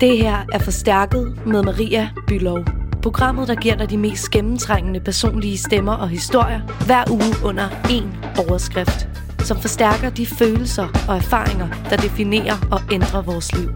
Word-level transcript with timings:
Det 0.00 0.18
her 0.18 0.46
er 0.52 0.58
Forstærket 0.58 1.46
med 1.46 1.62
Maria 1.62 2.10
Bylov. 2.26 2.58
Programmet, 3.02 3.48
der 3.48 3.54
giver 3.54 3.76
dig 3.76 3.90
de 3.90 3.98
mest 3.98 4.30
gennemtrængende 4.30 5.00
personlige 5.00 5.58
stemmer 5.58 5.92
og 5.92 6.08
historier 6.08 6.60
hver 6.86 7.04
uge 7.10 7.34
under 7.44 7.68
én 7.68 8.38
overskrift, 8.48 9.08
som 9.38 9.56
forstærker 9.56 10.10
de 10.10 10.26
følelser 10.26 10.86
og 11.08 11.16
erfaringer, 11.16 11.68
der 11.90 11.96
definerer 11.96 12.68
og 12.72 12.80
ændrer 12.92 13.22
vores 13.22 13.52
liv. 13.58 13.70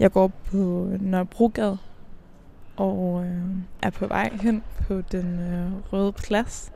Jeg 0.00 0.12
går 0.12 0.32
på 0.50 0.88
Nørrebrogade 1.00 1.78
og 2.76 3.24
øh, 3.24 3.56
er 3.82 3.90
på 3.90 4.06
vej 4.06 4.30
hen 4.40 4.62
på 4.88 5.00
den 5.12 5.38
øh, 5.38 5.92
røde 5.92 6.12
plads, 6.12 6.72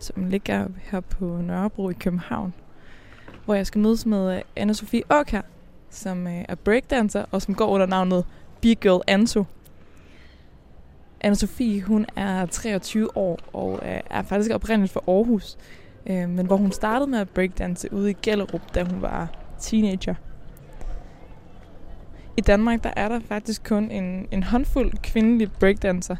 som 0.00 0.24
ligger 0.24 0.66
her 0.82 1.00
på 1.00 1.24
Nørrebro 1.24 1.90
i 1.90 1.94
København, 1.94 2.54
hvor 3.48 3.54
jeg 3.54 3.66
skal 3.66 3.80
mødes 3.80 4.06
med 4.06 4.36
øh, 4.36 4.42
anna 4.56 4.72
Sofie 4.72 5.02
Åkær, 5.10 5.40
som 5.90 6.26
øh, 6.26 6.44
er 6.48 6.54
breakdancer 6.54 7.24
og 7.30 7.42
som 7.42 7.54
går 7.54 7.66
under 7.66 7.86
navnet 7.86 8.24
Big 8.60 8.76
Girl 8.76 9.02
Anso. 9.06 9.44
anna 11.20 11.34
Sofie, 11.34 11.82
hun 11.82 12.06
er 12.16 12.46
23 12.46 13.16
år 13.16 13.38
og 13.52 13.80
øh, 13.82 14.00
er 14.10 14.22
faktisk 14.22 14.54
oprindeligt 14.54 14.92
fra 14.92 15.00
Aarhus, 15.08 15.58
men 16.06 16.46
hvor 16.46 16.56
hun 16.56 16.72
startede 16.72 17.10
med 17.10 17.18
at 17.18 17.28
breakdance 17.28 17.92
ude 17.92 18.10
i 18.10 18.16
Gellerup, 18.22 18.74
da 18.74 18.84
hun 18.84 19.02
var 19.02 19.28
teenager. 19.60 20.14
I 22.36 22.40
Danmark 22.40 22.84
der 22.84 22.92
er 22.96 23.08
der 23.08 23.20
faktisk 23.20 23.64
kun 23.64 23.90
en, 23.90 24.28
en 24.30 24.42
håndfuld 24.42 24.92
kvindelige 25.02 25.50
breakdancer. 25.60 26.16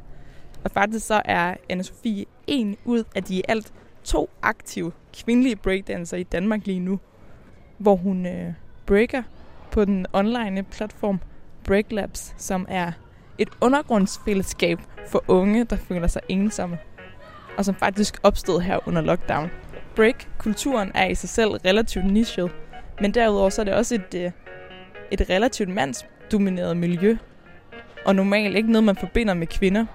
Og 0.64 0.70
faktisk 0.70 1.06
så 1.06 1.22
er 1.24 1.54
anna 1.68 1.82
Sofie 1.82 2.24
en 2.46 2.76
ud 2.84 3.04
af 3.14 3.24
de 3.24 3.42
alt 3.50 3.72
to 4.04 4.30
aktive 4.42 4.92
kvindelige 5.24 5.56
breakdancer 5.56 6.16
i 6.16 6.22
Danmark 6.22 6.66
lige 6.66 6.80
nu. 6.80 6.98
Hvor 7.78 7.96
hun 7.96 8.26
øh, 8.26 8.52
breaker 8.86 9.22
på 9.70 9.84
den 9.84 10.06
online 10.12 10.62
platform 10.62 11.20
Breaklabs, 11.64 12.34
som 12.38 12.66
er 12.68 12.92
et 13.38 13.48
undergrundsfællesskab 13.60 14.78
for 15.06 15.24
unge, 15.28 15.64
der 15.64 15.76
føler 15.76 16.06
sig 16.06 16.22
ensomme. 16.28 16.78
Og 17.58 17.64
som 17.64 17.74
faktisk 17.74 18.20
opstod 18.22 18.60
her 18.60 18.88
under 18.88 19.02
lockdown. 19.02 19.50
Break-kulturen 19.96 20.92
er 20.94 21.06
i 21.06 21.14
sig 21.14 21.28
selv 21.28 21.50
relativt 21.50 22.06
nichet, 22.06 22.50
men 23.00 23.14
derudover 23.14 23.50
så 23.50 23.62
er 23.62 23.64
det 23.64 23.74
også 23.74 23.94
et, 23.94 24.14
øh, 24.14 24.30
et 25.10 25.30
relativt 25.30 25.68
mandsdomineret 25.68 26.76
miljø, 26.76 27.16
og 28.04 28.14
normalt 28.14 28.56
ikke 28.56 28.72
noget, 28.72 28.84
man 28.84 28.96
forbinder 28.96 29.34
med 29.34 29.46
kvinder. 29.46 29.86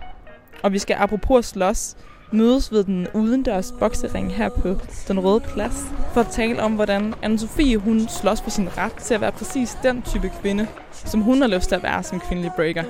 Og 0.63 0.73
vi 0.73 0.79
skal 0.79 0.95
apropos 0.99 1.45
slås, 1.45 1.97
mødes 2.33 2.71
ved 2.71 2.83
den 2.83 3.07
udendørs 3.13 3.73
boksering 3.79 4.33
her 4.33 4.49
på 4.49 4.75
Den 5.07 5.19
Røde 5.19 5.39
Plads, 5.39 5.85
for 6.13 6.21
at 6.21 6.27
tale 6.31 6.63
om, 6.63 6.73
hvordan 6.75 7.13
anne 7.21 7.39
Sofie 7.39 7.77
hun 7.77 8.07
slås 8.07 8.41
for 8.41 8.49
sin 8.49 8.77
ret 8.77 8.93
til 8.93 9.13
at 9.13 9.21
være 9.21 9.31
præcis 9.31 9.77
den 9.83 10.01
type 10.01 10.31
kvinde, 10.41 10.67
som 10.91 11.21
hun 11.21 11.41
har 11.41 11.47
lyst 11.47 11.67
til 11.67 11.75
at 11.75 11.83
være 11.83 12.03
som 12.03 12.19
kvindelig 12.19 12.51
breaker. 12.55 12.83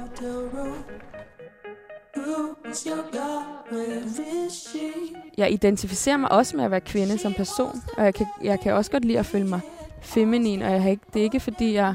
Jeg 5.38 5.52
identificerer 5.52 6.18
mig 6.18 6.32
også 6.32 6.58
med 6.58 6.66
at 6.66 6.72
være 6.72 6.82
kvinde 6.82 7.18
som 7.18 7.34
person, 7.34 7.82
og 7.98 8.06
jeg 8.06 8.14
kan, 8.14 8.26
jeg 8.44 8.60
kan 8.60 8.74
også 8.74 8.92
godt 8.92 9.06
lide 9.06 9.20
at 9.20 9.26
føle 9.26 9.48
mig 9.48 9.60
feminin, 10.02 10.62
og 10.62 10.72
jeg 10.72 10.82
har 10.82 10.90
ikke, 10.90 11.04
det 11.14 11.20
er 11.20 11.24
ikke 11.24 11.40
fordi, 11.40 11.74
jeg, 11.74 11.94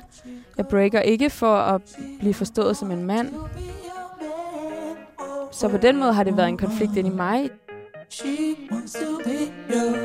jeg 0.56 0.66
breaker 0.66 1.00
ikke 1.00 1.30
for 1.30 1.56
at 1.56 1.80
blive 2.18 2.34
forstået 2.34 2.76
som 2.76 2.90
en 2.90 3.04
mand. 3.04 3.28
Så 5.58 5.68
på 5.68 5.76
den 5.76 5.96
måde 5.96 6.12
har 6.12 6.24
det 6.24 6.36
været 6.36 6.48
en 6.48 6.58
konflikt 6.58 6.96
ind 6.96 7.06
i 7.06 7.10
mig. 7.10 7.50
She 8.10 8.56
wants 8.70 8.92
to 8.92 9.18
be 9.24 9.38
your 9.74 9.97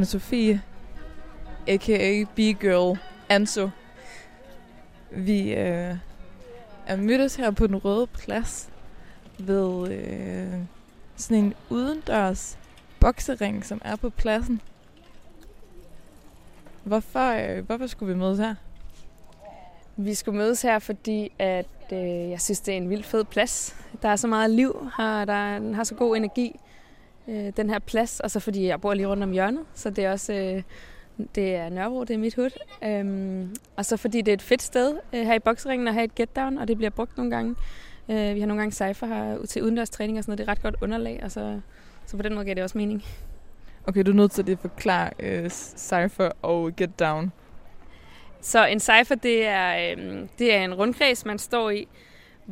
anne 0.00 0.06
Sofie, 0.06 0.62
a.k.a. 1.66 2.24
B-Girl 2.34 2.98
Anso. 3.28 3.68
Vi 5.10 5.52
øh, 5.54 5.96
er 6.86 6.96
mødtes 6.96 7.36
her 7.36 7.50
på 7.50 7.66
den 7.66 7.76
røde 7.76 8.06
plads 8.06 8.68
ved 9.38 9.92
øh, 9.92 10.54
sådan 11.16 11.44
en 11.44 11.54
udendørs 11.70 12.58
boksering, 13.00 13.64
som 13.64 13.82
er 13.84 13.96
på 13.96 14.10
pladsen. 14.10 14.60
Hvorfor, 16.84 17.58
øh, 17.58 17.66
hvorfor 17.66 17.86
skulle 17.86 18.14
vi 18.14 18.18
mødes 18.18 18.38
her? 18.38 18.54
Vi 19.96 20.14
skulle 20.14 20.38
mødes 20.38 20.62
her, 20.62 20.78
fordi 20.78 21.32
at, 21.38 21.66
øh, 21.92 22.30
jeg 22.30 22.40
synes, 22.40 22.60
det 22.60 22.72
er 22.72 22.76
en 22.76 22.90
vild 22.90 23.02
fed 23.02 23.24
plads. 23.24 23.76
Der 24.02 24.08
er 24.08 24.16
så 24.16 24.26
meget 24.26 24.50
liv 24.50 24.90
her, 24.96 25.24
der 25.24 25.58
den 25.58 25.74
har 25.74 25.84
så 25.84 25.94
god 25.94 26.16
energi, 26.16 26.60
øh, 27.30 27.52
den 27.56 27.70
her 27.70 27.78
plads. 27.78 28.20
Og 28.20 28.30
så 28.30 28.40
fordi 28.40 28.66
jeg 28.66 28.80
bor 28.80 28.94
lige 28.94 29.06
rundt 29.06 29.22
om 29.22 29.30
hjørnet, 29.30 29.64
så 29.74 29.90
det 29.90 30.04
er 30.04 30.12
også 30.12 30.32
øh, 30.32 30.62
det 31.34 31.54
er 31.54 31.68
Nørrebro, 31.68 32.04
det 32.04 32.14
er 32.14 32.18
mit 32.18 32.34
hud. 32.34 32.50
Øhm, 32.84 33.56
og 33.76 33.84
så 33.84 33.96
fordi 33.96 34.20
det 34.20 34.28
er 34.28 34.34
et 34.34 34.42
fedt 34.42 34.62
sted 34.62 34.98
øh, 35.12 35.26
her 35.26 35.34
i 35.34 35.38
bokseringen 35.38 35.88
at 35.88 35.94
have 35.94 36.04
et 36.04 36.14
get 36.14 36.36
down, 36.36 36.58
og 36.58 36.68
det 36.68 36.76
bliver 36.76 36.90
brugt 36.90 37.16
nogle 37.16 37.30
gange. 37.30 37.56
Øh, 38.08 38.34
vi 38.34 38.40
har 38.40 38.46
nogle 38.46 38.60
gange 38.60 38.72
cypher 38.72 39.06
her 39.06 39.46
til 39.46 39.62
udendørs 39.62 39.90
træning 39.90 40.18
og 40.18 40.24
sådan 40.24 40.30
noget. 40.30 40.38
Det 40.38 40.48
er 40.48 40.50
ret 40.50 40.62
godt 40.62 40.76
underlag, 40.82 41.20
og 41.22 41.30
så, 41.30 41.60
så 42.06 42.16
på 42.16 42.22
den 42.22 42.34
måde 42.34 42.44
giver 42.44 42.54
det 42.54 42.64
også 42.64 42.78
mening. 42.78 43.04
Okay, 43.86 44.02
du 44.02 44.10
er 44.10 44.14
nødt 44.14 44.32
til 44.32 44.50
at 44.50 44.58
forklare 44.58 45.10
øh, 45.18 45.50
cypher 45.50 46.30
og 46.42 46.76
get 46.76 46.98
down. 46.98 47.32
Så 48.40 48.66
en 48.66 48.80
cypher, 48.80 49.16
det 49.16 49.46
er, 49.46 49.94
øh, 49.96 50.28
det 50.38 50.54
er 50.54 50.64
en 50.64 50.74
rundkreds, 50.74 51.24
man 51.26 51.38
står 51.38 51.70
i, 51.70 51.88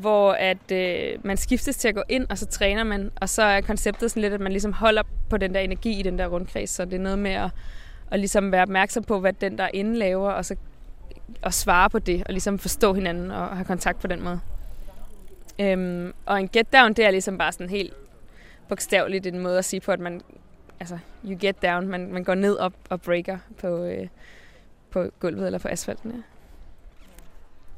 hvor 0.00 0.33
at 0.33 0.73
øh, 0.73 1.19
man 1.23 1.37
skiftes 1.37 1.77
til 1.77 1.89
at 1.89 1.95
gå 1.95 2.03
ind, 2.09 2.27
og 2.31 2.39
så 2.39 2.47
træner 2.47 2.85
man. 2.85 3.11
Og 3.21 3.29
så 3.29 3.43
er 3.43 3.61
konceptet 3.61 4.11
sådan 4.11 4.23
lidt, 4.23 4.33
at 4.33 4.41
man 4.41 4.53
ligesom 4.53 4.73
holder 4.73 5.03
på 5.31 5.37
den 5.37 5.55
der 5.55 5.61
energi 5.61 6.00
i 6.00 6.03
den 6.03 6.19
der 6.19 6.27
rundkreds. 6.27 6.71
Så 6.71 6.85
det 6.85 6.95
er 6.95 6.99
noget 6.99 7.19
med 7.19 7.31
at, 7.31 7.50
at 8.11 8.19
ligesom 8.19 8.53
være 8.53 8.62
opmærksom 8.62 9.05
på, 9.05 9.21
hvad 9.21 9.33
den 9.33 9.59
der 9.59 9.69
inde 9.73 9.97
laver, 9.99 10.31
og 10.31 10.45
så 10.45 10.56
og 11.43 11.55
svare 11.55 11.91
på 11.91 11.99
det, 11.99 12.25
og 12.27 12.33
ligesom 12.33 12.59
forstå 12.59 12.95
hinanden 12.95 13.31
og 13.31 13.49
have 13.49 13.65
kontakt 13.65 14.00
på 14.00 14.06
den 14.06 14.23
måde. 14.23 14.41
Øhm, 15.61 16.15
og 16.27 16.41
en 16.41 16.49
get 16.49 16.73
down, 16.73 16.93
det 16.93 17.05
er 17.05 17.11
ligesom 17.11 17.39
bare 17.39 17.53
sådan 17.53 17.69
helt 17.69 17.93
bogstaveligt 18.69 19.27
en 19.27 19.39
måde 19.39 19.59
at 19.59 19.65
sige 19.65 19.81
på, 19.81 19.93
at 19.93 20.00
man, 20.00 20.21
altså, 20.81 20.99
you 21.25 21.39
get 21.41 21.62
down, 21.62 21.89
man, 21.89 22.12
man 22.12 22.25
går 22.25 22.35
ned 22.35 22.56
op 22.56 22.73
og 22.89 23.00
breaker 23.00 23.39
på, 23.61 23.85
øh, 23.85 24.09
på 24.91 25.11
gulvet 25.21 25.47
eller 25.47 25.59
på 25.59 25.69
asfalten. 25.69 26.11
Ja. 26.11 26.38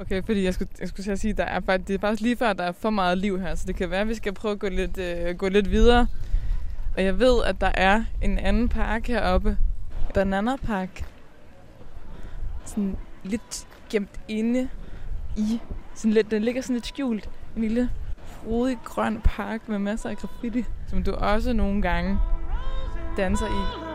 Okay, 0.00 0.23
fordi 0.23 0.44
jeg 0.44 0.55
skulle, 0.55 0.70
jeg 0.81 0.88
skulle 0.88 1.17
sige, 1.17 1.32
der 1.32 1.44
er 1.44 1.61
faktisk, 1.61 1.88
det 1.88 1.94
er 1.94 1.99
faktisk 1.99 2.23
lige 2.23 2.37
før, 2.37 2.52
der 2.52 2.64
er 2.64 2.73
for 2.73 2.91
meget 2.91 3.19
liv 3.19 3.41
her, 3.41 3.55
så 3.55 3.64
det 3.67 3.76
kan 3.76 3.91
være, 3.91 4.00
at 4.00 4.08
vi 4.08 4.14
skal 4.14 4.32
prøve 4.32 4.52
at 4.52 4.58
gå 4.58 4.69
lidt, 4.69 4.99
øh, 4.99 5.37
gå 5.37 5.49
lidt 5.49 5.70
videre. 5.70 6.06
Og 6.97 7.05
jeg 7.05 7.19
ved, 7.19 7.44
at 7.47 7.61
der 7.61 7.73
er 7.75 8.05
en 8.23 8.38
anden 8.38 8.69
park 8.69 9.06
heroppe, 9.06 9.58
Banana 10.14 10.56
Park, 10.56 11.05
sådan 12.64 12.97
lidt 13.25 13.67
gemt 13.91 14.20
inde 14.29 14.69
i, 15.37 15.61
sådan 15.94 16.12
lidt, 16.12 16.31
den 16.31 16.43
ligger 16.43 16.62
sådan 16.62 16.76
lidt 16.76 16.87
skjult, 16.87 17.31
en 17.56 17.62
lille 17.62 17.91
frodig 18.25 18.79
grøn 18.85 19.20
park 19.25 19.69
med 19.69 19.79
masser 19.79 20.11
af 20.11 20.17
graffiti, 20.17 20.64
som 20.88 21.02
du 21.02 21.12
også 21.12 21.52
nogle 21.52 21.82
gange 21.82 22.19
danser 23.17 23.47
i. 23.47 23.90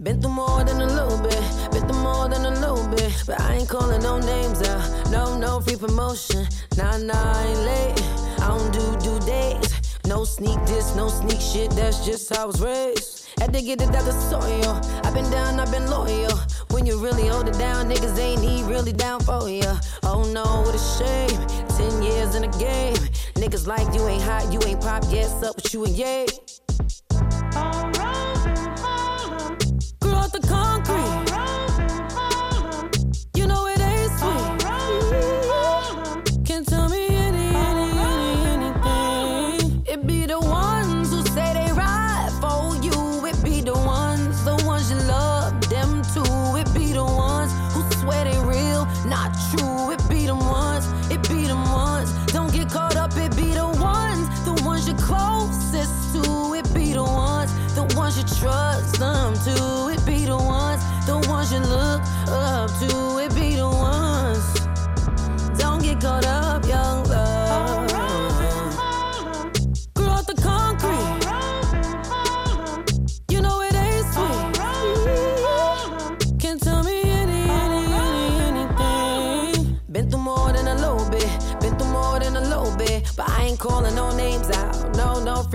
Been 0.00 0.20
through 0.20 0.32
more 0.32 0.62
than 0.64 0.80
a 0.82 0.86
little 0.86 1.18
bit, 1.22 1.40
been 1.72 1.88
through 1.88 2.02
more 2.02 2.28
than 2.28 2.44
a 2.44 2.50
little 2.50 2.86
bit. 2.88 3.10
But 3.26 3.40
I 3.40 3.54
ain't 3.54 3.68
calling 3.68 4.02
no 4.02 4.18
names 4.18 4.60
out, 4.68 5.10
no, 5.10 5.38
no 5.38 5.60
free 5.60 5.76
promotion. 5.76 6.46
Nah, 6.76 6.98
nah, 6.98 7.14
I 7.14 7.46
ain't 7.46 7.60
late. 7.60 8.02
I 8.40 8.48
don't 8.48 8.72
do 8.72 8.96
due 8.98 9.18
days. 9.26 9.98
No 10.06 10.24
sneak 10.24 10.60
this, 10.66 10.94
no 10.94 11.08
sneak 11.08 11.40
shit, 11.40 11.70
that's 11.70 12.04
just 12.04 12.34
how 12.34 12.42
I 12.42 12.44
was 12.44 12.60
raised. 12.60 13.26
Had 13.38 13.54
to 13.54 13.62
get 13.62 13.80
it 13.80 13.94
out 13.94 14.04
the 14.04 14.12
soil. 14.28 14.80
I've 15.04 15.14
been 15.14 15.30
down, 15.30 15.58
I've 15.58 15.70
been 15.70 15.88
loyal. 15.88 16.38
When 16.70 16.84
you 16.84 17.02
really 17.02 17.26
hold 17.26 17.48
it 17.48 17.58
down, 17.58 17.88
niggas 17.88 18.18
ain't 18.18 18.42
he 18.42 18.62
really 18.64 18.92
down 18.92 19.20
for 19.20 19.48
ya. 19.48 19.78
Oh 20.02 20.30
no, 20.32 20.44
what 20.62 20.74
a 20.74 20.84
shame. 20.98 21.46
Ten 21.78 22.02
years 22.02 22.34
in 22.34 22.42
the 22.42 22.58
game. 22.58 22.96
Niggas 23.34 23.66
like 23.66 23.92
you 23.94 24.06
ain't 24.06 24.22
hot, 24.22 24.52
you 24.52 24.60
ain't 24.66 24.82
pop, 24.82 25.04
yes, 25.08 25.42
up 25.42 25.56
with 25.56 25.72
you 25.72 25.84
and 25.86 25.96
yay. 25.96 26.26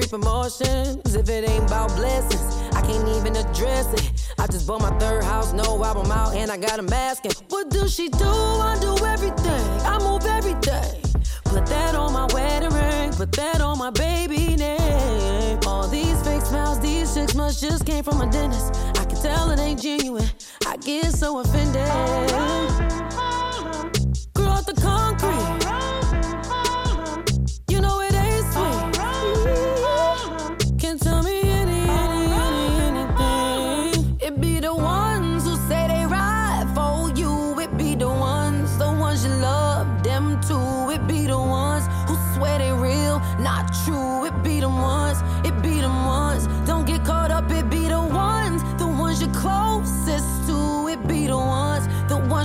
Free 0.09 0.19
promotions. 0.19 1.15
If 1.15 1.29
it 1.29 1.49
ain't 1.49 1.65
about 1.65 1.95
blessings, 1.95 2.55
I 2.73 2.81
can't 2.81 3.07
even 3.09 3.35
address 3.35 3.91
it. 3.93 4.33
I 4.37 4.47
just 4.47 4.67
bought 4.67 4.81
my 4.81 4.97
third 4.97 5.23
house, 5.23 5.53
no 5.53 5.83
album 5.83 6.11
out, 6.11 6.35
and 6.35 6.51
I 6.51 6.57
got 6.57 6.79
a 6.79 6.83
mask. 6.83 7.25
And 7.25 7.33
what 7.49 7.69
do 7.69 7.87
she 7.87 8.09
do? 8.09 8.25
I 8.25 8.77
do 8.79 8.95
everything. 9.05 9.81
I 9.85 9.99
move 9.99 10.25
everything. 10.25 11.01
Put 11.45 11.65
that 11.67 11.95
on 11.95 12.13
my 12.13 12.27
wedding 12.33 12.69
ring, 12.69 13.11
put 13.11 13.31
that 13.33 13.61
on 13.61 13.77
my 13.77 13.89
baby 13.89 14.55
name. 14.55 15.59
All 15.65 15.87
these 15.87 16.21
fake 16.23 16.43
smiles, 16.43 16.79
these 16.79 17.13
chicks 17.13 17.35
must 17.35 17.61
just 17.61 17.85
came 17.85 18.03
from 18.03 18.21
a 18.21 18.31
dentist. 18.31 18.75
I 18.99 19.05
can 19.05 19.21
tell 19.21 19.51
it 19.51 19.59
ain't 19.59 19.81
genuine. 19.81 20.29
I 20.67 20.77
get 20.77 21.11
so 21.11 21.39
offended. 21.39 22.88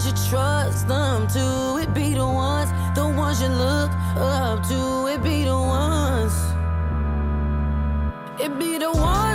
Ones 0.05 0.23
you 0.23 0.31
trust 0.31 0.89
them 0.89 1.27
to 1.29 1.79
It 1.81 1.95
be 1.95 2.15
the 2.15 2.27
ones, 2.27 2.71
the 2.95 3.07
ones 3.07 3.41
you 3.41 3.49
look 3.49 3.91
up 4.17 4.63
to. 4.69 5.07
It 5.07 5.23
be 5.23 5.45
the 5.45 5.57
ones. 5.57 6.35
It 8.41 8.59
be 8.59 8.79
the 8.79 8.93
ones 8.93 9.34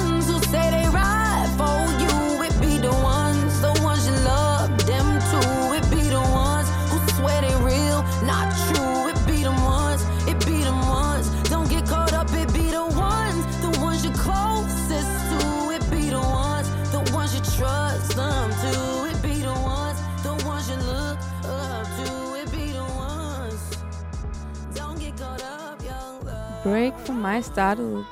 mig 27.20 27.44
startede 27.44 28.06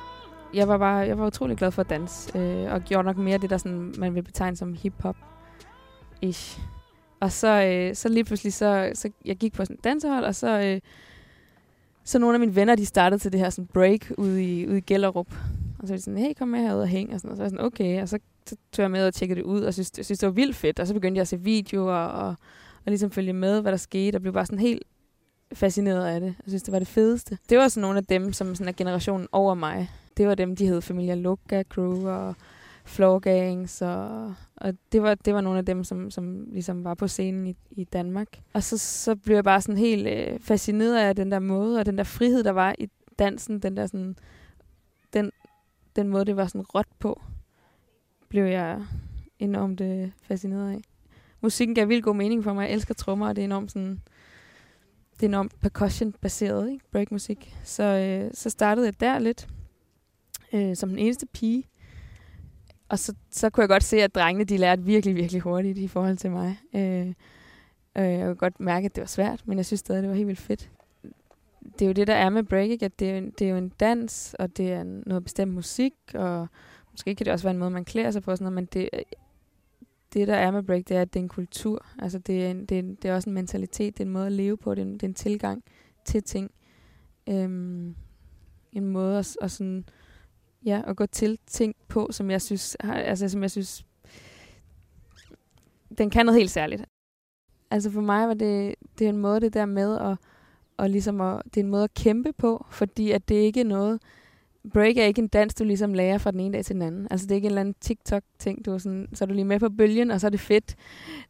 jeg 0.54 0.68
var 0.68 0.78
bare 0.78 0.96
jeg 0.96 1.18
var 1.18 1.26
utrolig 1.26 1.56
glad 1.56 1.70
for 1.70 1.82
at 1.82 1.90
danse, 1.90 2.38
øh, 2.38 2.72
og 2.72 2.80
gjorde 2.80 3.06
nok 3.06 3.16
mere 3.16 3.38
det, 3.38 3.50
der 3.50 3.56
sådan, 3.56 3.94
man 3.98 4.14
vil 4.14 4.22
betegne 4.22 4.56
som 4.56 4.74
hip-hop. 4.74 5.16
Ish. 6.22 6.60
Og 7.20 7.32
så, 7.32 7.62
øh, 7.62 7.94
så 7.94 8.08
lige 8.08 8.24
pludselig, 8.24 8.52
så, 8.52 8.90
så 8.94 9.10
jeg 9.24 9.36
gik 9.36 9.52
på 9.52 9.64
sådan 9.64 9.76
et 9.76 9.84
dansehold, 9.84 10.24
og 10.24 10.34
så, 10.34 10.60
øh, 10.60 10.80
så 12.04 12.18
nogle 12.18 12.34
af 12.34 12.40
mine 12.40 12.54
venner, 12.54 12.74
de 12.74 12.86
startede 12.86 13.22
til 13.22 13.32
det 13.32 13.40
her 13.40 13.50
sådan 13.50 13.66
break 13.66 14.10
ude 14.18 14.44
i, 14.44 14.66
ude 14.66 14.78
i 14.78 14.80
Gellerup. 14.80 15.32
Og 15.78 15.88
så 15.88 15.92
var 15.92 15.96
de 15.96 16.02
sådan, 16.02 16.18
hey, 16.18 16.32
kom 16.38 16.48
med 16.48 16.60
herud 16.60 16.80
og 16.80 16.88
hæng, 16.88 17.14
og 17.14 17.20
sådan, 17.20 17.30
og 17.30 17.36
så 17.36 17.40
var 17.40 17.44
jeg 17.44 17.50
sådan, 17.50 17.64
okay. 17.64 18.02
Og 18.02 18.08
så, 18.08 18.18
så 18.46 18.56
tog 18.72 18.82
jeg 18.82 18.90
med 18.90 19.06
og 19.06 19.14
tjekkede 19.14 19.40
det 19.40 19.44
ud, 19.44 19.60
og 19.60 19.74
synes, 19.74 19.92
jeg 19.96 20.04
synes, 20.04 20.18
det 20.18 20.26
var 20.26 20.32
vildt 20.32 20.56
fedt. 20.56 20.80
Og 20.80 20.86
så 20.86 20.94
begyndte 20.94 21.16
jeg 21.18 21.22
at 21.22 21.28
se 21.28 21.40
videoer, 21.40 21.94
og, 21.94 22.28
og 22.28 22.36
ligesom 22.86 23.10
følge 23.10 23.32
med, 23.32 23.60
hvad 23.60 23.72
der 23.72 23.78
skete, 23.78 24.16
og 24.16 24.22
blev 24.22 24.32
bare 24.32 24.46
sådan 24.46 24.58
helt 24.58 24.82
fascineret 25.52 26.06
af 26.06 26.20
det. 26.20 26.26
Jeg 26.26 26.48
synes, 26.48 26.62
det 26.62 26.72
var 26.72 26.78
det 26.78 26.88
fedeste. 26.88 27.38
Det 27.48 27.58
var 27.58 27.68
sådan 27.68 27.80
nogle 27.80 27.98
af 27.98 28.04
dem, 28.04 28.32
som 28.32 28.54
sådan 28.54 28.68
er 28.68 28.76
generationen 28.76 29.28
over 29.32 29.54
mig. 29.54 29.90
Det 30.16 30.28
var 30.28 30.34
dem, 30.34 30.56
de 30.56 30.66
hed 30.66 30.80
Familia 30.80 31.14
Luca 31.14 31.62
Crew 31.62 32.08
og 32.08 32.34
Floor 32.84 33.18
Gangs, 33.18 33.82
og, 33.82 34.34
og 34.56 34.74
det, 34.92 35.02
var, 35.02 35.14
det 35.14 35.34
var 35.34 35.40
nogle 35.40 35.58
af 35.58 35.64
dem, 35.64 35.84
som, 35.84 36.10
som 36.10 36.44
ligesom 36.52 36.84
var 36.84 36.94
på 36.94 37.08
scenen 37.08 37.46
i, 37.46 37.56
i 37.70 37.84
Danmark. 37.84 38.28
Og 38.52 38.62
så, 38.62 38.78
så 38.78 39.16
blev 39.16 39.34
jeg 39.34 39.44
bare 39.44 39.60
sådan 39.60 39.78
helt 39.78 40.06
øh, 40.06 40.40
fascineret 40.40 40.96
af 40.96 41.16
den 41.16 41.32
der 41.32 41.38
måde, 41.38 41.78
og 41.78 41.86
den 41.86 41.98
der 41.98 42.04
frihed, 42.04 42.44
der 42.44 42.50
var 42.50 42.74
i 42.78 42.88
dansen, 43.18 43.60
den 43.60 43.76
der 43.76 43.86
sådan, 43.86 44.16
den, 45.12 45.30
den 45.96 46.08
måde, 46.08 46.24
det 46.24 46.36
var 46.36 46.46
sådan 46.46 46.60
råt 46.74 46.88
på, 46.98 47.22
blev 48.28 48.44
jeg 48.44 48.82
enormt 49.38 49.80
øh, 49.80 50.10
fascineret 50.22 50.72
af. 50.72 50.80
Musikken 51.40 51.74
gav 51.74 51.88
vildt 51.88 52.04
god 52.04 52.14
mening 52.14 52.44
for 52.44 52.52
mig. 52.52 52.62
Jeg 52.62 52.72
elsker 52.72 52.94
trommer, 52.94 53.28
og 53.28 53.36
det 53.36 53.42
er 53.42 53.46
enormt 53.46 53.72
sådan, 53.72 54.00
det 55.20 55.26
er 55.26 55.28
enormt 55.28 55.60
percussion-baseret, 55.60 56.70
ikke? 56.70 56.84
breakmusik. 56.92 57.56
Så, 57.64 57.82
øh, 57.82 58.30
så 58.34 58.50
startede 58.50 58.86
jeg 58.86 59.00
der 59.00 59.18
lidt, 59.18 59.48
øh, 60.52 60.76
som 60.76 60.88
den 60.88 60.98
eneste 60.98 61.26
pige. 61.26 61.64
Og 62.88 62.98
så, 62.98 63.14
så 63.30 63.50
kunne 63.50 63.62
jeg 63.62 63.68
godt 63.68 63.84
se, 63.84 64.02
at 64.02 64.14
drengene 64.14 64.44
de 64.44 64.56
lærte 64.56 64.82
virkelig, 64.82 65.16
virkelig 65.16 65.42
hurtigt 65.42 65.78
i 65.78 65.88
forhold 65.88 66.16
til 66.16 66.30
mig. 66.30 66.58
Øh, 66.74 67.06
øh, 67.98 68.12
jeg 68.12 68.26
kunne 68.26 68.34
godt 68.34 68.60
mærke, 68.60 68.84
at 68.84 68.94
det 68.94 69.00
var 69.00 69.06
svært, 69.06 69.42
men 69.46 69.58
jeg 69.58 69.66
synes 69.66 69.80
stadig, 69.80 70.02
det 70.02 70.10
var 70.10 70.16
helt 70.16 70.26
vildt 70.26 70.40
fedt. 70.40 70.70
Det 71.78 71.82
er 71.82 71.86
jo 71.86 71.92
det, 71.92 72.06
der 72.06 72.14
er 72.14 72.30
med 72.30 72.42
break, 72.42 72.68
ikke? 72.70 72.84
at 72.84 72.98
det 72.98 73.10
er, 73.10 73.20
det 73.20 73.42
er 73.42 73.50
jo 73.50 73.56
en 73.56 73.72
dans, 73.80 74.36
og 74.38 74.56
det 74.56 74.72
er 74.72 74.82
noget 75.06 75.24
bestemt 75.24 75.54
musik, 75.54 75.94
og 76.14 76.48
måske 76.90 77.14
kan 77.14 77.24
det 77.24 77.32
også 77.32 77.44
være 77.44 77.54
en 77.54 77.58
måde, 77.58 77.70
man 77.70 77.84
klæder 77.84 78.10
sig 78.10 78.22
på, 78.22 78.36
sådan 78.36 78.44
noget, 78.44 78.54
men 78.54 78.64
det, 78.64 78.88
det, 80.12 80.28
der 80.28 80.34
er 80.34 80.50
med 80.50 80.62
break, 80.62 80.88
det 80.88 80.96
er, 80.96 81.02
at 81.02 81.14
det 81.14 81.20
er 81.20 81.22
en 81.22 81.28
kultur. 81.28 81.86
Altså, 81.98 82.18
det 82.18 82.46
er, 82.46 82.50
en, 82.50 82.66
det, 82.66 82.74
er 82.74 82.78
en, 82.78 82.94
det 82.94 83.10
er 83.10 83.14
også 83.14 83.30
en 83.30 83.34
mentalitet, 83.34 83.98
det 83.98 84.04
er 84.04 84.06
en 84.06 84.12
måde 84.12 84.26
at 84.26 84.32
leve 84.32 84.56
på, 84.56 84.74
det 84.74 84.82
er 84.82 84.86
en, 84.86 84.92
det 84.92 85.02
er 85.02 85.08
en 85.08 85.14
tilgang 85.14 85.64
til 86.04 86.22
ting. 86.22 86.50
Øhm, 87.28 87.94
en 88.72 88.84
måde 88.84 89.18
at, 89.18 89.36
at 89.40 89.50
sådan, 89.50 89.84
ja, 90.64 90.82
at 90.86 90.96
gå 90.96 91.06
til 91.06 91.38
ting 91.46 91.76
på, 91.88 92.08
som 92.10 92.30
jeg 92.30 92.42
synes, 92.42 92.76
altså, 92.80 93.28
som 93.28 93.42
jeg 93.42 93.50
synes, 93.50 93.86
den 95.98 96.10
kan 96.10 96.26
noget 96.26 96.40
helt 96.40 96.50
særligt. 96.50 96.84
Altså 97.70 97.90
for 97.90 98.00
mig 98.00 98.28
var 98.28 98.34
det, 98.34 98.74
det 98.98 99.04
er 99.04 99.08
en 99.08 99.18
måde 99.18 99.40
det 99.40 99.54
der 99.54 99.66
med 99.66 99.98
at, 99.98 100.16
og 100.76 100.90
ligesom 100.90 101.20
at, 101.20 101.42
det 101.44 101.56
er 101.56 101.64
en 101.64 101.70
måde 101.70 101.84
at 101.84 101.94
kæmpe 101.94 102.32
på, 102.32 102.66
fordi 102.70 103.10
at 103.10 103.28
det 103.28 103.34
ikke 103.34 103.60
er 103.60 103.64
noget, 103.64 104.00
break 104.72 104.96
er 104.96 105.04
ikke 105.04 105.22
en 105.22 105.28
dans, 105.28 105.54
du 105.54 105.64
ligesom 105.64 105.94
lærer 105.94 106.18
fra 106.18 106.30
den 106.30 106.40
ene 106.40 106.52
dag 106.52 106.64
til 106.64 106.74
den 106.74 106.82
anden. 106.82 107.08
Altså 107.10 107.26
det 107.26 107.30
er 107.30 107.36
ikke 107.36 107.46
en 107.46 107.50
eller 107.50 107.60
anden 107.60 107.74
TikTok-ting, 107.80 108.64
du 108.64 108.72
er 108.72 108.78
sådan, 108.78 109.08
så 109.14 109.24
er 109.24 109.26
du 109.26 109.34
lige 109.34 109.44
med 109.44 109.60
på 109.60 109.68
bølgen, 109.68 110.10
og 110.10 110.20
så 110.20 110.26
er 110.26 110.30
det 110.30 110.40
fedt. 110.40 110.76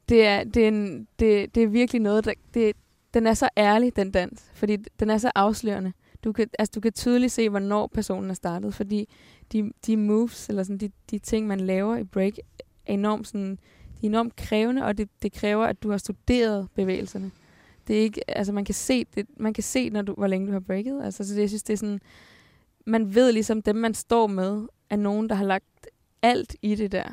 Det 0.08 0.26
er, 0.26 0.44
det 0.44 0.64
er, 0.64 0.68
en, 0.68 1.08
det, 1.18 1.54
det 1.54 1.62
er 1.62 1.66
virkelig 1.66 2.02
noget, 2.02 2.24
der, 2.24 2.32
det, 2.54 2.72
den 3.14 3.26
er 3.26 3.34
så 3.34 3.48
ærlig, 3.56 3.96
den 3.96 4.10
dans, 4.10 4.50
fordi 4.54 4.76
den 4.76 5.10
er 5.10 5.18
så 5.18 5.30
afslørende. 5.34 5.92
Du 6.24 6.32
kan, 6.32 6.46
altså, 6.58 6.72
du 6.74 6.80
kan 6.80 6.92
tydeligt 6.92 7.32
se, 7.32 7.48
hvornår 7.48 7.86
personen 7.86 8.30
er 8.30 8.34
startet, 8.34 8.74
fordi 8.74 9.08
de, 9.52 9.70
de 9.86 9.96
moves, 9.96 10.48
eller 10.48 10.62
sådan, 10.62 10.78
de, 10.78 10.90
de 11.10 11.18
ting, 11.18 11.46
man 11.46 11.60
laver 11.60 11.96
i 11.96 12.04
break, 12.04 12.38
er 12.86 12.92
enormt, 12.92 13.28
sådan, 13.28 13.58
de 14.00 14.06
er 14.06 14.10
enormt 14.10 14.36
krævende, 14.36 14.84
og 14.84 14.98
det, 14.98 15.08
det 15.22 15.32
kræver, 15.32 15.64
at 15.64 15.82
du 15.82 15.90
har 15.90 15.98
studeret 15.98 16.68
bevægelserne. 16.74 17.30
Det 17.88 17.98
er 17.98 18.00
ikke, 18.00 18.30
altså 18.30 18.52
man 18.52 18.64
kan 18.64 18.74
se, 18.74 19.04
det, 19.14 19.26
man 19.36 19.54
kan 19.54 19.64
se 19.64 19.90
når 19.90 20.02
du, 20.02 20.14
hvor 20.14 20.26
længe 20.26 20.46
du 20.46 20.52
har 20.52 20.60
breaket. 20.60 21.04
Altså, 21.04 21.24
så 21.28 21.34
det, 21.34 21.40
jeg 21.40 21.48
synes, 21.48 21.62
det 21.62 21.72
er 21.72 21.76
sådan, 21.76 22.00
man 22.88 23.14
ved 23.14 23.32
ligesom, 23.32 23.62
dem 23.62 23.76
man 23.76 23.94
står 23.94 24.26
med, 24.26 24.66
er 24.90 24.96
nogen, 24.96 25.28
der 25.28 25.34
har 25.34 25.44
lagt 25.44 25.86
alt 26.22 26.56
i 26.62 26.74
det 26.74 26.92
der, 26.92 27.08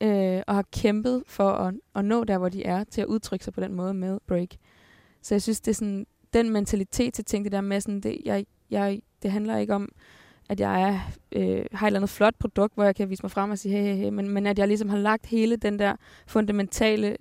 øh, 0.00 0.42
og 0.46 0.54
har 0.54 0.64
kæmpet 0.72 1.22
for 1.26 1.50
at, 1.50 1.74
at 1.94 2.04
nå 2.04 2.24
der, 2.24 2.38
hvor 2.38 2.48
de 2.48 2.64
er, 2.64 2.84
til 2.84 3.00
at 3.00 3.06
udtrykke 3.06 3.44
sig 3.44 3.54
på 3.54 3.60
den 3.60 3.74
måde 3.74 3.94
med 3.94 4.18
break. 4.26 4.48
Så 5.22 5.34
jeg 5.34 5.42
synes, 5.42 5.60
det 5.60 5.70
er 5.70 5.74
sådan, 5.74 6.06
den 6.32 6.50
mentalitet 6.50 7.14
til 7.14 7.24
ting, 7.24 7.44
det 7.44 7.52
der 7.52 7.60
med 7.60 7.80
sådan, 7.80 8.00
det, 8.00 8.18
jeg, 8.24 8.46
jeg, 8.70 9.02
det 9.22 9.32
handler 9.32 9.56
ikke 9.56 9.74
om, 9.74 9.88
at 10.48 10.60
jeg 10.60 10.82
er, 10.82 11.00
øh, 11.32 11.64
har 11.72 11.86
et 11.86 11.88
eller 11.88 11.98
andet 11.98 12.10
flot 12.10 12.34
produkt, 12.38 12.74
hvor 12.74 12.84
jeg 12.84 12.96
kan 12.96 13.10
vise 13.10 13.22
mig 13.22 13.30
frem 13.30 13.50
og 13.50 13.58
sige, 13.58 13.72
hey, 13.72 13.82
hey, 13.82 13.96
hey, 13.96 14.08
men, 14.08 14.28
men 14.28 14.46
at 14.46 14.58
jeg 14.58 14.68
ligesom 14.68 14.88
har 14.88 14.98
lagt 14.98 15.26
hele 15.26 15.56
den 15.56 15.78
der 15.78 15.96
fundamentale, 16.26 17.16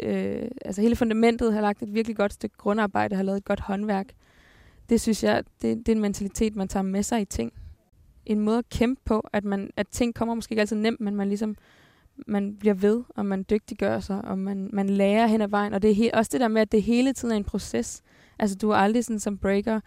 øh, 0.00 0.48
altså 0.64 0.80
hele 0.82 0.96
fundamentet, 0.96 1.52
har 1.52 1.60
lagt 1.60 1.82
et 1.82 1.94
virkelig 1.94 2.16
godt 2.16 2.32
stykke 2.32 2.56
grundarbejde, 2.56 3.16
har 3.16 3.22
lavet 3.22 3.36
et 3.36 3.44
godt 3.44 3.60
håndværk, 3.60 4.06
det 4.88 5.00
synes 5.00 5.24
jeg, 5.24 5.44
det, 5.62 5.78
det 5.78 5.88
er 5.88 5.96
en 5.96 6.02
mentalitet, 6.02 6.56
man 6.56 6.68
tager 6.68 6.82
med 6.84 7.02
sig 7.02 7.20
i 7.20 7.24
ting. 7.24 7.52
En 8.26 8.40
måde 8.40 8.58
at 8.58 8.68
kæmpe 8.68 9.00
på, 9.04 9.28
at, 9.32 9.44
man, 9.44 9.70
at 9.76 9.88
ting 9.88 10.14
kommer 10.14 10.34
måske 10.34 10.52
ikke 10.52 10.60
altid 10.60 10.76
nemt, 10.76 11.00
men 11.00 11.14
man 11.14 11.28
ligesom 11.28 11.56
man 12.26 12.56
bliver 12.56 12.74
ved, 12.74 13.02
og 13.08 13.26
man 13.26 13.44
dygtiggør 13.50 14.00
sig, 14.00 14.24
og 14.24 14.38
man, 14.38 14.70
man 14.72 14.88
lærer 14.88 15.26
hen 15.26 15.40
ad 15.40 15.48
vejen. 15.48 15.72
Og 15.72 15.82
det 15.82 15.90
er 15.90 15.94
he- 15.94 16.18
også 16.18 16.28
det 16.32 16.40
der 16.40 16.48
med, 16.48 16.62
at 16.62 16.72
det 16.72 16.82
hele 16.82 17.12
tiden 17.12 17.32
er 17.32 17.36
en 17.36 17.44
proces. 17.44 18.02
Altså, 18.38 18.56
du 18.56 18.70
er 18.70 18.76
aldrig 18.76 19.04
sådan 19.04 19.20
som 19.20 19.38
breaker, 19.38 19.80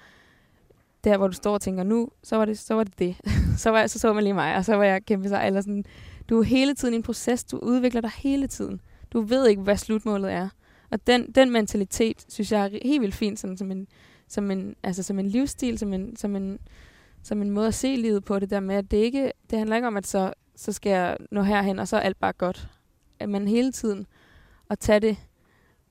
der 1.03 1.17
hvor 1.17 1.27
du 1.27 1.33
står 1.33 1.53
og 1.53 1.61
tænker, 1.61 1.83
nu, 1.83 2.09
så 2.23 2.35
var 2.35 2.45
det 2.45 2.59
så, 2.59 2.73
var 2.73 2.83
det, 2.83 2.99
det. 2.99 3.15
så, 3.61 3.69
var, 3.69 3.87
så 3.87 3.99
så 3.99 4.13
man 4.13 4.23
lige 4.23 4.33
mig, 4.33 4.55
og 4.55 4.65
så 4.65 4.75
var 4.75 4.83
jeg 4.83 5.05
kæmpe 5.05 5.29
sig. 5.29 5.43
Eller 5.47 5.61
sådan, 5.61 5.85
du 6.29 6.39
er 6.39 6.43
hele 6.43 6.73
tiden 6.73 6.93
i 6.93 6.97
en 6.97 7.03
proces, 7.03 7.43
du 7.43 7.57
udvikler 7.57 8.01
dig 8.01 8.11
hele 8.17 8.47
tiden. 8.47 8.81
Du 9.13 9.21
ved 9.21 9.47
ikke, 9.47 9.61
hvad 9.61 9.77
slutmålet 9.77 10.31
er. 10.31 10.49
Og 10.91 11.07
den, 11.07 11.31
den 11.31 11.51
mentalitet, 11.51 12.25
synes 12.29 12.51
jeg 12.51 12.65
er 12.65 12.79
helt 12.83 13.01
vildt 13.01 13.15
fint, 13.15 13.39
sådan 13.39 13.57
som 13.57 13.71
en, 13.71 13.87
som 14.29 14.51
en, 14.51 14.75
altså 14.83 15.03
som 15.03 15.19
en 15.19 15.27
livsstil, 15.27 15.77
som 15.77 15.93
en, 15.93 16.15
som 16.15 16.35
en, 16.35 16.59
som 17.23 17.41
en 17.41 17.51
måde 17.51 17.67
at 17.67 17.73
se 17.73 17.95
livet 17.95 18.23
på 18.23 18.39
det 18.39 18.49
der 18.49 18.59
med, 18.59 18.75
at 18.75 18.91
det 18.91 18.97
ikke, 18.97 19.31
det 19.49 19.57
handler 19.57 19.75
ikke 19.75 19.87
om, 19.87 19.97
at 19.97 20.07
så, 20.07 20.33
så 20.55 20.71
skal 20.71 20.89
jeg 20.89 21.17
nå 21.31 21.41
herhen, 21.41 21.79
og 21.79 21.87
så 21.87 21.97
er 21.97 22.01
alt 22.01 22.19
bare 22.19 22.33
godt. 22.33 22.69
At 23.19 23.29
man 23.29 23.47
hele 23.47 23.71
tiden 23.71 24.07
at 24.69 24.79
tage 24.79 24.99
det, 24.99 25.17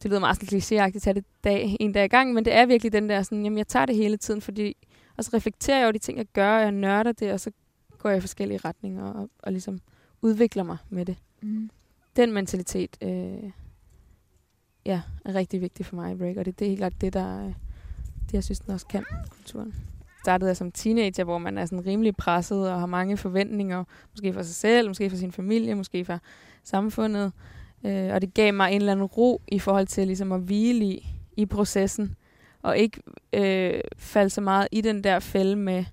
det 0.03 0.11
lyder 0.11 0.21
meget 0.21 0.37
sådan 0.37 0.59
klichéagtigt, 0.59 0.99
tage 0.99 1.15
det 1.15 1.25
dag, 1.45 1.77
en 1.81 1.93
dag 1.93 2.05
i 2.05 2.09
gang, 2.09 2.35
men 2.35 2.45
det 2.45 2.55
er 2.55 2.67
virkelig 2.67 2.93
den 2.93 3.09
der 3.09 3.23
sådan, 3.23 3.45
jamen 3.45 3.59
jeg 3.59 3.69
tager 3.69 3.87
det 3.87 3.97
hele 3.97 4.17
tiden, 4.17 4.41
fordi, 4.41 4.77
og 5.17 5.25
så 5.25 5.31
reflekterer 5.35 5.77
jeg 5.77 5.85
over 5.85 5.93
de 5.93 5.99
ting, 5.99 6.19
jeg 6.19 6.27
gør, 6.33 6.57
og 6.57 6.63
jeg 6.63 6.73
nørder 6.73 7.13
det, 7.13 7.33
og 7.33 7.41
så 7.41 7.51
går 7.99 8.09
jeg 8.09 8.19
i 8.19 8.21
forskellige 8.21 8.61
retninger, 8.65 9.05
og, 9.05 9.31
og 9.39 9.53
ligesom 9.53 9.81
udvikler 10.23 10.63
mig 10.63 10.77
med 10.91 11.05
det. 11.05 11.17
Mm. 11.43 11.71
Den 12.17 12.33
mentalitet, 12.33 12.97
øh, 13.03 13.51
ja, 14.85 15.03
er 15.25 15.35
rigtig 15.35 15.61
vigtig 15.61 15.87
for 15.87 15.97
mig 15.97 16.13
i 16.13 16.17
break, 16.17 16.37
og 16.37 16.45
det, 16.45 16.59
det 16.59 16.65
er 16.65 16.69
helt 16.69 16.79
klart 16.81 17.01
det, 17.01 17.13
der, 17.13 17.47
øh, 17.47 17.55
det, 18.29 18.35
jeg 18.35 18.45
synes, 18.45 18.61
den 18.61 18.75
også 18.75 18.87
kan, 18.87 19.05
kulturen. 19.31 19.75
Startede 20.23 20.49
jeg 20.49 20.57
som 20.57 20.73
teenager, 20.73 21.25
hvor 21.25 21.39
man 21.39 21.59
er 21.59 21.67
sådan 21.67 21.87
rimelig 21.87 22.17
presset 22.17 22.71
og 22.71 22.81
har 22.81 22.87
mange 22.87 23.17
forventninger, 23.17 23.85
måske 24.13 24.33
for 24.33 24.43
sig 24.43 24.55
selv, 24.55 24.89
måske 24.89 25.11
for 25.11 25.17
sin 25.17 25.33
familie, 25.33 25.75
måske 25.75 26.05
for 26.05 26.19
samfundet. 26.65 27.33
Øh, 27.85 28.13
og 28.13 28.21
det 28.21 28.35
gav 28.35 28.55
mig 28.55 28.73
en 28.73 28.81
eller 28.81 28.93
anden 28.93 29.07
ro 29.07 29.43
i 29.49 29.59
forhold 29.59 29.87
til 29.87 30.07
ligesom 30.07 30.33
at 30.33 30.41
hvile 30.41 30.85
i, 30.85 31.09
i 31.37 31.47
processen, 31.47 32.17
og 32.63 32.79
ikke 32.79 33.03
øh, 33.33 33.81
falde 33.97 34.31
så 34.31 34.41
meget 34.41 34.69
i 34.73 34.81
den 34.81 35.05
der 35.05 35.19
fælde 35.19 35.57
med 35.57 35.85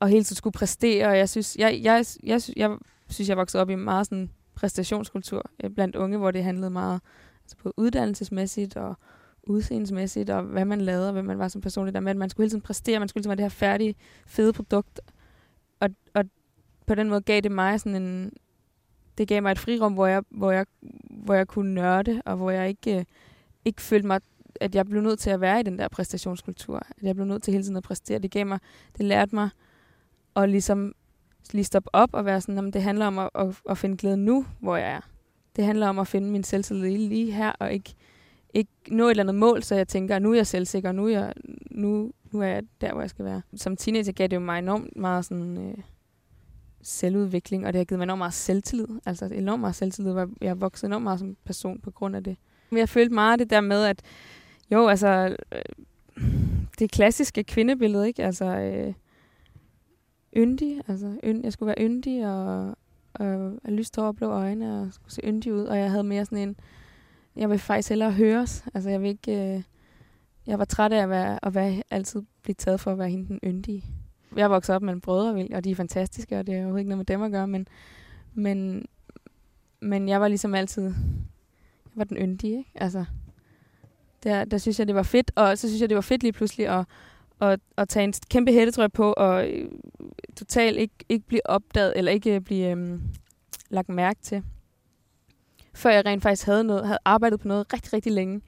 at 0.00 0.10
hele 0.10 0.24
tiden 0.24 0.36
skulle 0.36 0.52
præstere. 0.52 1.06
Og 1.06 1.18
jeg 1.18 1.28
synes, 1.28 1.56
jeg, 1.56 1.80
jeg, 1.82 2.04
jeg, 2.22 2.40
jeg, 2.56 2.70
jeg 2.70 2.78
synes, 3.08 3.28
jeg 3.28 3.36
voksede 3.36 3.60
op 3.60 3.70
i 3.70 3.74
meget 3.74 4.06
sådan 4.06 4.30
præstationskultur 4.54 5.50
øh, 5.64 5.70
blandt 5.70 5.96
unge, 5.96 6.18
hvor 6.18 6.30
det 6.30 6.44
handlede 6.44 6.70
meget 6.70 7.00
altså 7.44 7.56
på 7.56 7.72
uddannelsesmæssigt 7.76 8.76
og 8.76 8.96
udseendemæssigt, 9.46 10.30
og 10.30 10.42
hvad 10.42 10.64
man 10.64 10.80
lavede, 10.80 11.08
og 11.08 11.12
hvem 11.12 11.24
man 11.24 11.38
var 11.38 11.48
som 11.48 11.60
person. 11.60 11.94
Der 11.94 12.00
med, 12.00 12.10
at 12.10 12.16
man 12.16 12.30
skulle 12.30 12.44
hele 12.44 12.50
tiden 12.50 12.62
præstere, 12.62 12.98
man 12.98 13.08
skulle 13.08 13.20
hele 13.20 13.24
tiden 13.24 13.38
være 13.38 13.44
det 13.44 13.52
her 13.52 13.68
færdige, 13.68 13.94
fede 14.26 14.52
produkt. 14.52 15.00
Og, 15.80 15.90
og 16.14 16.24
på 16.86 16.94
den 16.94 17.08
måde 17.08 17.20
gav 17.20 17.40
det 17.40 17.52
mig 17.52 17.80
sådan 17.80 18.02
en... 18.02 18.32
Det 19.18 19.28
gav 19.28 19.42
mig 19.42 19.52
et 19.52 19.58
frirum, 19.58 19.92
hvor 19.92 20.06
jeg, 20.06 20.22
hvor 20.30 20.50
jeg, 20.50 20.66
hvor 21.10 21.34
jeg 21.34 21.48
kunne 21.48 21.74
nørde, 21.74 22.22
og 22.24 22.36
hvor 22.36 22.50
jeg 22.50 22.68
ikke, 22.68 22.98
øh, 22.98 23.04
ikke 23.64 23.82
følte 23.82 24.06
mig 24.06 24.20
at 24.60 24.74
jeg 24.74 24.86
blev 24.86 25.02
nødt 25.02 25.18
til 25.18 25.30
at 25.30 25.40
være 25.40 25.60
i 25.60 25.62
den 25.62 25.78
der 25.78 25.88
præstationskultur. 25.88 26.76
At 26.76 27.02
jeg 27.02 27.14
blev 27.14 27.26
nødt 27.26 27.42
til 27.42 27.52
hele 27.52 27.64
tiden 27.64 27.76
at 27.76 27.82
præstere. 27.82 28.18
Det 28.18 28.30
gav 28.30 28.46
mig, 28.46 28.58
det 28.98 29.06
lærte 29.06 29.34
mig 29.34 29.48
at 30.36 30.48
ligesom 30.48 30.94
lige 31.52 31.64
stoppe 31.64 31.90
op 31.92 32.08
og 32.12 32.24
være 32.24 32.40
sådan, 32.40 32.66
at 32.66 32.74
det 32.74 32.82
handler 32.82 33.06
om 33.06 33.18
at, 33.18 33.30
at, 33.34 33.60
at 33.70 33.78
finde 33.78 33.96
glæde 33.96 34.16
nu, 34.16 34.46
hvor 34.60 34.76
jeg 34.76 34.90
er. 34.90 35.00
Det 35.56 35.64
handler 35.64 35.88
om 35.88 35.98
at 35.98 36.06
finde 36.06 36.30
min 36.30 36.44
selvtillid 36.44 37.08
lige 37.08 37.32
her, 37.32 37.52
og 37.58 37.72
ikke 37.72 37.94
ikke 38.54 38.70
nå 38.88 39.06
et 39.06 39.10
eller 39.10 39.22
andet 39.22 39.34
mål, 39.34 39.62
så 39.62 39.74
jeg 39.74 39.88
tænker, 39.88 40.18
nu 40.18 40.30
er 40.30 40.34
jeg 40.34 40.46
selvsikker, 40.46 40.92
nu 40.92 41.06
er 41.06 41.10
jeg, 41.10 41.32
nu, 41.70 42.12
nu 42.32 42.40
er 42.40 42.46
jeg 42.46 42.62
der, 42.80 42.92
hvor 42.92 43.00
jeg 43.00 43.10
skal 43.10 43.24
være. 43.24 43.42
Som 43.56 43.76
teenager 43.76 44.12
gav 44.12 44.26
det 44.26 44.36
jo 44.36 44.40
mig 44.40 44.58
enormt 44.58 44.96
meget 44.96 45.24
sådan, 45.24 45.58
øh, 45.58 45.78
selvudvikling, 46.82 47.66
og 47.66 47.72
det 47.72 47.78
har 47.78 47.84
givet 47.84 47.98
mig 47.98 48.04
enormt 48.04 48.18
meget 48.18 48.34
selvtillid. 48.34 48.86
Altså 49.06 49.24
enormt 49.24 49.60
meget 49.60 49.74
selvtillid, 49.74 50.12
hvor 50.12 50.28
jeg 50.40 50.50
har 50.50 50.54
vokset 50.54 50.86
enormt 50.86 51.02
meget 51.02 51.18
som 51.18 51.36
person 51.44 51.80
på 51.80 51.90
grund 51.90 52.16
af 52.16 52.24
det. 52.24 52.36
Men 52.70 52.78
jeg 52.78 52.88
følte 52.88 53.14
meget 53.14 53.38
det 53.38 53.50
der 53.50 53.60
med, 53.60 53.84
at 53.84 54.02
jo, 54.72 54.88
altså, 54.88 55.36
øh, 55.52 56.24
det 56.78 56.90
klassiske 56.90 57.44
kvindebillede, 57.44 58.06
ikke? 58.06 58.24
Altså, 58.24 58.44
øh, 58.44 58.94
yndig, 60.36 60.80
altså, 60.88 61.18
ynd, 61.24 61.44
jeg 61.44 61.52
skulle 61.52 61.66
være 61.66 61.86
yndig, 61.86 62.26
og, 62.26 62.76
og, 63.14 63.52
og 63.64 63.72
lyst 63.72 63.98
over 63.98 64.12
blå 64.12 64.30
øjne, 64.30 64.80
og 64.80 64.92
skulle 64.92 65.12
se 65.12 65.20
yndig 65.24 65.54
ud, 65.54 65.64
og 65.64 65.78
jeg 65.78 65.90
havde 65.90 66.04
mere 66.04 66.24
sådan 66.24 66.48
en, 66.48 66.56
jeg 67.36 67.50
vil 67.50 67.58
faktisk 67.58 67.88
hellere 67.88 68.12
høres. 68.12 68.64
Altså, 68.74 68.90
jeg 68.90 69.02
vil 69.02 69.08
ikke... 69.08 69.54
Øh, 69.56 69.62
jeg 70.46 70.58
var 70.58 70.64
træt 70.64 70.92
af 70.92 71.02
at, 71.02 71.08
være, 71.08 71.38
at 71.42 71.54
være, 71.54 71.82
altid 71.90 72.22
blive 72.42 72.54
taget 72.54 72.80
for 72.80 72.92
at 72.92 72.98
være 72.98 73.10
hende 73.10 73.28
den 73.28 73.40
yndige. 73.44 73.84
Jeg 74.36 74.50
voksede 74.50 74.76
op 74.76 74.82
med 74.82 74.92
en 74.92 75.00
brødre, 75.00 75.48
og 75.54 75.64
de 75.64 75.70
er 75.70 75.74
fantastiske, 75.74 76.38
og 76.38 76.46
det 76.46 76.54
er 76.54 76.58
overhovedet 76.58 76.80
ikke 76.80 76.88
noget 76.88 76.98
med 76.98 77.04
dem 77.04 77.22
at 77.22 77.30
gøre, 77.30 77.46
men, 77.46 77.68
men, 78.34 78.86
men 79.80 80.08
jeg 80.08 80.20
var 80.20 80.28
ligesom 80.28 80.54
altid... 80.54 80.84
Jeg 80.84 81.94
var 81.94 82.04
den 82.04 82.16
yndige, 82.16 82.58
ikke? 82.58 82.70
Altså, 82.74 83.04
der, 84.22 84.44
der 84.44 84.58
synes 84.58 84.78
jeg, 84.78 84.86
det 84.86 84.94
var 84.94 85.02
fedt, 85.02 85.30
og 85.34 85.58
så 85.58 85.68
synes 85.68 85.80
jeg, 85.80 85.88
det 85.88 85.94
var 85.94 86.00
fedt 86.00 86.22
lige 86.22 86.32
pludselig 86.32 86.68
at, 86.68 86.86
at, 87.40 87.60
at 87.76 87.88
tage 87.88 88.04
en 88.04 88.12
kæmpe 88.30 88.52
hættetrøje 88.52 88.88
på, 88.88 89.12
og 89.12 89.50
øh, 89.50 89.70
totalt 90.36 90.78
ikke, 90.78 90.94
ikke 91.08 91.26
blive 91.26 91.46
opdaget, 91.46 91.92
eller 91.96 92.12
ikke 92.12 92.40
blive 92.40 92.70
øhm, 92.70 93.02
lagt 93.70 93.88
mærke 93.88 94.20
til. 94.22 94.42
Før 95.74 95.90
jeg 95.90 96.06
rent 96.06 96.22
faktisk 96.22 96.46
havde, 96.46 96.64
noget, 96.64 96.86
havde 96.86 96.98
arbejdet 97.04 97.40
på 97.40 97.48
noget 97.48 97.72
rigtig, 97.72 97.92
rigtig 97.92 98.12
længe, 98.12 98.40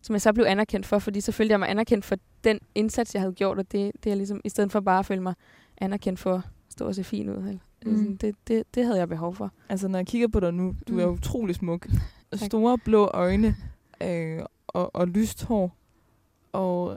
som 0.00 0.12
jeg 0.12 0.20
så 0.20 0.32
blev 0.32 0.46
anerkendt 0.46 0.86
for, 0.86 0.98
fordi 0.98 1.20
så 1.20 1.32
følte 1.32 1.52
jeg 1.52 1.58
mig 1.58 1.70
anerkendt 1.70 2.04
for 2.04 2.16
den 2.44 2.58
indsats, 2.74 3.14
jeg 3.14 3.22
havde 3.22 3.32
gjort, 3.32 3.58
og 3.58 3.72
det, 3.72 3.92
det 4.04 4.12
er 4.12 4.16
ligesom, 4.16 4.40
i 4.44 4.48
stedet 4.48 4.72
for 4.72 4.80
bare 4.80 4.98
at 4.98 5.06
føle 5.06 5.22
mig 5.22 5.34
anerkendt 5.78 6.18
for 6.18 6.34
at 6.34 6.42
stå 6.68 6.86
og 6.86 6.94
se 6.94 7.04
fin 7.04 7.28
ud. 7.28 7.36
Eller, 7.36 7.58
mm. 7.84 8.18
det, 8.18 8.34
det, 8.48 8.62
det 8.74 8.84
havde 8.84 8.98
jeg 8.98 9.08
behov 9.08 9.34
for. 9.34 9.52
Altså, 9.68 9.88
når 9.88 9.98
jeg 9.98 10.06
kigger 10.06 10.28
på 10.28 10.40
dig 10.40 10.54
nu, 10.54 10.74
du 10.88 10.92
mm. 10.92 10.98
er 10.98 11.06
utrolig 11.06 11.54
smuk. 11.54 11.88
Store 12.32 12.78
blå 12.78 13.10
øjne 13.14 13.56
øh, 14.00 14.42
og, 14.68 14.96
og 14.96 15.08
lyst 15.08 15.44
hår. 15.44 15.76
Og 16.52 16.96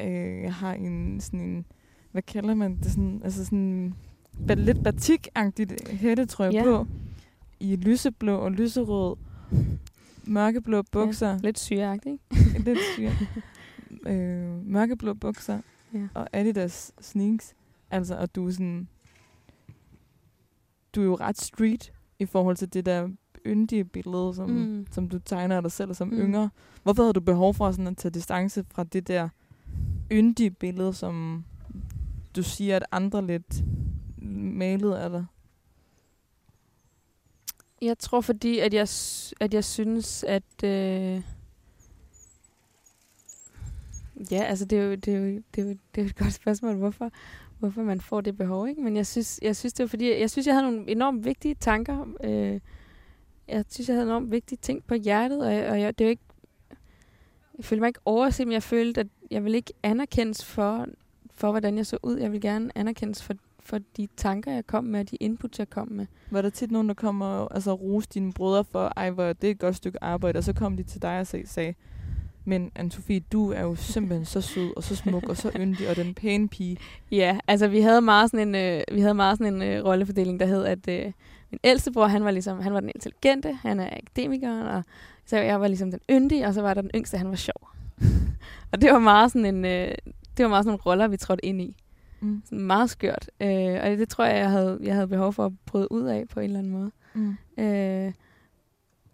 øh, 0.00 0.52
har 0.52 0.72
en 0.72 1.20
sådan 1.20 1.40
en, 1.40 1.66
hvad 2.12 2.22
kalder 2.22 2.54
man 2.54 2.76
det, 2.76 2.90
sådan, 2.92 3.20
altså 3.24 3.44
sådan 3.44 3.94
lidt 4.48 4.82
batik-agtigt 4.82 5.90
hættetrøje 5.90 6.50
ja. 6.52 6.62
på. 6.62 6.86
I 7.62 7.76
lyseblå 7.76 8.36
og 8.36 8.52
lyserød 8.52 9.16
mørkeblå 10.24 10.82
bukser. 10.92 11.28
Ja, 11.28 11.36
lidt 11.36 11.58
syreagtigt, 11.58 12.20
ikke? 12.30 12.58
lidt 12.66 12.78
syre. 12.94 13.12
øh, 14.06 14.66
mørkeblå 14.66 15.14
bukser 15.14 15.60
ja. 15.94 16.08
og 16.14 16.28
Adidas 16.32 16.92
sneaks. 17.00 17.54
Altså, 17.90 18.16
og 18.16 18.34
du 18.34 18.46
er 18.46 18.50
sådan... 18.50 18.88
Du 20.94 21.00
er 21.00 21.04
jo 21.04 21.14
ret 21.14 21.38
street 21.38 21.92
i 22.18 22.26
forhold 22.26 22.56
til 22.56 22.72
det 22.72 22.86
der 22.86 23.08
yndige 23.46 23.84
billede, 23.84 24.34
som, 24.34 24.50
mm. 24.50 24.86
som 24.90 25.08
du 25.08 25.18
tegner 25.18 25.56
af 25.56 25.62
dig 25.62 25.72
selv 25.72 25.94
som 25.94 26.08
mm. 26.08 26.18
yngre. 26.18 26.50
Hvorfor 26.82 27.02
havde 27.02 27.12
du 27.12 27.20
behov 27.20 27.54
for 27.54 27.70
sådan 27.70 27.86
at 27.86 27.96
tage 27.96 28.12
distance 28.12 28.64
fra 28.70 28.84
det 28.84 29.08
der 29.08 29.28
yndige 30.12 30.50
billede, 30.50 30.94
som 30.94 31.44
du 32.36 32.42
siger, 32.42 32.76
at 32.76 32.84
andre 32.92 33.26
lidt 33.26 33.64
malede 34.22 35.00
af 35.00 35.10
dig? 35.10 35.26
Jeg 37.82 37.98
tror, 37.98 38.20
fordi 38.20 38.58
at 38.58 38.74
jeg, 38.74 38.88
at 39.40 39.54
jeg 39.54 39.64
synes, 39.64 40.24
at... 40.24 40.64
Øh 40.64 41.22
ja, 44.30 44.42
altså 44.42 44.64
det 44.64 44.78
er, 44.78 44.82
jo, 44.82 44.94
det, 44.94 45.14
er 45.14 45.18
jo, 45.18 45.42
det, 45.54 45.62
er 45.62 45.68
jo, 45.68 45.68
det 45.68 46.00
er 46.00 46.02
jo 46.02 46.06
et 46.06 46.16
godt 46.16 46.32
spørgsmål, 46.32 46.74
hvorfor, 46.74 47.10
hvorfor 47.58 47.82
man 47.82 48.00
får 48.00 48.20
det 48.20 48.36
behov. 48.36 48.68
Ikke? 48.68 48.82
Men 48.82 48.96
jeg 48.96 49.06
synes, 49.06 49.40
jeg 49.42 49.56
synes, 49.56 49.72
det 49.72 49.82
var 49.82 49.88
fordi, 49.88 50.20
jeg 50.20 50.30
synes, 50.30 50.46
jeg 50.46 50.54
havde 50.54 50.70
nogle 50.70 50.90
enormt 50.90 51.24
vigtige 51.24 51.54
tanker. 51.54 52.06
Øh, 52.24 52.60
jeg 53.48 53.64
synes, 53.68 53.88
jeg 53.88 53.96
havde 53.96 54.06
enormt 54.06 54.30
vigtige 54.30 54.58
ting 54.62 54.84
på 54.84 54.94
hjertet, 54.94 55.40
og, 55.40 55.52
og 55.52 55.80
jeg, 55.80 55.98
det 55.98 56.04
er 56.04 56.08
jo 56.08 56.10
ikke... 56.10 56.22
Jeg 57.56 57.64
følte 57.64 57.80
mig 57.80 57.88
ikke 57.88 58.00
overset, 58.04 58.46
men 58.46 58.52
jeg 58.52 58.62
følte, 58.62 59.00
at 59.00 59.06
jeg 59.30 59.44
ville 59.44 59.56
ikke 59.56 59.72
anerkendes 59.82 60.44
for, 60.44 60.86
for, 61.30 61.50
hvordan 61.50 61.76
jeg 61.76 61.86
så 61.86 61.98
ud. 62.02 62.18
Jeg 62.18 62.32
vil 62.32 62.40
gerne 62.40 62.78
anerkendes 62.78 63.22
for 63.22 63.34
for 63.64 63.78
de 63.96 64.08
tanker, 64.16 64.52
jeg 64.52 64.66
kom 64.66 64.84
med, 64.84 65.00
og 65.00 65.10
de 65.10 65.16
inputs, 65.16 65.58
jeg 65.58 65.70
kom 65.70 65.88
med. 65.90 66.06
Var 66.30 66.42
der 66.42 66.50
tit 66.50 66.70
nogen, 66.70 66.88
der 66.88 66.94
kom 66.94 67.20
og 67.20 67.54
altså, 67.54 67.72
rose 67.72 68.08
dine 68.14 68.32
brødre 68.32 68.64
for, 68.64 68.92
ej, 68.96 69.10
hvor 69.10 69.32
det 69.32 69.46
er 69.46 69.50
et 69.50 69.58
godt 69.58 69.76
stykke 69.76 70.04
arbejde, 70.04 70.36
og 70.36 70.44
så 70.44 70.52
kom 70.52 70.76
de 70.76 70.82
til 70.82 71.02
dig 71.02 71.20
og 71.20 71.26
sagde, 71.26 71.74
men 72.44 72.70
Anne-Sophie, 72.78 73.20
du 73.32 73.52
er 73.52 73.60
jo 73.60 73.74
simpelthen 73.74 74.24
så 74.24 74.40
sød 74.40 74.76
og 74.76 74.82
så 74.82 74.96
smuk 74.96 75.28
og 75.28 75.36
så 75.36 75.50
yndig 75.60 75.90
og 75.90 75.96
den 75.96 76.14
pæne 76.14 76.48
pige. 76.48 76.76
Ja, 77.10 77.38
altså 77.48 77.68
vi 77.68 77.80
havde 77.80 78.00
meget 78.00 78.30
sådan 78.30 78.48
en, 78.48 78.54
øh, 78.54 78.82
vi 78.92 79.00
havde 79.00 79.14
meget 79.14 79.38
sådan 79.38 79.54
en 79.54 79.62
øh, 79.62 79.84
rollefordeling, 79.84 80.40
der 80.40 80.46
hed, 80.46 80.64
at 80.64 80.88
øh, 80.88 81.12
min 81.50 81.60
ældste 81.64 81.92
bror, 81.92 82.06
han 82.06 82.24
var 82.24 82.30
ligesom, 82.30 82.60
han 82.60 82.74
var 82.74 82.80
den 82.80 82.90
intelligente, 82.94 83.52
han 83.52 83.80
er 83.80 83.88
akademiker, 83.96 84.64
og 84.64 84.84
så 85.26 85.36
jeg 85.38 85.60
var 85.60 85.68
ligesom 85.68 85.90
den 85.90 86.00
yndige, 86.10 86.46
og 86.46 86.54
så 86.54 86.62
var 86.62 86.74
der 86.74 86.80
den 86.80 86.90
yngste, 86.94 87.18
han 87.18 87.28
var 87.28 87.36
sjov. 87.36 87.68
og 88.72 88.82
det 88.82 88.92
var 88.92 88.98
meget 88.98 89.32
sådan 89.32 89.54
en, 89.54 89.64
øh, 89.64 89.94
det 90.36 90.42
var 90.42 90.48
meget 90.48 90.64
sådan 90.64 90.76
en 90.76 90.80
roller, 90.80 91.08
vi 91.08 91.16
trådte 91.16 91.44
ind 91.44 91.60
i. 91.60 91.76
Mm. 92.22 92.42
Sådan 92.44 92.60
meget 92.60 92.90
skørt. 92.90 93.30
Øh, 93.40 93.78
og 93.82 93.90
det 93.90 94.08
tror 94.08 94.24
jeg, 94.24 94.36
jeg 94.36 94.50
havde, 94.50 94.78
jeg 94.82 94.94
havde 94.94 95.08
behov 95.08 95.32
for 95.32 95.46
at 95.46 95.52
bryde 95.66 95.92
ud 95.92 96.02
af 96.02 96.24
på 96.28 96.40
en 96.40 96.44
eller 96.44 96.58
anden 96.58 96.72
måde. 96.72 96.90
Mm. 97.14 97.36
Øh, 97.58 98.12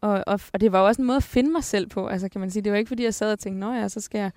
og, 0.00 0.24
og, 0.26 0.40
og 0.52 0.60
det 0.60 0.72
var 0.72 0.78
også 0.78 1.02
en 1.02 1.06
måde 1.06 1.16
at 1.16 1.22
finde 1.22 1.50
mig 1.50 1.64
selv 1.64 1.86
på, 1.88 2.06
altså 2.06 2.28
kan 2.28 2.40
man 2.40 2.50
sige. 2.50 2.62
Det 2.62 2.72
var 2.72 2.78
ikke, 2.78 2.88
fordi 2.88 3.04
jeg 3.04 3.14
sad 3.14 3.32
og 3.32 3.38
tænkte, 3.38 3.60
nå 3.60 3.72
ja, 3.72 3.88
så 3.88 4.00
skal 4.00 4.18
jeg... 4.18 4.30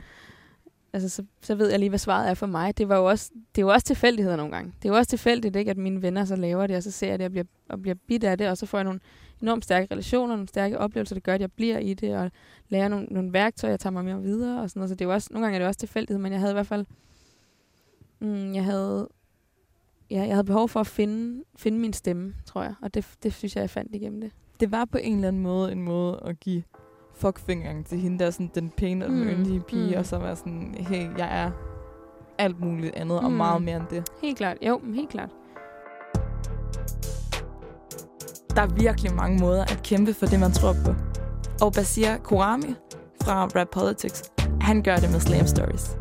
Altså, 0.93 1.09
så, 1.09 1.23
så 1.41 1.55
ved 1.55 1.69
jeg 1.69 1.79
lige, 1.79 1.89
hvad 1.89 1.99
svaret 1.99 2.29
er 2.29 2.33
for 2.33 2.45
mig. 2.45 2.77
Det 2.77 2.89
var 2.89 2.97
jo 2.97 3.05
også, 3.05 3.31
det 3.55 3.61
er 3.61 3.65
jo 3.65 3.71
også 3.71 3.85
tilfældigheder 3.85 4.35
nogle 4.35 4.51
gange. 4.51 4.73
Det 4.81 4.89
er 4.89 4.93
jo 4.93 4.97
også 4.97 5.09
tilfældigt, 5.09 5.55
ikke, 5.55 5.71
at 5.71 5.77
mine 5.77 6.01
venner 6.01 6.25
så 6.25 6.35
laver 6.35 6.67
det, 6.67 6.75
og 6.75 6.83
så 6.83 6.91
ser 6.91 7.07
jeg 7.07 7.19
det 7.19 7.25
og 7.25 7.31
bliver, 7.31 7.45
og 7.69 7.81
bliver 7.81 7.95
bidt 8.07 8.23
af 8.23 8.37
det, 8.37 8.49
og 8.49 8.57
så 8.57 8.65
får 8.65 8.77
jeg 8.77 8.85
nogle 8.85 8.99
enormt 9.41 9.63
stærke 9.63 9.87
relationer, 9.91 10.35
nogle 10.35 10.47
stærke 10.47 10.77
oplevelser, 10.77 11.15
der 11.15 11.19
gør, 11.19 11.33
at 11.33 11.41
jeg 11.41 11.51
bliver 11.51 11.77
i 11.77 11.93
det, 11.93 12.17
og 12.17 12.31
lærer 12.69 12.87
nogle, 12.87 13.05
nogle 13.05 13.33
værktøjer, 13.33 13.71
jeg 13.71 13.79
tager 13.79 13.91
mig 13.91 14.05
mere 14.05 14.21
videre, 14.21 14.61
og 14.61 14.69
sådan 14.69 14.79
noget. 14.79 14.89
Så 14.89 14.95
det 14.95 15.01
er 15.01 15.09
jo 15.09 15.13
også, 15.13 15.29
nogle 15.31 15.45
gange 15.45 15.55
er 15.55 15.59
det 15.59 15.67
også 15.67 15.79
tilfældighed, 15.79 16.21
men 16.21 16.31
jeg 16.31 16.39
havde 16.39 16.51
i 16.51 16.53
hvert 16.53 16.67
fald 16.67 16.85
Mm, 18.21 18.53
jeg 18.53 18.63
havde 18.63 19.07
ja, 20.11 20.21
jeg 20.21 20.35
havde 20.35 20.43
behov 20.43 20.69
for 20.69 20.79
at 20.79 20.87
finde, 20.87 21.43
finde 21.55 21.79
min 21.79 21.93
stemme, 21.93 22.33
tror 22.45 22.63
jeg. 22.63 22.73
Og 22.81 22.93
det, 22.93 23.07
det 23.23 23.33
synes 23.33 23.55
jeg, 23.55 23.61
jeg 23.61 23.69
fandt 23.69 23.95
igennem 23.95 24.21
det. 24.21 24.31
Det 24.59 24.71
var 24.71 24.85
på 24.85 24.97
en 24.97 25.15
eller 25.15 25.27
anden 25.27 25.41
måde 25.41 25.71
en 25.71 25.83
måde 25.83 26.19
at 26.25 26.39
give 26.39 26.63
fuckfingeren 27.15 27.83
til 27.83 27.97
hende, 27.97 28.19
der 28.19 28.31
sådan 28.31 28.51
den 28.55 28.69
pæne 28.69 29.05
og 29.05 29.11
den 29.11 29.23
mm. 29.23 29.29
yndige 29.29 29.61
pige, 29.61 29.91
mm. 29.91 29.97
og 29.97 30.05
så 30.05 30.17
var 30.17 30.35
sådan, 30.35 30.75
hey, 30.79 31.17
jeg 31.17 31.43
er 31.43 31.51
alt 32.37 32.59
muligt 32.59 32.95
andet, 32.95 33.19
mm. 33.21 33.25
og 33.25 33.31
meget 33.31 33.61
mere 33.61 33.77
end 33.77 33.87
det. 33.89 34.09
Helt 34.21 34.37
klart. 34.37 34.57
Jo, 34.61 34.81
helt 34.93 35.09
klart. 35.09 35.29
Der 38.55 38.61
er 38.61 38.73
virkelig 38.73 39.13
mange 39.15 39.39
måder 39.39 39.61
at 39.61 39.81
kæmpe 39.83 40.13
for 40.13 40.25
det, 40.25 40.39
man 40.39 40.51
tror 40.51 40.73
på. 40.85 40.91
Og 41.65 41.73
Basir 41.73 42.17
Korami 42.23 42.75
fra 43.23 43.45
Rap 43.45 43.67
Politics, 43.71 44.31
han 44.61 44.83
gør 44.83 44.95
det 44.95 45.11
med 45.11 45.19
Slam 45.19 45.47
Stories. 45.47 46.00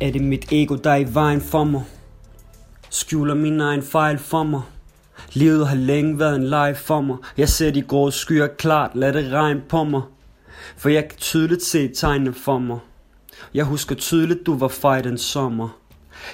Er 0.00 0.12
det 0.12 0.22
mit 0.22 0.52
ego, 0.52 0.74
der 0.74 0.90
er 0.90 0.96
i 0.96 1.14
vejen 1.14 1.40
for 1.40 1.64
mig? 1.64 1.82
Skjuler 2.90 3.34
min 3.34 3.60
egen 3.60 3.82
fejl 3.82 4.18
for 4.18 4.42
mig? 4.42 4.62
Livet 5.32 5.68
har 5.68 5.76
længe 5.76 6.18
været 6.18 6.36
en 6.36 6.44
leg 6.44 6.76
for 6.76 7.00
mig. 7.00 7.16
Jeg 7.36 7.48
ser 7.48 7.70
de 7.70 7.82
grå 7.82 8.10
skyer 8.10 8.46
klart, 8.46 8.90
lad 8.94 9.12
det 9.12 9.32
regne 9.32 9.62
på 9.68 9.84
mig. 9.84 10.02
For 10.76 10.88
jeg 10.88 11.08
kan 11.08 11.18
tydeligt 11.18 11.62
se 11.62 11.88
tegnene 11.88 12.32
for 12.32 12.58
mig. 12.58 12.78
Jeg 13.54 13.64
husker 13.64 13.94
tydeligt, 13.94 14.46
du 14.46 14.58
var 14.58 14.68
fejt 14.68 15.04
den 15.04 15.18
sommer. 15.18 15.68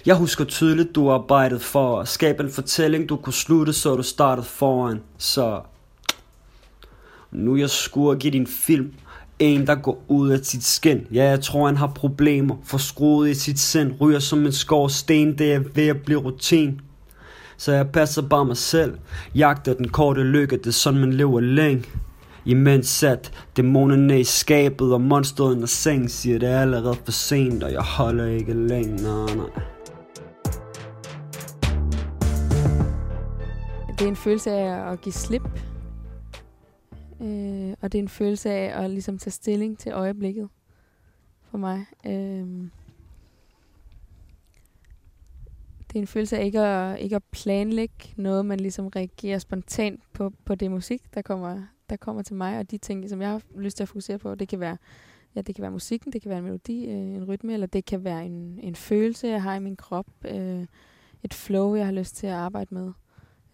Jeg 0.07 0.17
husker 0.17 0.45
tydeligt, 0.45 0.95
du 0.95 1.11
arbejdede 1.11 1.61
for 1.61 2.01
at 2.01 2.09
skabe 2.09 2.43
en 2.43 2.51
fortælling, 2.51 3.09
du 3.09 3.17
kunne 3.17 3.33
slutte, 3.33 3.73
så 3.73 3.97
du 3.97 4.03
startede 4.03 4.47
foran. 4.47 5.03
Så 5.19 5.61
nu 7.31 7.55
er 7.55 7.59
jeg 7.59 7.71
skurk 7.71 8.25
i 8.25 8.31
din 8.31 8.47
film, 8.47 8.95
en, 9.39 9.67
der 9.67 9.75
går 9.75 10.05
ud 10.09 10.31
af 10.31 10.39
sit 10.43 10.65
skin. 10.65 11.07
Ja, 11.13 11.25
jeg 11.25 11.41
tror, 11.41 11.67
han 11.67 11.77
har 11.77 11.87
problemer. 11.87 12.57
Forskruet 12.65 13.31
i 13.31 13.35
sit 13.35 13.59
sind. 13.59 13.93
Ryger 14.01 14.19
som 14.19 14.47
en 14.47 14.53
skorsten. 14.53 15.39
Det 15.39 15.53
er 15.53 15.61
ved 15.75 15.89
at 15.89 16.03
blive 16.03 16.21
rutin. 16.21 16.81
Så 17.57 17.73
jeg 17.73 17.89
passer 17.89 18.23
bare 18.23 18.45
mig 18.45 18.57
selv. 18.57 18.99
Jagter 19.35 19.75
den 19.75 19.89
korte 19.89 20.23
lykke. 20.23 20.57
Det 20.57 20.67
er 20.67 20.71
sådan, 20.71 21.01
man 21.01 21.13
lever 21.13 21.41
længe. 21.41 21.85
Imens 22.45 22.89
sat 22.89 23.33
dæmonerne 23.57 24.21
i 24.21 24.25
skabet 24.25 24.93
Og 24.93 25.01
monsteret 25.01 25.55
under 25.55 25.67
seng 25.67 26.11
Siger 26.11 26.39
det 26.39 26.49
er 26.49 26.61
allerede 26.61 26.97
for 27.05 27.13
sent 27.13 27.63
Og 27.63 27.73
jeg 27.73 27.81
holder 27.83 28.27
ikke 28.27 28.53
længe 28.53 28.97
nej, 28.97 29.35
nej. 29.37 29.63
Det 33.99 34.05
er 34.05 34.09
en 34.09 34.17
følelse 34.17 34.51
af 34.51 34.93
at 34.93 35.01
give 35.01 35.13
slip 35.13 35.43
Øh, 37.21 37.75
og 37.81 37.93
det 37.93 37.99
er 37.99 38.03
en 38.03 38.09
følelse 38.09 38.51
af 38.51 38.85
at 38.85 38.91
ligesom 38.91 39.19
tage 39.19 39.31
stilling 39.31 39.79
til 39.79 39.93
øjeblikket 39.93 40.49
for 41.43 41.59
mig. 41.59 41.87
Øh, 42.07 42.71
det 45.89 45.97
er 45.97 46.01
en 46.01 46.07
følelse 46.07 46.39
af 46.39 46.45
ikke 46.45 46.61
at, 46.61 47.01
ikke 47.01 47.17
at 47.17 47.25
planlægge 47.25 48.15
noget, 48.17 48.47
man 48.47 48.61
ligesom 48.61 48.87
reagerer 48.87 49.39
spontant 49.39 50.01
på, 50.13 50.33
på 50.45 50.55
det 50.55 50.71
musik, 50.71 51.15
der 51.15 51.23
kommer, 51.23 51.63
der 51.91 51.97
kommer 51.97 52.23
til 52.23 52.35
mig, 52.37 52.59
og 52.59 52.71
de 52.71 52.79
ting, 52.79 53.09
som 53.11 53.23
jeg 53.23 53.31
har 53.31 53.43
lyst 53.55 53.77
til 53.77 53.85
at 53.85 53.89
fokusere 53.89 54.19
på. 54.19 54.35
Det 54.35 54.49
kan 54.49 54.61
være, 54.61 54.77
ja, 55.35 55.41
det 55.41 55.55
kan 55.55 55.63
være 55.63 55.71
musikken, 55.71 56.13
det 56.13 56.23
kan 56.23 56.29
være 56.29 56.39
en 56.39 56.45
melodi, 56.45 56.85
øh, 56.85 56.97
en 56.97 57.25
rytme, 57.25 57.53
eller 57.53 57.67
det 57.67 57.85
kan 57.85 58.05
være 58.05 58.27
en, 58.27 58.59
en 58.63 58.75
følelse, 58.75 59.29
jeg 59.29 59.43
har 59.43 59.55
i 59.55 59.61
min 59.61 59.77
krop, 59.77 60.07
øh, 60.25 60.67
et 61.23 61.35
flow, 61.35 61.75
jeg 61.75 61.85
har 61.85 61.93
lyst 61.93 62.17
til 62.17 62.27
at 62.27 62.33
arbejde 62.33 62.75
med, 62.75 62.93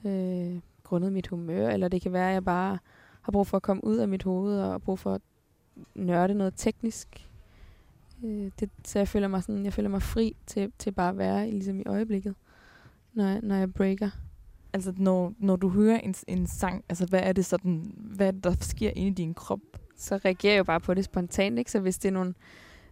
øh, 0.07 0.61
grundet 0.83 1.13
mit 1.13 1.27
humør, 1.27 1.69
eller 1.69 1.89
det 1.89 2.03
kan 2.03 2.13
være, 2.13 2.29
at 2.29 2.35
jeg 2.35 2.45
bare 2.45 2.79
har 3.23 3.33
brug 3.33 3.47
for 3.47 3.57
at 3.57 3.63
komme 3.63 3.85
ud 3.85 3.97
af 3.97 4.09
mit 4.09 4.23
hoved 4.23 4.61
og 4.61 4.83
brug 4.83 4.99
for 4.99 5.15
at 5.15 5.21
nørde 5.95 6.35
noget 6.35 6.55
teknisk. 6.57 7.29
Øh, 8.25 8.51
det, 8.61 8.71
så 8.85 8.99
jeg 8.99 9.09
føler 9.09 9.29
mig 9.29 9.43
sådan, 9.43 9.65
jeg 9.65 9.73
føler 9.73 9.89
mig 9.89 10.03
fri 10.03 10.37
til, 10.47 10.73
til 10.79 10.93
bare 10.93 11.09
at 11.09 11.19
være 11.19 11.51
ligesom 11.51 11.81
i 11.81 11.85
øjeblikket, 11.87 12.35
når 13.13 13.25
jeg, 13.25 13.41
når 13.43 13.55
jeg 13.55 13.75
breaker. 13.75 14.11
Altså 14.73 14.93
når, 14.97 15.35
når 15.39 15.57
du 15.57 15.69
hører 15.69 15.99
en, 15.99 16.15
en 16.29 16.47
sang, 16.47 16.85
altså 16.89 17.07
hvad 17.07 17.21
er 17.23 17.33
det 17.33 17.45
sådan, 17.45 17.93
hvad 17.97 18.27
er 18.27 18.31
det, 18.31 18.45
der 18.45 18.55
sker 18.61 18.91
inde 18.97 19.09
i 19.09 19.15
din 19.15 19.35
krop? 19.35 19.61
Så 19.97 20.17
reagerer 20.17 20.53
jeg 20.53 20.59
jo 20.59 20.65
bare 20.65 20.81
på 20.81 20.95
det 20.95 21.05
spontant, 21.05 21.59
ikke? 21.59 21.71
Så 21.71 21.81
hvis 21.81 21.99
det 21.99 22.09
er 22.09 22.13
nogle 22.13 22.35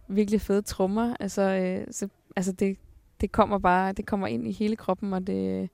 virkelig 0.07 0.41
fede 0.41 0.61
trommer, 0.61 1.15
altså, 1.19 1.41
øh, 1.41 1.87
så, 1.91 2.07
altså 2.35 2.51
det, 2.51 2.77
det 3.21 3.31
kommer 3.31 3.57
bare, 3.57 3.91
det 3.91 4.05
kommer 4.05 4.27
ind 4.27 4.47
i 4.47 4.51
hele 4.51 4.75
kroppen, 4.75 5.13
og 5.13 5.27
det, 5.27 5.69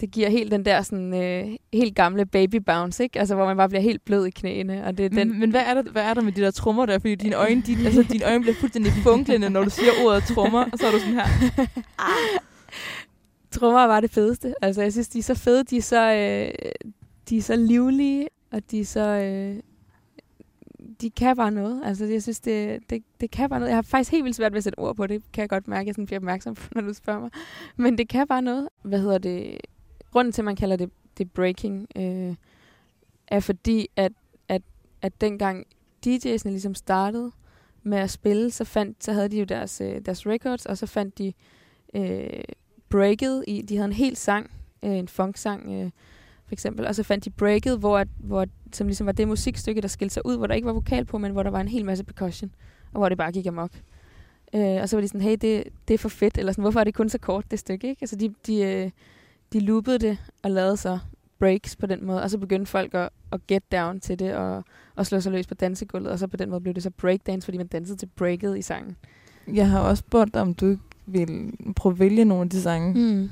det 0.00 0.10
giver 0.10 0.28
helt 0.28 0.52
den 0.52 0.64
der 0.64 0.82
sådan, 0.82 1.14
øh, 1.14 1.56
helt 1.72 1.96
gamle 1.96 2.26
baby 2.26 2.56
bounce, 2.56 3.02
ikke? 3.02 3.18
Altså, 3.18 3.34
hvor 3.34 3.46
man 3.46 3.56
bare 3.56 3.68
bliver 3.68 3.82
helt 3.82 4.04
blød 4.04 4.26
i 4.26 4.30
knæene. 4.30 4.86
Og 4.86 4.98
det 4.98 5.04
er 5.04 5.08
den, 5.08 5.28
Men, 5.28 5.40
men 5.40 5.50
hvad, 5.50 5.60
er 5.60 5.74
der, 5.74 5.82
hvad 5.82 6.02
er 6.02 6.14
der 6.14 6.22
med 6.22 6.32
de 6.32 6.40
der 6.40 6.50
trommer 6.50 6.86
der? 6.86 6.98
Fordi 6.98 7.14
dine 7.14 7.36
øjne, 7.36 7.62
de, 7.66 7.76
altså, 7.86 8.02
dine 8.02 8.24
øjne 8.24 8.40
bliver 8.40 8.54
fuldstændig 8.54 8.92
funklende, 8.92 9.50
når 9.50 9.64
du 9.64 9.70
siger 9.70 9.90
ordet 10.04 10.22
trommer, 10.22 10.64
og 10.72 10.78
så 10.78 10.86
er 10.86 10.90
du 10.90 10.98
sådan 10.98 11.14
her. 11.14 11.22
trommer 13.50 13.86
var 13.86 14.00
det 14.00 14.10
fedeste. 14.10 14.54
Altså, 14.62 14.82
jeg 14.82 14.92
synes, 14.92 15.08
de 15.08 15.18
er 15.18 15.22
så 15.22 15.34
fede. 15.34 15.64
De 15.64 15.76
er 15.76 15.82
så, 15.82 16.12
øh, 16.12 16.70
de 17.28 17.38
er 17.38 17.42
så 17.42 17.56
livlige, 17.56 18.28
og 18.52 18.70
de 18.70 18.80
er 18.80 18.84
så... 18.84 19.00
Øh, 19.00 19.56
de 21.00 21.10
kan 21.10 21.36
bare 21.36 21.50
noget. 21.50 21.82
Altså, 21.84 22.04
jeg 22.04 22.22
synes, 22.22 22.40
det, 22.40 22.80
det, 22.90 23.02
det 23.20 23.30
kan 23.30 23.48
bare 23.48 23.60
noget. 23.60 23.70
Jeg 23.70 23.76
har 23.76 23.82
faktisk 23.82 24.10
helt 24.10 24.24
vildt 24.24 24.36
svært 24.36 24.52
ved 24.52 24.56
at 24.56 24.64
sætte 24.64 24.78
ord 24.78 24.96
på 24.96 25.06
det. 25.06 25.22
Kan 25.32 25.40
jeg 25.40 25.48
godt 25.48 25.68
mærke, 25.68 25.80
at 25.80 25.86
jeg 25.86 25.94
sådan 25.94 26.06
bliver 26.06 26.18
opmærksom 26.18 26.54
på, 26.54 26.62
når 26.74 26.80
du 26.80 26.94
spørger 26.94 27.20
mig. 27.20 27.30
Men 27.76 27.98
det 27.98 28.08
kan 28.08 28.26
bare 28.26 28.42
noget. 28.42 28.68
Hvad 28.82 29.00
hedder 29.00 29.18
det? 29.18 29.58
Grunden 30.12 30.32
til, 30.32 30.42
at 30.42 30.44
man 30.44 30.56
kalder 30.56 30.76
det, 30.76 30.90
det 31.18 31.30
breaking, 31.30 31.86
øh, 31.96 32.34
er 33.26 33.40
fordi, 33.40 33.88
at, 33.96 34.12
at, 34.48 34.62
at 35.02 35.20
dengang 35.20 35.66
DJ'sene 36.06 36.48
ligesom 36.50 36.74
startede 36.74 37.32
med 37.82 37.98
at 37.98 38.10
spille, 38.10 38.50
så, 38.50 38.64
fandt, 38.64 39.04
så 39.04 39.12
havde 39.12 39.28
de 39.28 39.38
jo 39.38 39.44
deres, 39.44 39.80
øh, 39.80 40.00
deres 40.06 40.26
records, 40.26 40.66
og 40.66 40.78
så 40.78 40.86
fandt 40.86 41.18
de 41.18 41.32
øh, 41.94 42.40
breaket 42.88 43.44
i, 43.46 43.62
de 43.62 43.76
havde 43.76 43.88
en 43.88 43.92
hel 43.92 44.16
sang, 44.16 44.50
øh, 44.82 44.90
en 44.90 45.08
funk-sang, 45.08 45.72
øh, 45.72 45.90
for 46.46 46.52
eksempel, 46.52 46.86
og 46.86 46.94
så 46.94 47.02
fandt 47.02 47.24
de 47.24 47.30
breaket, 47.30 47.78
hvor, 47.78 48.04
hvor, 48.18 48.46
som 48.72 48.86
ligesom 48.86 49.06
var 49.06 49.12
det 49.12 49.28
musikstykke, 49.28 49.80
der 49.80 49.88
skilte 49.88 50.14
sig 50.14 50.26
ud, 50.26 50.36
hvor 50.36 50.46
der 50.46 50.54
ikke 50.54 50.66
var 50.66 50.72
vokal 50.72 51.04
på, 51.04 51.18
men 51.18 51.32
hvor 51.32 51.42
der 51.42 51.50
var 51.50 51.60
en 51.60 51.68
hel 51.68 51.84
masse 51.84 52.04
percussion, 52.04 52.54
og 52.92 52.98
hvor 52.98 53.08
det 53.08 53.18
bare 53.18 53.32
gik 53.32 53.46
amok. 53.46 53.70
Øh, 54.54 54.82
og 54.82 54.88
så 54.88 54.96
var 54.96 55.00
de 55.00 55.08
sådan, 55.08 55.20
hey, 55.20 55.36
det, 55.40 55.64
det 55.88 55.94
er 55.94 55.98
for 55.98 56.08
fedt, 56.08 56.38
eller 56.38 56.52
sådan, 56.52 56.62
hvorfor 56.62 56.80
er 56.80 56.84
det 56.84 56.94
kun 56.94 57.08
så 57.08 57.18
kort, 57.18 57.50
det 57.50 57.58
stykke, 57.58 57.88
ikke? 57.88 58.02
Altså, 58.02 58.16
de, 58.16 58.34
de, 58.46 58.60
øh, 58.62 58.90
de 59.52 59.60
loopede 59.60 59.98
det 59.98 60.18
og 60.42 60.50
lavede 60.50 60.76
så 60.76 60.98
breaks 61.38 61.76
på 61.76 61.86
den 61.86 62.04
måde, 62.06 62.22
og 62.22 62.30
så 62.30 62.38
begyndte 62.38 62.70
folk 62.70 62.94
at, 62.94 63.08
at 63.32 63.46
get 63.46 63.72
down 63.72 64.00
til 64.00 64.18
det, 64.18 64.34
og, 64.34 64.64
og 64.96 65.06
slå 65.06 65.20
sig 65.20 65.32
løs 65.32 65.46
på 65.46 65.54
dansegulvet, 65.54 66.10
og 66.12 66.18
så 66.18 66.26
på 66.26 66.36
den 66.36 66.50
måde 66.50 66.60
blev 66.60 66.74
det 66.74 66.82
så 66.82 66.90
breakdance, 66.90 67.44
fordi 67.44 67.58
man 67.58 67.66
dansede 67.66 67.98
til 67.98 68.06
breaket 68.16 68.58
i 68.58 68.62
sangen. 68.62 68.96
Jeg 69.54 69.70
har 69.70 69.80
også 69.80 70.00
spurgt 70.00 70.34
dig, 70.34 70.42
om 70.42 70.54
du 70.54 70.76
vil 71.06 71.52
prøve 71.76 71.92
at 71.92 71.98
vælge 71.98 72.24
nogle 72.24 72.42
af 72.42 72.50
de 72.50 72.62
sange, 72.62 72.94
Mm. 72.94 73.30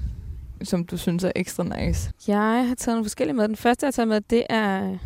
som 0.63 0.85
du 0.85 0.97
synes 0.97 1.25
er 1.25 1.33
ekstra 1.37 1.65
nice. 1.65 2.13
Jeg 2.29 2.69
har 2.69 2.75
taget 2.75 2.95
nogle 2.97 3.05
forskellige 3.05 3.37
med. 3.37 3.49
Den 3.49 3.57
første, 3.57 3.85
jeg 3.85 3.89
har 3.89 3.93
taget 3.93 4.09
med, 4.09 4.21
det 4.21 4.45
er, 4.51 4.99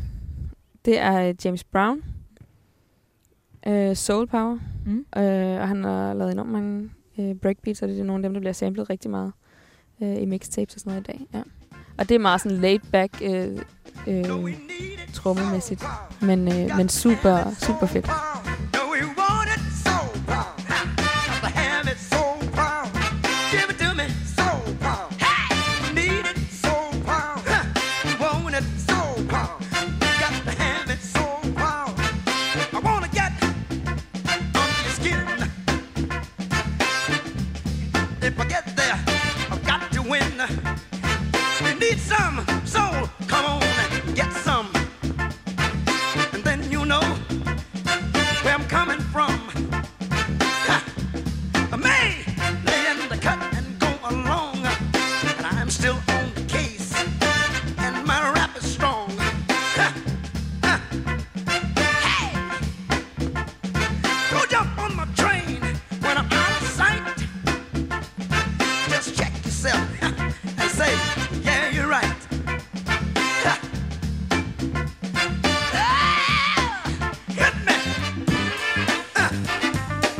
det 0.84 0.98
er 0.98 1.34
James 1.44 1.64
Brown. 1.64 2.02
Uh, 3.66 3.94
Soul 3.94 4.26
Power. 4.26 4.58
Mm. 4.86 5.04
Uh, 5.16 5.22
og 5.60 5.68
han 5.68 5.84
har 5.84 6.14
lavet 6.14 6.32
enormt 6.32 6.50
mange 6.52 6.90
uh, 7.18 7.36
breakbeats, 7.36 7.82
og 7.82 7.88
det 7.88 8.00
er 8.00 8.04
nogle 8.04 8.20
af 8.20 8.28
dem, 8.28 8.32
der 8.34 8.40
bliver 8.40 8.52
samlet 8.52 8.90
rigtig 8.90 9.10
meget 9.10 9.32
uh, 10.00 10.22
i 10.22 10.24
mixtapes 10.24 10.74
og 10.74 10.80
sådan 10.80 10.90
noget 10.90 11.08
i 11.08 11.12
dag. 11.12 11.20
Ja. 11.34 11.42
Og 11.98 12.08
det 12.08 12.14
er 12.14 12.18
meget 12.18 12.40
sådan 12.40 12.58
laid 12.58 12.78
back 12.92 13.22
uh, 13.22 13.28
uh, 14.06 14.50
trommemæssigt, 15.14 15.84
men, 16.22 16.48
uh, 16.48 16.76
men 16.76 16.88
super, 16.88 17.54
super 17.58 17.86
fedt. 17.86 18.10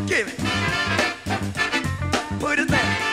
Give 0.06 0.28
it. 0.28 0.38
Put 2.40 2.58
it 2.58 2.68
there. 2.68 3.09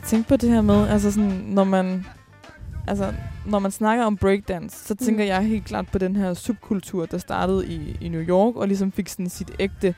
Jeg 0.00 0.08
tænkte 0.08 0.28
på 0.28 0.36
det 0.36 0.50
her 0.50 0.60
med, 0.62 0.88
altså 0.88 1.12
sådan, 1.12 1.30
når 1.30 1.64
man, 1.64 2.04
altså, 2.86 3.14
når 3.46 3.58
man 3.58 3.70
snakker 3.70 4.04
om 4.04 4.16
breakdance, 4.16 4.84
så 4.86 4.94
tænker 4.94 5.24
Mm. 5.24 5.28
jeg 5.28 5.42
helt 5.44 5.64
klart 5.64 5.88
på 5.92 5.98
den 5.98 6.16
her 6.16 6.34
subkultur, 6.34 7.06
der 7.06 7.18
startede 7.18 7.66
i, 7.66 7.96
i 8.00 8.08
New 8.08 8.20
York, 8.22 8.56
og 8.56 8.68
ligesom 8.68 8.92
fik 8.92 9.08
sådan 9.08 9.28
sit 9.28 9.50
ægte 9.58 9.94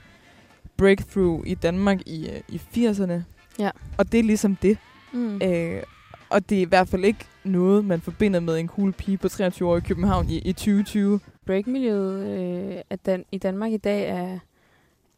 breakthrough 0.77 1.47
i 1.47 1.55
Danmark 1.55 2.01
i, 2.07 2.29
i 2.49 2.61
80'erne. 2.77 3.13
Ja. 3.59 3.71
Og 3.99 4.13
det 4.13 4.21
er 4.21 4.25
ligesom 4.25 4.57
det. 4.57 4.79
Mm. 5.13 5.41
Øh, 5.43 5.83
og 6.31 6.49
det 6.49 6.59
er 6.59 6.63
i 6.63 6.65
hvert 6.65 6.89
fald 6.89 7.05
ikke 7.05 7.25
noget, 7.45 7.85
man 7.85 8.01
forbinder 8.01 8.41
med 8.41 8.59
en 8.59 8.69
cool 8.69 8.93
pige 8.93 9.17
på 9.19 9.29
23 9.29 9.69
år 9.69 9.77
i 9.77 9.81
København 9.81 10.29
i, 10.31 10.39
i 10.39 10.53
2020. 10.53 11.21
breakmiljøet 11.47 12.27
øh, 12.27 12.83
at 12.91 13.07
Dan- 13.07 13.25
i 13.33 13.39
Danmark 13.39 13.73
i 13.73 13.77
dag 13.77 14.09
er, 14.09 14.39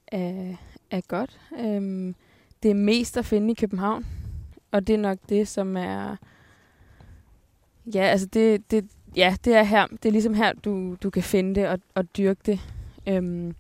er, 0.09 0.55
er 0.91 1.01
godt. 1.09 1.39
Øhm, 1.61 2.15
det 2.63 2.71
er 2.71 2.75
mest 2.75 3.17
at 3.17 3.25
finde 3.25 3.51
i 3.51 3.55
København. 3.55 4.07
Og 4.75 4.87
det 4.87 4.95
er 4.95 4.99
nok 4.99 5.19
det, 5.29 5.49
som 5.49 5.77
er... 5.77 6.17
Ja, 7.95 8.01
altså 8.01 8.27
det, 8.27 8.71
det, 8.71 8.91
ja, 9.17 9.37
det 9.45 9.55
er 9.55 9.63
her. 9.63 9.87
Det 9.87 10.05
er 10.05 10.13
ligesom 10.13 10.35
her, 10.35 10.53
du, 10.53 10.97
du 11.03 11.11
kan 11.11 11.23
finde 11.23 11.55
det 11.55 11.69
og, 11.69 11.79
og 11.95 12.17
dyrke 12.17 12.41
det. 12.47 12.61
Øhm. 13.09 13.55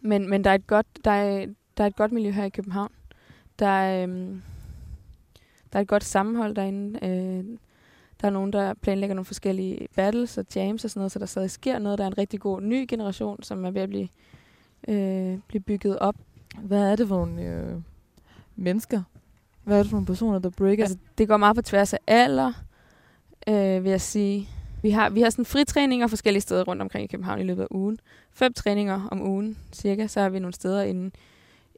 Men, 0.00 0.30
men 0.30 0.44
der 0.44 0.50
er 0.50 0.54
et 0.54 0.66
godt, 0.66 0.86
der 1.04 1.10
er, 1.10 1.46
der 1.76 1.84
er 1.84 1.88
et 1.88 1.96
godt 1.96 2.12
miljø 2.12 2.30
her 2.30 2.44
i 2.44 2.48
København. 2.48 2.92
Der 3.58 3.66
er, 3.66 4.02
øhm, 4.02 4.42
der 5.72 5.78
er 5.78 5.82
et 5.82 5.88
godt 5.88 6.04
sammenhold 6.04 6.54
derinde. 6.54 7.06
Øh, 7.06 7.58
der 8.20 8.26
er 8.26 8.32
nogen, 8.32 8.52
der 8.52 8.74
planlægger 8.74 9.14
nogle 9.14 9.24
forskellige 9.24 9.88
battles 9.94 10.38
og 10.38 10.46
jams 10.54 10.84
og 10.84 10.90
sådan 10.90 11.00
noget, 11.00 11.12
så 11.12 11.18
der 11.18 11.26
stadig 11.26 11.50
sker 11.50 11.78
noget. 11.78 11.98
Der 11.98 12.04
er 12.04 12.08
en 12.08 12.18
rigtig 12.18 12.40
god 12.40 12.60
ny 12.60 12.86
generation, 12.88 13.42
som 13.42 13.64
er 13.64 13.70
ved 13.70 13.82
at 13.82 13.88
blive, 13.88 14.08
øh, 14.88 15.38
blive 15.48 15.62
bygget 15.62 15.98
op. 15.98 16.16
Hvad 16.62 16.92
er 16.92 16.96
det 16.96 17.08
for 17.08 17.16
nogle 17.16 17.42
øh, 17.42 17.76
mennesker? 18.62 19.02
Hvad 19.64 19.78
er 19.78 19.82
det 19.82 19.90
for 19.90 19.96
nogle 19.96 20.06
personer, 20.06 20.38
der 20.38 20.50
breaker? 20.50 20.82
Altså, 20.82 20.98
det 21.18 21.28
går 21.28 21.36
meget 21.36 21.56
på 21.56 21.62
tværs 21.62 21.92
af 21.92 21.98
alder, 22.06 22.52
øh, 23.48 23.84
vil 23.84 23.90
jeg 23.90 24.00
sige. 24.00 24.48
Vi 24.82 24.90
har, 24.90 25.10
vi 25.10 25.20
har 25.20 25.30
sådan 25.30 25.44
fritræninger 25.44 26.06
forskellige 26.06 26.40
steder 26.40 26.64
rundt 26.64 26.82
omkring 26.82 27.04
i 27.04 27.06
København 27.06 27.40
i 27.40 27.44
løbet 27.44 27.62
af 27.62 27.66
ugen. 27.70 27.98
Fem 28.32 28.52
træninger 28.52 29.08
om 29.10 29.22
ugen 29.22 29.58
cirka. 29.72 30.06
Så 30.06 30.20
har 30.20 30.28
vi 30.28 30.38
nogle 30.38 30.54
steder 30.54 30.82
inde, 30.82 31.10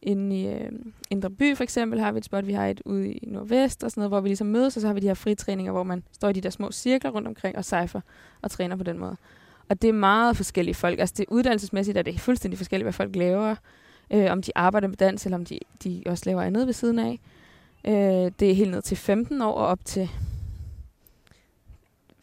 inde 0.03 0.41
i 0.41 0.49
øh, 0.49 0.73
Indre 1.11 1.31
By 1.31 1.57
for 1.57 1.63
eksempel 1.63 2.01
har 2.01 2.13
vi 2.13 2.19
et 2.19 2.25
spot. 2.25 2.47
Vi 2.47 2.53
har 2.53 2.67
et 2.67 2.81
ude 2.85 3.13
i 3.13 3.27
Nordvest 3.27 3.85
og 3.85 3.91
sådan 3.91 4.01
noget, 4.01 4.11
hvor 4.11 4.21
vi 4.21 4.29
ligesom 4.29 4.47
mødes. 4.47 4.77
Og 4.77 4.81
så 4.81 4.87
har 4.87 4.95
vi 4.95 5.01
de 5.01 5.07
her 5.07 5.15
fritræninger, 5.15 5.73
hvor 5.73 5.83
man 5.83 6.03
står 6.13 6.29
i 6.29 6.33
de 6.33 6.41
der 6.41 6.51
små 6.51 6.73
cirkler 6.73 7.11
rundt 7.11 7.29
omkring 7.29 7.57
og 7.57 7.65
cypher 7.65 8.01
og 8.43 8.51
træner 8.51 8.77
på 8.77 8.85
den 8.85 8.99
måde. 8.99 9.17
Og 9.69 9.83
det 9.83 9.89
er 9.89 9.93
meget 9.93 10.37
forskellige 10.37 10.75
folk. 10.75 11.01
Altså 11.01 11.15
det 11.19 11.25
uddannelsesmæssigt 11.29 11.99
er 11.99 12.03
det 12.03 12.21
fuldstændig 12.21 12.59
forskelligt, 12.59 12.85
hvad 12.85 12.93
folk 12.93 13.17
laver. 13.17 13.57
Øh, 14.11 14.31
om 14.31 14.43
de 14.43 14.53
arbejder 14.55 14.89
med 14.89 14.97
dans, 14.97 15.25
eller 15.25 15.37
om 15.37 15.45
de, 15.45 15.59
de 15.85 16.03
også 16.07 16.23
laver 16.27 16.43
andet 16.43 16.67
ved 16.67 16.75
siden 16.75 16.99
af. 16.99 17.21
Øh, 17.87 18.33
det 18.41 18.51
er 18.51 18.55
helt 18.55 18.71
ned 18.71 18.83
til 18.83 18.97
15 18.97 19.43
år 19.43 19.53
og 19.53 19.67
op 19.67 19.85
til 19.85 20.11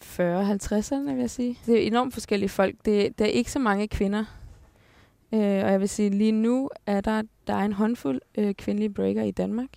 40-50'erne, 0.03 1.11
vil 1.11 1.19
jeg 1.19 1.29
sige. 1.29 1.57
Det 1.65 1.83
er 1.83 1.87
enormt 1.87 2.13
forskellige 2.13 2.49
folk. 2.49 2.75
Det, 2.85 3.19
der 3.19 3.25
er 3.25 3.29
ikke 3.29 3.51
så 3.51 3.59
mange 3.59 3.87
kvinder. 3.87 4.25
Øh, 5.33 5.39
og 5.39 5.71
jeg 5.71 5.79
vil 5.79 5.89
sige, 5.89 6.09
lige 6.09 6.31
nu 6.31 6.69
er 6.85 7.01
der, 7.01 7.21
der 7.47 7.53
er 7.53 7.65
en 7.65 7.73
håndfuld 7.73 8.21
øh, 8.37 8.53
kvindelige 8.53 8.89
breaker 8.89 9.23
i 9.23 9.31
Danmark. 9.31 9.69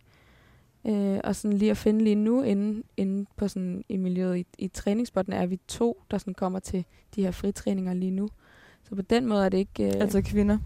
Øh, 0.86 1.20
og 1.24 1.36
sådan 1.36 1.58
lige 1.58 1.70
at 1.70 1.76
finde 1.76 2.04
lige 2.04 2.14
nu 2.14 2.42
inde, 2.42 2.82
inde 2.96 3.26
på 3.36 3.48
sådan, 3.48 3.84
i 3.88 3.96
miljøet 3.96 4.36
i, 4.36 4.46
i 4.58 4.68
træningsbotten 4.68 5.32
er 5.32 5.46
vi 5.46 5.60
to, 5.68 6.02
der 6.10 6.18
sådan 6.18 6.34
kommer 6.34 6.58
til 6.58 6.84
de 7.16 7.22
her 7.22 7.30
fritræninger 7.30 7.94
lige 7.94 8.10
nu. 8.10 8.28
Så 8.82 8.94
på 8.94 9.02
den 9.02 9.26
måde 9.26 9.44
er 9.44 9.48
det 9.48 9.58
ikke... 9.58 9.84
Øh, 9.84 9.92
Altså 10.00 10.22
kvinder. 10.22 10.58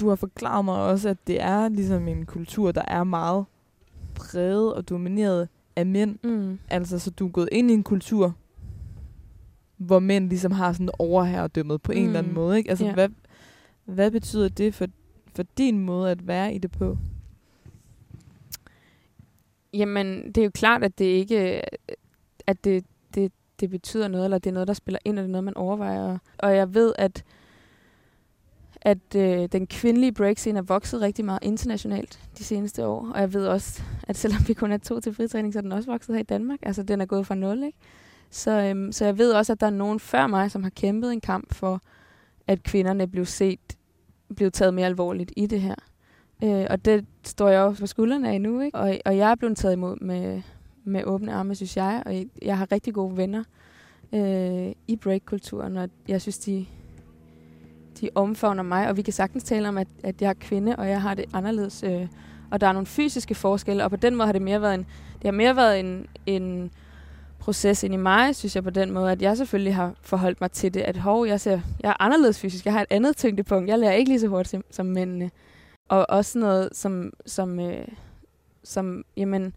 Du 0.00 0.08
har 0.08 0.16
forklaret 0.16 0.64
mig 0.64 0.74
også, 0.76 1.08
at 1.08 1.26
det 1.26 1.42
er 1.42 1.68
ligesom 1.68 2.08
en 2.08 2.26
kultur, 2.26 2.72
der 2.72 2.82
er 2.88 3.04
meget 3.04 3.44
præget 4.14 4.74
og 4.74 4.88
domineret 4.88 5.48
af 5.76 5.86
mænd. 5.86 6.18
mm, 6.24 6.58
Altså, 6.70 6.98
så 6.98 7.10
du 7.10 7.26
er 7.26 7.30
gået 7.30 7.48
ind 7.52 7.70
i 7.70 7.74
en 7.74 7.82
kultur, 7.82 8.34
hvor 9.76 9.98
mænd 9.98 10.28
ligesom 10.28 10.52
har 10.52 10.72
sådan 10.72 10.90
overherredømmet 10.98 11.82
på 11.82 11.92
en 11.92 11.98
Mm. 12.02 12.06
eller 12.06 12.18
anden 12.18 12.34
måde. 12.34 12.58
Ikke? 12.58 12.70
Altså, 12.70 12.84
Ja. 12.86 12.94
hvad, 12.94 13.08
hvad 13.84 14.10
betyder 14.10 14.48
det 14.48 14.74
for, 14.74 14.86
for 15.36 15.42
din 15.58 15.78
måde 15.78 16.10
at 16.10 16.26
være 16.26 16.54
i 16.54 16.58
det 16.58 16.70
på? 16.72 16.98
Jamen, 19.74 20.26
det 20.26 20.38
er 20.38 20.44
jo 20.44 20.50
klart, 20.54 20.84
at 20.84 20.98
det 20.98 21.04
ikke 21.04 21.62
at 22.46 22.64
det, 22.64 22.84
det, 23.14 23.32
det 23.60 23.70
betyder 23.70 24.08
noget, 24.08 24.24
eller 24.24 24.38
det 24.38 24.50
er 24.50 24.54
noget, 24.54 24.68
der 24.68 24.74
spiller 24.74 24.98
ind, 25.04 25.18
og 25.18 25.22
det 25.22 25.28
er 25.28 25.32
noget, 25.32 25.44
man 25.44 25.56
overvejer. 25.56 26.18
Og 26.38 26.56
jeg 26.56 26.74
ved, 26.74 26.92
at, 26.98 27.24
at 28.84 29.16
øh, 29.16 29.48
den 29.52 29.66
kvindelige 29.66 30.12
breakscene 30.12 30.58
er 30.58 30.62
vokset 30.62 31.00
rigtig 31.00 31.24
meget 31.24 31.38
internationalt 31.42 32.20
de 32.38 32.44
seneste 32.44 32.86
år. 32.86 33.10
Og 33.14 33.20
jeg 33.20 33.34
ved 33.34 33.46
også, 33.46 33.82
at 34.02 34.16
selvom 34.16 34.48
vi 34.48 34.54
kun 34.54 34.72
er 34.72 34.78
to 34.78 35.00
til 35.00 35.14
fritræning, 35.14 35.52
så 35.52 35.58
er 35.58 35.62
den 35.62 35.72
også 35.72 35.90
vokset 35.90 36.14
her 36.14 36.20
i 36.20 36.24
Danmark. 36.24 36.58
Altså, 36.62 36.82
den 36.82 37.00
er 37.00 37.06
gået 37.06 37.26
fra 37.26 37.34
nul, 37.34 37.62
ikke? 37.62 37.78
Så, 38.30 38.50
øhm, 38.50 38.92
så 38.92 39.04
jeg 39.04 39.18
ved 39.18 39.32
også, 39.32 39.52
at 39.52 39.60
der 39.60 39.66
er 39.66 39.70
nogen 39.70 40.00
før 40.00 40.26
mig, 40.26 40.50
som 40.50 40.62
har 40.62 40.70
kæmpet 40.70 41.12
en 41.12 41.20
kamp 41.20 41.54
for, 41.54 41.80
at 42.46 42.62
kvinderne 42.62 43.06
blev 43.06 43.24
set, 43.24 43.76
blev 44.36 44.50
taget 44.50 44.74
mere 44.74 44.86
alvorligt 44.86 45.32
i 45.36 45.46
det 45.46 45.60
her. 45.60 45.74
Øh, 46.44 46.66
og 46.70 46.84
det 46.84 47.06
står 47.24 47.48
jeg 47.48 47.62
også 47.62 47.80
på 47.80 47.86
skuldrene 47.86 48.30
af 48.30 48.40
nu, 48.40 48.60
ikke? 48.60 48.78
Og, 48.78 48.98
og 49.04 49.16
jeg 49.16 49.30
er 49.30 49.34
blevet 49.34 49.56
taget 49.56 49.72
imod 49.74 49.96
med, 50.00 50.42
med 50.84 51.04
åbne 51.04 51.32
arme, 51.32 51.54
synes 51.54 51.76
jeg. 51.76 52.02
Og 52.06 52.24
jeg 52.42 52.58
har 52.58 52.72
rigtig 52.72 52.94
gode 52.94 53.16
venner 53.16 53.44
øh, 54.12 54.72
i 54.86 54.96
breakkulturen, 54.96 55.76
og 55.76 55.88
jeg 56.08 56.20
synes, 56.20 56.38
de, 56.38 56.66
de 58.00 58.10
omfavner 58.14 58.62
mig. 58.62 58.88
Og 58.88 58.96
vi 58.96 59.02
kan 59.02 59.12
sagtens 59.12 59.44
tale 59.44 59.68
om, 59.68 59.78
at, 59.78 59.88
at 60.04 60.22
jeg 60.22 60.28
er 60.28 60.34
kvinde, 60.40 60.76
og 60.76 60.88
jeg 60.88 61.02
har 61.02 61.14
det 61.14 61.24
anderledes. 61.32 61.82
Øh, 61.82 62.06
og 62.50 62.60
der 62.60 62.66
er 62.66 62.72
nogle 62.72 62.86
fysiske 62.86 63.34
forskelle, 63.34 63.84
og 63.84 63.90
på 63.90 63.96
den 63.96 64.14
måde 64.14 64.26
har 64.26 64.32
det 64.32 64.42
mere 64.42 64.62
været 64.62 64.74
en, 64.74 64.86
det 65.14 65.24
har 65.24 65.32
mere 65.32 65.56
været 65.56 65.80
en, 65.80 66.06
en 66.26 66.70
proces 67.38 67.82
ind 67.82 67.94
i 67.94 67.96
mig, 67.96 68.36
synes 68.36 68.54
jeg 68.54 68.64
på 68.64 68.70
den 68.70 68.90
måde, 68.90 69.12
at 69.12 69.22
jeg 69.22 69.36
selvfølgelig 69.36 69.74
har 69.74 69.94
forholdt 70.02 70.40
mig 70.40 70.50
til 70.50 70.74
det, 70.74 70.80
at 70.80 70.96
hov, 70.96 71.26
jeg, 71.26 71.40
ser, 71.40 71.60
jeg 71.80 71.88
er 71.88 72.02
anderledes 72.02 72.40
fysisk, 72.40 72.64
jeg 72.64 72.72
har 72.72 72.80
et 72.80 72.86
andet 72.90 73.16
tyngdepunkt, 73.16 73.68
jeg 73.68 73.78
lærer 73.78 73.92
ikke 73.92 74.10
lige 74.10 74.20
så 74.20 74.26
hurtigt 74.26 74.62
som, 74.70 74.86
mændene. 74.86 75.30
Og 75.88 76.06
også 76.08 76.38
noget, 76.38 76.68
som, 76.72 77.12
som, 77.26 77.60
øh, 77.60 77.86
som 78.64 79.04
jamen, 79.16 79.54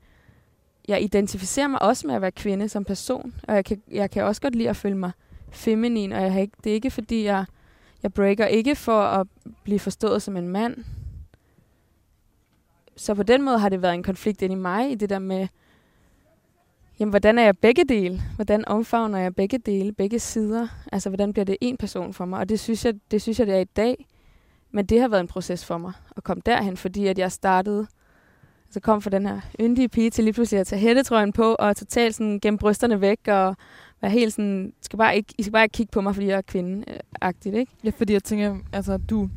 jeg 0.88 1.04
identificerer 1.04 1.68
mig 1.68 1.82
også 1.82 2.08
med 2.08 2.16
at 2.16 2.22
være 2.22 2.32
kvinde 2.32 2.70
som 2.70 2.84
person, 2.86 3.34
og 3.48 3.56
jeg 3.56 3.66
kan, 3.66 3.82
jeg 3.92 4.12
kan 4.12 4.24
også 4.24 4.42
godt 4.42 4.56
lide 4.56 4.70
at 4.70 4.76
føle 4.76 4.98
mig 4.98 5.12
feminin, 5.52 6.12
og 6.12 6.22
jeg 6.22 6.34
har 6.34 6.40
ikke, 6.40 6.58
det 6.64 6.70
er 6.70 6.74
ikke 6.74 6.92
fordi, 6.92 7.24
jeg, 7.24 7.46
jeg 8.06 8.14
breaker 8.14 8.46
ikke 8.46 8.76
for 8.76 9.02
at 9.02 9.28
blive 9.64 9.80
forstået 9.80 10.22
som 10.22 10.38
en 10.38 10.50
mand. 10.50 10.78
Så 12.96 13.16
på 13.16 13.24
den 13.24 13.42
måde 13.42 13.60
har 13.60 13.70
det 13.70 13.82
været 13.82 13.94
en 13.94 14.04
konflikt 14.04 14.42
ind 14.42 14.54
i 14.54 14.56
mig, 14.56 14.92
i 14.92 14.96
det 14.96 15.10
der 15.10 15.20
med, 15.20 15.48
jamen, 17.00 17.10
hvordan 17.10 17.40
er 17.40 17.44
jeg 17.44 17.58
begge 17.58 17.84
dele? 17.84 18.22
Hvordan 18.36 18.68
omfavner 18.68 19.20
jeg 19.20 19.36
begge 19.36 19.58
dele, 19.58 19.92
begge 19.92 20.20
sider? 20.20 20.68
Altså, 20.92 21.10
hvordan 21.10 21.34
bliver 21.34 21.46
det 21.46 21.58
en 21.62 21.78
person 21.78 22.14
for 22.14 22.26
mig? 22.26 22.40
Og 22.40 22.50
det 22.50 22.60
synes 22.60 22.86
jeg, 22.86 22.94
det 23.12 23.22
synes 23.22 23.40
jeg, 23.40 23.48
det 23.48 23.56
er 23.56 23.60
i 23.60 23.64
dag. 23.64 24.08
Men 24.72 24.86
det 24.86 25.02
har 25.02 25.08
været 25.08 25.22
en 25.22 25.28
proces 25.28 25.66
for 25.66 25.78
mig 25.78 25.94
at 26.18 26.24
komme 26.24 26.42
derhen, 26.46 26.78
fordi 26.78 27.08
at 27.08 27.20
jeg 27.20 27.32
startede, 27.32 27.88
så 28.70 28.80
kom 28.80 29.02
fra 29.02 29.10
den 29.10 29.26
her 29.26 29.42
yndige 29.62 29.90
pige 29.90 30.10
til 30.10 30.24
lige 30.24 30.34
pludselig 30.34 30.60
at 30.60 30.68
tage 30.68 30.80
hættetrøjen 30.80 31.34
på, 31.34 31.56
og 31.60 31.78
totalt 31.78 32.16
sådan 32.16 32.40
gemme 32.40 32.58
brysterne 32.58 33.02
væk, 33.02 33.28
og 33.28 33.56
være 34.06 34.12
helt 34.20 34.34
sådan, 34.34 34.74
skal 34.82 34.98
bare 34.98 35.16
ikke, 35.16 35.34
I 35.38 35.44
skal 35.44 35.52
bare 35.52 35.64
ikke 35.64 35.74
kigge 35.74 35.92
på 35.92 36.02
mig, 36.02 36.16
fordi 36.16 36.28
jeg 36.28 36.38
er 36.38 36.42
kvinde-agtigt, 36.42 37.56
ikke? 37.56 37.72
Ja, 37.84 37.90
fordi 37.90 38.14
jeg 38.14 38.24
tænker, 38.24 38.58
altså 38.74 38.98
du, 38.98 39.30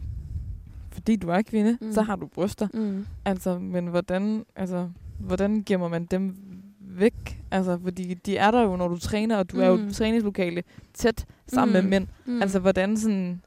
fordi 0.93 1.17
du 1.17 1.29
er 1.29 1.43
kvinde, 1.43 1.79
Mm. 1.81 1.93
så 1.93 2.03
har 2.03 2.17
du 2.17 2.27
bryster. 2.27 2.69
Mm. 2.75 3.07
Altså, 3.25 3.59
men 3.59 3.87
hvordan, 3.87 4.45
altså, 4.57 4.89
hvordan 5.19 5.63
gemmer 5.67 5.89
man 5.89 6.05
dem 6.05 6.37
væk? 6.81 7.43
Altså, 7.51 7.79
fordi 7.83 8.15
de 8.15 8.37
er 8.37 8.51
der 8.51 8.63
jo, 8.63 8.77
når 8.77 8.89
du 8.89 8.99
træner, 8.99 9.37
og 9.37 9.51
du 9.53 9.57
mm. 9.57 9.63
er 9.63 9.67
jo 9.67 9.77
Mm. 9.77 9.93
træningslokale 9.93 10.63
tæt 10.95 11.27
sammen 11.47 11.73
mm. 11.77 11.85
Mm. 11.85 11.91
med 11.91 12.01
mænd. 12.01 12.09
Mm. 12.27 12.43
Altså, 12.43 12.59
hvordan 12.59 12.97
sådan, 12.97 13.43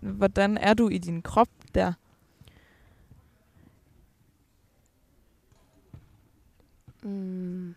hvordan 0.00 0.58
er 0.58 0.74
du 0.74 0.88
i 0.88 0.98
din 0.98 1.22
krop 1.22 1.48
der? 1.74 1.92
Mm. 7.02 7.74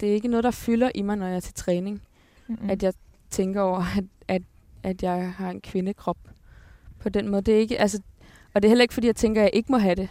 Det 0.00 0.08
er 0.10 0.14
ikke 0.14 0.28
noget, 0.28 0.44
der 0.44 0.50
fylder 0.50 0.90
i 0.94 1.02
mig, 1.02 1.16
når 1.16 1.26
jeg 1.26 1.36
er 1.36 1.40
til 1.40 1.54
træning. 1.54 2.02
Mm. 2.48 2.58
Mm. 2.62 2.70
At 2.70 2.82
jeg 2.82 2.92
tænker 3.30 3.60
over, 3.60 3.84
at, 3.98 4.04
at, 4.28 4.42
at 4.82 5.02
jeg 5.02 5.32
har 5.32 5.50
en 5.50 5.60
kvindekrop. 5.60 6.18
På 6.98 7.08
den 7.08 7.28
måde. 7.28 7.42
Det 7.42 7.54
er 7.54 7.58
ikke, 7.58 7.78
altså, 7.78 8.02
og 8.54 8.62
det 8.62 8.68
er 8.68 8.70
heller 8.70 8.82
ikke, 8.82 8.94
fordi 8.94 9.06
jeg 9.06 9.16
tænker, 9.16 9.40
at 9.40 9.44
jeg 9.44 9.50
ikke 9.54 9.72
må 9.72 9.78
have 9.78 9.94
det. 9.94 10.08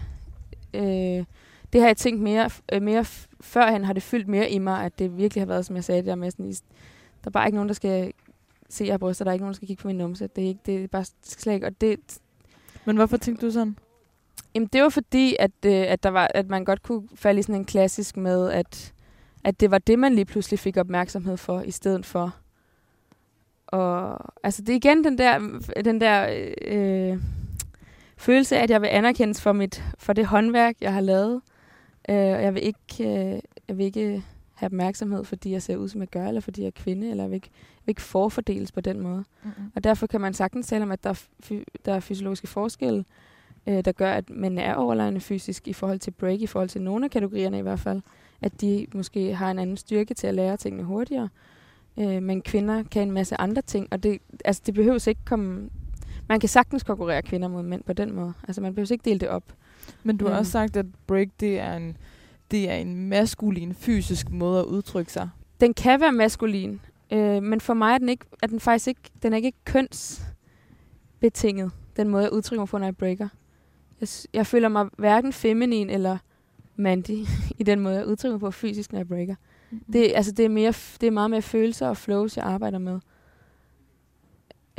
Øh, 0.74 1.26
det 1.74 1.82
har 1.82 1.88
jeg 1.88 1.98
tænkt 1.98 2.22
mere, 2.22 2.50
øh, 2.74 2.82
mere 2.82 3.06
førhen 3.42 3.84
har 3.84 3.94
det 3.94 4.04
fyldt 4.04 4.28
mere 4.28 4.50
i 4.50 4.60
mig, 4.60 4.86
at 4.86 5.00
det 5.00 5.18
virkelig 5.18 5.42
har 5.42 5.46
været, 5.46 5.66
som 5.66 5.76
jeg 5.76 5.84
sagde, 5.84 6.06
der 6.06 6.16
med 6.16 6.32
sådan, 6.32 6.52
der 7.24 7.26
er 7.26 7.30
bare 7.30 7.48
ikke 7.48 7.56
nogen, 7.56 7.70
der 7.70 7.74
skal 7.76 8.14
se, 8.70 8.84
jeg 8.84 8.94
har 8.94 8.98
bryster, 8.98 9.26
der 9.26 9.32
er 9.32 9.34
ikke 9.34 9.44
nogen, 9.44 9.54
der 9.54 9.56
skal 9.56 9.68
kigge 9.68 9.82
på 9.82 9.88
min 9.88 9.98
numse. 9.98 10.28
Det 10.28 10.44
er, 10.44 10.48
ikke, 10.48 10.60
det 10.66 10.84
er 10.84 10.88
bare 10.88 11.06
slet 11.24 11.54
ikke, 11.54 11.68
og 11.68 11.82
det, 11.82 12.00
Men 12.86 12.96
hvorfor 12.96 13.18
tænkte 13.18 13.46
du 13.46 13.52
sådan? 13.52 13.78
Jamen, 14.56 14.70
det 14.74 14.82
var 14.82 14.90
fordi, 14.90 15.36
at, 15.40 15.52
øh, 15.66 15.86
at, 15.88 16.04
der 16.04 16.10
var, 16.10 16.32
at 16.34 16.50
man 16.50 16.66
godt 16.66 16.84
kunne 16.84 17.10
falde 17.16 17.40
i 17.40 17.44
sådan 17.44 17.56
en 17.56 17.66
klassisk 17.66 18.18
med, 18.18 18.52
at, 18.52 18.94
at 19.44 19.60
det 19.60 19.72
var 19.72 19.78
det, 19.78 20.00
man 20.00 20.16
lige 20.16 20.26
pludselig 20.26 20.60
fik 20.60 20.78
opmærksomhed 20.78 21.38
for, 21.38 21.62
i 21.62 21.72
stedet 21.72 22.06
for. 22.06 22.36
Og 23.68 24.18
altså, 24.44 24.62
det 24.62 24.70
er 24.70 24.76
igen 24.76 25.04
den 25.04 25.18
der, 25.18 25.40
den 25.86 26.02
der 26.02 26.44
øh, 26.68 27.22
følelse 28.18 28.58
af, 28.58 28.64
at 28.64 28.70
jeg 28.70 28.82
vil 28.82 28.88
anerkendes 28.88 29.42
for, 29.42 29.52
mit, 29.52 29.84
for 29.98 30.14
det 30.14 30.26
håndværk, 30.26 30.76
jeg 30.82 30.94
har 30.94 31.02
lavet. 31.02 31.42
Øh, 32.10 32.16
og 32.16 32.44
jeg 32.44 32.54
vil 32.54 32.66
ikke, 32.66 33.04
øh, 33.34 33.40
jeg 33.68 33.78
vil 33.78 33.86
ikke 33.86 34.24
have 34.54 34.68
opmærksomhed, 34.68 35.24
fordi 35.24 35.52
jeg 35.52 35.62
ser 35.62 35.78
ud, 35.78 35.90
som 35.90 36.02
jeg 36.02 36.08
gør, 36.08 36.28
eller 36.28 36.42
fordi 36.42 36.62
jeg 36.62 36.68
er 36.68 36.72
kvinde, 36.72 37.10
eller 37.10 37.24
jeg 37.24 37.32
vil 37.32 37.36
ikke, 37.36 37.50
jeg 37.54 37.82
vil 37.86 37.92
ikke 37.92 38.02
forfordeles 38.02 38.72
på 38.72 38.82
den 38.82 39.00
måde. 39.00 39.24
Mm-mm. 39.44 39.72
Og 39.76 39.84
derfor 39.84 40.08
kan 40.08 40.22
man 40.22 40.34
sagtens 40.34 40.68
tale 40.68 40.84
om, 40.84 40.92
at 40.92 41.04
der 41.04 41.10
er, 41.10 41.24
fy- 41.40 41.64
der 41.86 41.94
er 41.94 42.00
fysiologiske 42.00 42.48
forskelle, 42.48 43.06
øh, 43.68 43.86
der 43.86 43.92
gør, 43.92 44.12
at 44.12 44.30
mænd 44.30 44.60
er 44.60 44.74
overlegne 44.74 45.20
fysisk 45.20 45.68
i 45.68 45.74
forhold 45.74 46.00
til 46.00 46.12
break, 46.12 46.42
i 46.42 46.48
forhold 46.48 46.70
til 46.70 46.82
nogle 46.82 47.06
af 47.06 47.12
kategorierne 47.12 47.60
i 47.60 47.62
hvert 47.62 47.80
fald. 47.80 48.02
At 48.42 48.62
de 48.62 48.88
måske 48.94 49.36
har 49.36 49.52
en 49.52 49.60
anden 49.60 49.78
styrke 49.78 50.14
til 50.14 50.28
at 50.28 50.36
lære 50.36 50.58
tingene 50.58 50.84
hurtigere. 50.84 51.30
Øh, 52.00 52.24
men 52.24 52.42
kvinder 52.42 52.84
kan 52.84 53.02
en 53.02 53.12
masse 53.12 53.42
andre 53.42 53.62
ting, 53.62 53.88
og 53.92 54.04
det, 54.04 54.20
altså, 54.46 54.62
det 54.66 54.74
behøves 54.74 55.08
ikke 55.08 55.22
komme... 55.26 55.70
Man 56.30 56.40
kan 56.40 56.50
sagtens 56.50 56.84
konkurrere 56.84 57.22
kvinder 57.22 57.48
mod 57.48 57.64
mænd 57.64 57.84
på 57.84 57.94
den 57.94 58.14
måde. 58.16 58.34
Altså 58.48 58.62
man 58.62 58.76
behøver 58.76 58.92
ikke 58.92 59.06
dele 59.06 59.20
det 59.20 59.30
op. 59.30 59.44
Men 60.04 60.18
du 60.18 60.26
har 60.26 60.34
Mm. 60.34 60.40
også 60.40 60.52
sagt, 60.52 60.78
at 60.78 60.86
break, 61.08 61.28
det 61.40 61.60
er 61.60 61.76
en, 61.76 61.98
det 62.52 62.70
er 62.70 62.76
en 62.76 63.10
maskulin, 63.10 63.74
fysisk 63.74 64.30
måde 64.30 64.60
at 64.60 64.66
udtrykke 64.66 65.12
sig. 65.12 65.30
Den 65.62 65.74
kan 65.74 66.02
være 66.02 66.12
maskulin, 66.12 66.80
øh, 67.12 67.44
men 67.44 67.62
for 67.62 67.74
mig 67.74 67.94
er 67.94 67.98
den, 67.98 68.10
ikke, 68.10 68.26
er 68.44 68.48
den 68.48 68.60
faktisk 68.60 68.88
ikke, 68.88 69.02
den 69.24 69.34
er 69.34 69.38
ikke 69.38 69.52
kønsbetinget, 69.66 71.72
den 71.98 72.10
måde 72.10 72.24
jeg 72.24 72.34
udtrykker 72.34 72.62
mig 72.62 72.70
på, 72.70 72.78
når 72.78 72.86
jeg 72.86 72.98
breaker. 72.98 73.28
Jeg, 74.02 74.08
jeg 74.34 74.48
føler 74.48 74.70
mig 74.70 74.88
hverken 74.98 75.34
feminin 75.34 75.90
eller 75.90 76.18
mandig 76.80 77.26
i 77.60 77.64
den 77.64 77.80
måde, 77.80 77.96
jeg 77.96 78.08
udtrykker 78.08 78.34
mig 78.34 78.40
på 78.40 78.52
fysisk, 78.52 78.92
når 78.92 79.00
jeg 79.00 79.08
breaker. 79.08 79.36
Det, 79.94 80.12
altså, 80.16 80.32
det, 80.32 80.46
er 80.46 80.50
mere, 80.50 80.74
det 81.02 81.08
er 81.08 81.12
meget 81.12 81.32
mere 81.32 81.42
følelser 81.42 81.88
og 81.88 81.98
flows, 81.98 82.38
jeg 82.38 82.46
arbejder 82.46 82.78
med. 82.78 83.00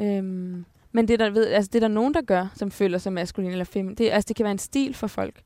Øhm, 0.00 0.64
men 0.92 1.08
det 1.08 1.14
er, 1.14 1.16
der, 1.16 1.30
ved, 1.30 1.46
altså, 1.46 1.70
det 1.72 1.74
er 1.74 1.88
der 1.88 1.94
nogen, 1.94 2.14
der 2.14 2.22
gør, 2.22 2.46
som 2.54 2.70
føler 2.70 2.98
sig 2.98 3.12
maskulin 3.12 3.50
eller 3.50 3.64
feminin. 3.64 3.94
Det, 3.94 4.10
altså, 4.10 4.28
det 4.28 4.36
kan 4.36 4.44
være 4.44 4.52
en 4.52 4.58
stil 4.58 4.94
for 4.94 5.06
folk. 5.06 5.42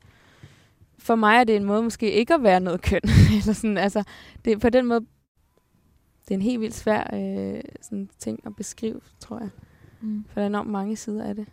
For 0.98 1.14
mig 1.14 1.36
er 1.36 1.44
det 1.44 1.56
en 1.56 1.64
måde 1.64 1.82
måske 1.82 2.12
ikke 2.12 2.34
at 2.34 2.42
være 2.42 2.60
noget 2.60 2.82
køn. 2.82 3.00
eller 3.40 3.52
sådan, 3.52 3.78
altså, 3.78 4.04
det, 4.44 4.60
på 4.60 4.70
den 4.70 4.86
måde, 4.86 5.00
det 6.24 6.30
er 6.30 6.34
en 6.34 6.42
helt 6.42 6.60
vildt 6.60 6.74
svær 6.74 7.10
øh, 7.14 7.60
sådan 7.80 8.08
ting 8.18 8.40
at 8.46 8.56
beskrive, 8.56 9.00
tror 9.20 9.38
jeg. 9.38 9.50
Mm. 10.00 10.24
For 10.28 10.34
der 10.34 10.42
er 10.42 10.46
enormt 10.46 10.70
mange 10.70 10.96
sider 10.96 11.24
af 11.24 11.34
det. 11.34 11.46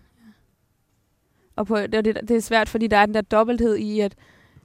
Og 1.56 1.68
på, 1.68 1.78
det, 1.78 2.06
det, 2.06 2.20
det 2.28 2.32
er 2.32 2.42
svært, 2.42 2.70
fordi 2.70 2.88
der 2.88 2.98
er 2.98 3.06
den 3.06 3.16
der 3.16 3.22
dobbelthed 3.22 3.78
i, 3.78 4.00
at, 4.00 4.16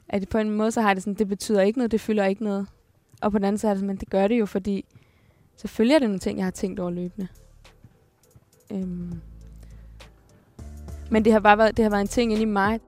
at 0.08 0.28
på 0.28 0.38
en 0.38 0.50
måde, 0.50 0.70
så 0.70 0.80
har 0.80 0.94
det 0.94 1.02
sådan, 1.02 1.14
det 1.14 1.28
betyder 1.28 1.62
ikke 1.62 1.78
noget, 1.78 1.92
det 1.92 2.00
fylder 2.00 2.24
ikke 2.24 2.44
noget. 2.44 2.66
Og 3.22 3.32
på 3.32 3.38
den 3.38 3.44
anden 3.44 3.58
side 3.58 3.70
er 3.70 3.74
det 3.74 3.78
sådan, 3.78 3.86
men 3.86 3.96
det 3.96 4.10
gør 4.10 4.28
det 4.28 4.38
jo, 4.38 4.46
fordi 4.46 4.84
selvfølgelig 5.56 5.94
er 5.94 5.98
det 5.98 6.08
nogle 6.08 6.18
ting, 6.18 6.38
jeg 6.38 6.46
har 6.46 6.50
tænkt 6.50 6.80
over 6.80 6.90
løbende. 6.90 7.28
Øhm. 8.72 9.20
Men 11.10 11.24
det 11.24 11.32
har 11.32 11.40
bare 11.40 11.58
været, 11.58 11.76
det 11.76 11.82
har 11.82 11.90
været 11.90 12.00
en 12.00 12.08
ting 12.08 12.32
inde 12.32 12.42
i 12.42 12.44
mig. 12.44 12.80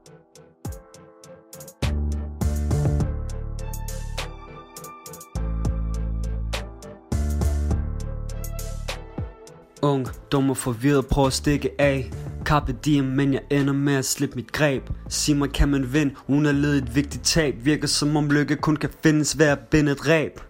Ung, 9.83 10.07
dum 10.33 10.51
og 10.51 10.57
forvirret, 10.57 11.07
prøv 11.07 11.27
at 11.27 11.33
stikke 11.33 11.71
af 11.79 12.11
Carpe 12.49 12.73
diem, 12.73 13.05
men 13.05 13.33
jeg 13.33 13.43
ender 13.51 13.73
med 13.73 13.95
at 13.95 14.05
slippe 14.05 14.37
mit 14.37 14.53
greb. 14.53 14.83
Sig 15.09 15.37
mig, 15.37 15.53
kan 15.53 15.69
man 15.69 15.93
vinde, 15.93 16.15
uden 16.27 16.47
at 16.47 16.55
lede 16.55 16.79
et 16.79 16.95
vigtigt 16.95 17.25
tab. 17.25 17.55
Virker 17.65 17.87
som 17.87 18.17
om 18.17 18.31
lykke 18.31 18.57
kun 18.57 18.77
kan 18.77 18.91
findes 19.03 19.39
ved 19.39 19.47
at 19.47 19.59
binde 19.59 19.93
et 19.93 20.09
ræb. 20.09 20.41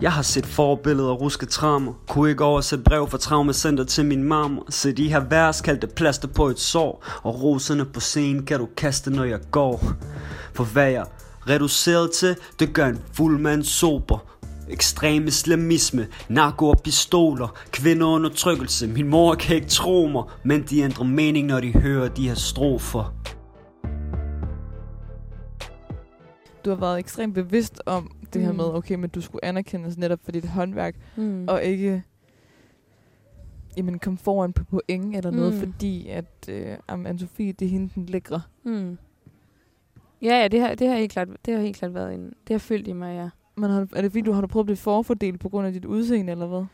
Jeg 0.00 0.12
har 0.12 0.22
set 0.22 0.46
forbilleder 0.46 1.08
og 1.08 1.20
ruske 1.20 1.46
trammer 1.46 1.92
Kunne 2.08 2.30
ikke 2.30 2.44
oversætte 2.44 2.84
brev 2.84 3.10
fra 3.10 3.18
traumacenter 3.18 3.84
til 3.84 4.04
min 4.04 4.24
marmor. 4.24 4.66
Se 4.70 4.92
de 4.92 5.08
her 5.08 5.20
vers 5.20 5.60
kaldte 5.60 5.86
plaster 5.86 6.28
på 6.28 6.48
et 6.48 6.60
sår. 6.60 7.04
Og 7.22 7.42
roserne 7.42 7.84
på 7.84 8.00
scenen 8.00 8.46
kan 8.46 8.58
du 8.58 8.68
kaste 8.76 9.10
når 9.10 9.24
jeg 9.24 9.40
går. 9.50 9.92
For 10.54 10.64
hvad 10.64 10.90
jeg 10.90 11.04
reduceret 11.48 12.10
til, 12.10 12.36
det 12.58 12.72
gør 12.72 12.86
en 12.86 13.00
fuld 13.12 13.38
mand 13.38 13.62
sober. 13.62 14.18
Ekstrem 14.70 15.26
islamisme, 15.26 16.06
narko 16.28 16.68
og 16.68 16.80
pistoler, 16.84 17.58
kvindeundertrykkelse 17.72 18.86
Min 18.88 19.08
mor 19.08 19.34
kan 19.34 19.56
ikke 19.56 19.68
tro 19.68 20.06
mig, 20.06 20.22
men 20.44 20.62
de 20.62 20.80
ændrer 20.80 21.04
mening, 21.04 21.46
når 21.46 21.60
de 21.60 21.72
hører 21.72 22.08
de 22.08 22.28
her 22.28 22.34
strofer 22.34 23.14
Du 26.64 26.70
har 26.70 26.76
været 26.76 26.98
ekstremt 26.98 27.34
bevidst 27.34 27.82
om 27.86 28.10
det 28.32 28.42
her 28.42 28.50
Mm. 28.50 28.56
med, 28.56 28.64
okay, 28.64 28.94
men 28.94 29.10
du 29.10 29.20
skulle 29.20 29.44
anerkendes 29.44 29.96
netop 29.98 30.18
for 30.24 30.32
dit 30.32 30.48
håndværk, 30.48 30.94
Mm. 31.16 31.48
og 31.48 31.62
ikke 31.64 32.02
jamen, 33.76 33.98
komme 33.98 34.18
foran 34.18 34.52
på 34.52 34.64
point 34.64 35.16
eller 35.16 35.30
noget, 35.30 35.54
Mm. 35.54 35.60
fordi 35.60 36.08
at 36.08 36.48
øh, 36.48 36.76
Anne-Sophie, 36.92 37.52
det 37.58 37.62
er 37.62 37.68
hende, 37.68 37.90
den 37.94 38.06
lækre. 38.06 38.42
Mm. 38.64 38.98
Ja, 40.22 40.40
ja, 40.42 40.48
det 40.48 40.60
har, 40.60 40.74
det 40.74 40.88
har 40.88 40.96
helt 40.96 41.12
klart, 41.12 41.28
det 41.46 41.54
har 41.54 41.60
helt 41.60 41.76
klart 41.76 41.94
været 41.94 42.14
en, 42.14 42.24
det 42.48 42.54
har 42.54 42.58
fyldt 42.58 42.88
i 42.88 42.92
mig, 42.92 43.14
ja. 43.16 43.28
Men 43.56 43.70
har, 43.70 43.88
er 43.96 44.02
det 44.02 44.10
fordi, 44.12 44.20
du 44.20 44.32
har 44.32 44.40
du 44.40 44.46
prøvet 44.46 44.62
at 44.62 44.66
blive 44.66 44.76
forfordelt 44.76 45.40
på 45.40 45.48
grund 45.48 45.66
af 45.66 45.72
dit 45.72 45.84
udseende, 45.84 46.32
eller 46.32 46.46
hvad? 46.46 46.64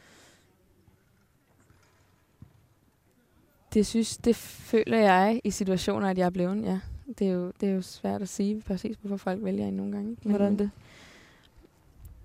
Det 3.75 3.87
synes, 3.87 4.17
det 4.17 4.37
føler 4.37 4.99
jeg 4.99 5.41
i 5.45 5.51
situationer, 5.51 6.09
at 6.11 6.19
jeg 6.19 6.27
er 6.27 6.31
blevet, 6.31 6.63
ja. 6.65 6.81
Det 7.19 7.27
er 7.29 7.33
jo, 7.33 7.53
det 7.61 7.69
er 7.69 7.73
jo 7.73 7.83
svært 7.83 8.23
at 8.23 8.29
sige 8.29 8.63
præcis, 8.67 8.97
hvorfor 9.01 9.17
folk 9.17 9.45
vælger 9.45 9.67
en 9.69 9.75
nogle 9.75 9.93
gange. 9.93 10.17
Men- 10.23 10.31
Hvordan 10.31 10.59
det? 10.59 10.71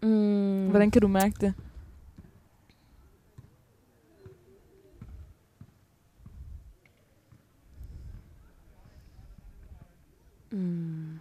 Mm. 0.03 0.69
Hvordan 0.69 0.91
kan 0.91 1.01
du 1.01 1.07
mærke 1.07 1.35
det? 1.41 1.53
Mm. 10.51 11.14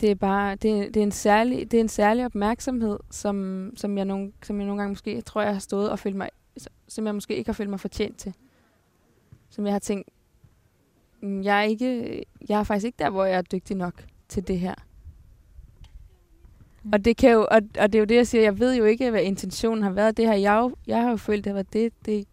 Det 0.00 0.10
er 0.10 0.14
bare 0.14 0.54
det, 0.54 0.94
det 0.94 0.96
er 0.96 1.02
en 1.02 1.12
særlig 1.12 1.70
det 1.70 1.76
er 1.76 1.80
en 1.80 1.88
særlig 1.88 2.24
opmærksomhed 2.24 2.98
som 3.10 3.70
som 3.76 3.96
jeg 3.96 4.04
nogle 4.04 4.32
som 4.42 4.58
jeg 4.58 4.66
nogle 4.66 4.82
gange 4.82 4.90
måske 4.90 5.20
tror 5.20 5.42
jeg 5.42 5.52
har 5.52 5.58
stået 5.58 5.90
og 5.90 5.98
følt 5.98 6.16
mig 6.16 6.28
som 6.88 7.06
jeg 7.06 7.14
måske 7.14 7.36
ikke 7.36 7.48
har 7.48 7.52
følt 7.52 7.70
mig 7.70 7.80
fortjent 7.80 8.18
til. 8.18 8.34
Som 9.50 9.64
jeg 9.64 9.74
har 9.74 9.78
tænkt 9.78 10.08
"Mm, 11.20 11.42
jeg 11.42 11.58
er 11.58 11.62
ikke 11.62 12.22
jeg 12.48 12.60
er 12.60 12.64
faktisk 12.64 12.86
ikke 12.86 12.96
der 12.98 13.10
hvor 13.10 13.24
jeg 13.24 13.38
er 13.38 13.42
dygtig 13.42 13.76
nok 13.76 14.04
til 14.28 14.48
det 14.48 14.58
her. 14.58 14.74
Mm. 16.82 16.90
Og 16.92 17.04
det 17.04 17.16
kan 17.16 17.30
jo 17.30 17.40
og, 17.50 17.60
og 17.80 17.92
det 17.92 17.94
er 17.94 17.98
jo 17.98 18.04
det 18.04 18.14
jeg 18.14 18.26
siger, 18.26 18.42
jeg 18.42 18.58
ved 18.58 18.76
jo 18.76 18.84
ikke 18.84 19.10
hvad 19.10 19.22
intentionen 19.22 19.82
har 19.82 19.90
været. 19.90 20.16
Det 20.16 20.26
har 20.26 20.34
jeg 20.34 20.58
jo 20.58 20.76
jeg 20.86 21.02
har 21.02 21.10
jo 21.10 21.16
følt 21.16 21.44
det 21.44 21.54
været 21.54 21.72
det 21.72 21.92
det 22.06 22.26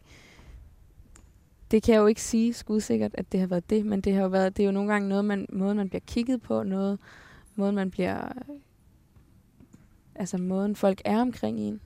det 1.74 1.84
kan 1.84 1.94
jeg 1.94 2.02
jo 2.02 2.08
ikke 2.08 2.22
sige 2.22 2.54
skudsikkert, 2.54 3.12
at 3.14 3.32
det 3.32 3.40
har 3.40 3.48
været 3.48 3.70
det, 3.70 3.86
men 3.86 4.02
det 4.02 4.14
har 4.14 4.22
jo 4.22 4.28
været, 4.28 4.58
det 4.58 4.64
er 4.64 4.68
jo 4.68 4.72
nogle 4.72 4.92
gange 4.92 5.10
noget, 5.10 5.26
man, 5.26 5.46
måden 5.50 5.78
man 5.78 5.90
bliver 5.90 6.02
kigget 6.08 6.42
på, 6.42 6.64
noget, 6.64 7.00
måden 7.56 7.76
man 7.76 7.92
bliver, 7.92 8.32
altså 10.16 10.38
måden 10.38 10.76
folk 10.76 11.02
er 11.06 11.22
omkring 11.22 11.60
en, 11.60 11.82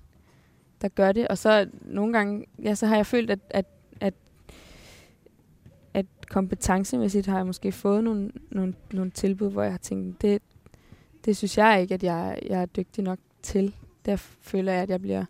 der 0.82 0.88
gør 0.88 1.12
det. 1.12 1.28
Og 1.28 1.38
så 1.38 1.70
nogle 1.82 2.14
gange, 2.14 2.46
ja, 2.64 2.76
så 2.76 2.86
har 2.86 2.96
jeg 2.96 3.06
følt, 3.06 3.30
at, 3.30 3.40
at, 3.50 3.66
at, 4.02 4.14
at 5.94 6.06
kompetencemæssigt 6.30 7.28
har 7.28 7.38
jeg 7.38 7.46
måske 7.46 7.72
fået 7.72 8.04
nogle, 8.04 8.32
nogle, 8.52 8.74
nogle 8.94 9.12
tilbud, 9.12 9.52
hvor 9.52 9.64
jeg 9.64 9.72
har 9.72 9.78
tænkt, 9.78 10.22
det, 10.22 10.42
det 11.26 11.38
synes 11.38 11.58
jeg 11.58 11.82
ikke, 11.82 11.94
at 11.94 12.04
jeg, 12.04 12.40
jeg 12.50 12.62
er 12.62 12.66
dygtig 12.66 13.04
nok 13.04 13.20
til. 13.42 13.76
Der 14.06 14.16
føler 14.16 14.72
jeg, 14.72 14.82
at 14.82 14.90
jeg 14.90 15.02
bliver, 15.02 15.26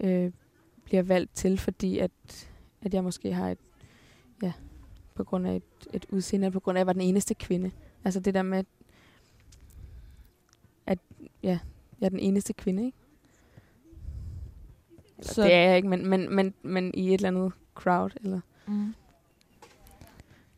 øh, 0.00 0.32
bliver 0.84 1.02
valgt 1.02 1.34
til, 1.34 1.58
fordi 1.58 1.98
at 1.98 2.10
at 2.86 2.94
jeg 2.94 3.04
måske 3.04 3.32
har 3.32 3.50
et, 3.50 3.58
ja, 4.42 4.52
på 5.14 5.24
grund 5.24 5.46
af 5.46 5.56
et, 5.56 5.62
et 5.92 6.06
udseende, 6.10 6.50
på 6.50 6.60
grund 6.60 6.78
af, 6.78 6.80
at 6.80 6.80
jeg 6.80 6.86
var 6.86 6.92
den 6.92 7.02
eneste 7.02 7.34
kvinde. 7.34 7.70
Altså 8.04 8.20
det 8.20 8.34
der 8.34 8.42
med, 8.42 8.64
at, 10.86 10.98
ja, 11.42 11.58
jeg 12.00 12.06
er 12.06 12.10
den 12.10 12.18
eneste 12.18 12.52
kvinde, 12.52 12.86
ikke? 12.86 12.98
Eller, 15.18 15.32
Så- 15.32 15.42
det 15.42 15.52
er 15.54 15.60
jeg 15.68 15.76
ikke, 15.76 15.88
men, 15.88 16.06
men, 16.10 16.34
men, 16.34 16.54
men 16.62 16.94
i 16.94 17.08
et 17.08 17.14
eller 17.14 17.28
andet 17.28 17.52
crowd, 17.74 18.10
eller... 18.20 18.40
Mm. 18.66 18.94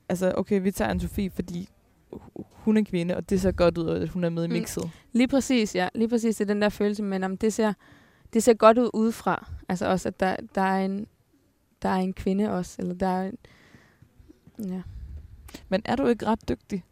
Altså, 0.08 0.32
okay, 0.36 0.62
vi 0.62 0.70
tager 0.70 0.94
Anne-Sophie, 0.94 1.34
fordi 1.34 1.68
hu- 2.12 2.44
hun 2.52 2.76
er 2.76 2.84
kvinde, 2.84 3.16
og 3.16 3.30
det 3.30 3.40
ser 3.40 3.52
godt 3.52 3.78
ud, 3.78 3.88
at 3.88 4.08
hun 4.08 4.24
er 4.24 4.28
med 4.30 4.44
i 4.44 4.46
Mm. 4.46 4.52
mixet. 4.52 4.90
Lige 5.12 5.28
præcis, 5.28 5.74
ja. 5.74 5.88
Lige 5.94 6.08
præcis, 6.08 6.36
det 6.36 6.44
er 6.44 6.54
den 6.54 6.62
der 6.62 6.68
følelse, 6.68 7.02
men 7.02 7.24
om 7.24 7.36
det 7.36 7.52
ser, 7.52 7.72
det 8.32 8.42
ser 8.42 8.54
godt 8.54 8.78
ud 8.78 8.90
udefra. 8.94 9.50
Altså 9.68 9.86
også, 9.86 10.08
at 10.08 10.20
der, 10.20 10.36
der, 10.54 10.60
er 10.60 10.84
en, 10.84 11.06
der 11.82 11.88
er 11.88 11.94
en 11.96 12.12
kvinde 12.14 12.50
også, 12.50 12.76
eller 12.78 12.94
der 12.94 13.06
er 13.06 13.28
en, 13.28 13.38
ja. 14.72 14.82
Men 15.68 15.82
er 15.84 15.96
du 15.96 16.06
ikke 16.06 16.26
ret 16.26 16.48
dygtig? 16.48 16.84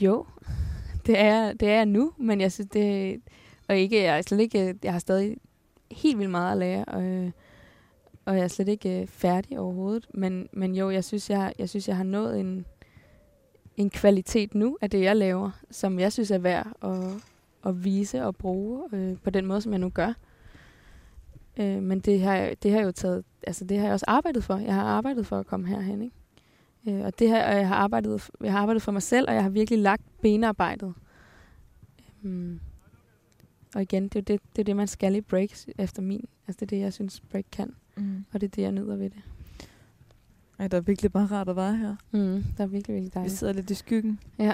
Jo, 0.00 0.26
det 1.08 1.18
er, 1.18 1.52
det 1.52 1.68
er 1.68 1.74
jeg 1.74 1.86
nu, 1.86 2.12
men 2.16 2.40
jeg 2.40 2.52
synes, 2.52 2.70
det 2.72 3.20
og 3.68 3.76
ikke, 3.76 4.02
jeg 4.02 4.18
er 4.18 4.22
slet 4.22 4.40
ikke, 4.40 4.78
jeg 4.82 4.92
har 4.92 4.98
stadig 4.98 5.36
helt 5.90 6.18
vildt 6.18 6.30
meget 6.30 6.52
at 6.52 6.58
lære, 6.58 6.84
og, 6.84 7.32
og 8.24 8.36
jeg 8.36 8.44
er 8.44 8.48
slet 8.48 8.68
ikke 8.68 9.00
øh, 9.00 9.06
færdig 9.06 9.58
overhovedet, 9.58 10.06
men, 10.14 10.48
men 10.52 10.74
jo, 10.74 10.90
jeg 10.90 11.04
synes, 11.04 11.30
jeg, 11.30 11.52
jeg 11.58 11.68
synes, 11.68 11.88
jeg 11.88 11.96
har 11.96 12.04
nået 12.04 12.40
en, 12.40 12.66
en 13.76 13.90
kvalitet 13.90 14.54
nu 14.54 14.78
af 14.80 14.90
det, 14.90 15.00
jeg 15.00 15.16
laver, 15.16 15.50
som 15.70 15.98
jeg 15.98 16.12
synes 16.12 16.30
er 16.30 16.38
værd 16.38 16.66
at, 16.82 17.22
at 17.66 17.84
vise 17.84 18.24
og 18.24 18.36
bruge 18.36 18.82
øh, 18.92 19.16
på 19.24 19.30
den 19.30 19.46
måde, 19.46 19.60
som 19.60 19.72
jeg 19.72 19.78
nu 19.78 19.88
gør. 19.88 20.12
Øh, 21.56 21.82
men 21.82 22.00
det 22.00 22.20
har, 22.20 22.54
det 22.62 22.72
har 22.72 22.80
jo 22.80 22.92
taget, 22.92 23.24
altså 23.46 23.64
det 23.64 23.78
har 23.78 23.84
jeg 23.84 23.92
også 23.92 24.06
arbejdet 24.08 24.44
for. 24.44 24.56
Jeg 24.56 24.74
har 24.74 24.84
arbejdet 24.84 25.26
for 25.26 25.38
at 25.38 25.46
komme 25.46 25.66
herhen, 25.66 26.02
ikke? 26.02 26.16
Øh, 26.88 27.04
og 27.04 27.18
det 27.18 27.28
her, 27.28 27.48
og 27.50 27.56
jeg 27.56 27.68
har, 27.68 27.74
arbejdet, 27.74 28.30
jeg 28.40 28.52
har 28.52 28.60
arbejdet 28.60 28.82
for 28.82 28.92
mig 28.92 29.02
selv, 29.02 29.28
og 29.28 29.34
jeg 29.34 29.42
har 29.42 29.50
virkelig 29.50 29.78
lagt 29.78 30.02
benarbejdet. 30.22 30.94
Um, 32.24 32.60
og 33.74 33.82
igen, 33.82 34.02
det 34.02 34.16
er, 34.16 34.22
det, 34.22 34.40
det 34.56 34.62
er 34.62 34.64
det, 34.64 34.76
man 34.76 34.86
skal 34.86 35.14
i 35.16 35.20
breaks 35.20 35.66
efter 35.78 36.02
min. 36.02 36.24
Altså 36.46 36.56
det 36.60 36.62
er 36.62 36.76
det, 36.76 36.80
jeg 36.82 36.92
synes, 36.92 37.20
break 37.20 37.44
kan. 37.52 37.74
Mm. 37.96 38.24
Og 38.32 38.40
det 38.40 38.46
er 38.46 38.50
det, 38.50 38.62
jeg 38.62 38.72
nyder 38.72 38.96
ved 38.96 39.10
det. 39.10 39.22
Ej, 40.58 40.68
der 40.68 40.76
er 40.76 40.80
virkelig 40.80 41.12
bare 41.12 41.26
rart 41.26 41.48
at 41.48 41.56
være 41.56 41.76
her. 41.76 41.96
Mm, 42.10 42.44
der 42.56 42.62
er 42.64 42.66
virkelig, 42.66 42.94
virkelig 42.94 43.02
Vi 43.04 43.10
dejligt. 43.14 43.38
sidder 43.38 43.52
lidt 43.52 43.70
i 43.70 43.74
skyggen. 43.74 44.20
Ja, 44.38 44.44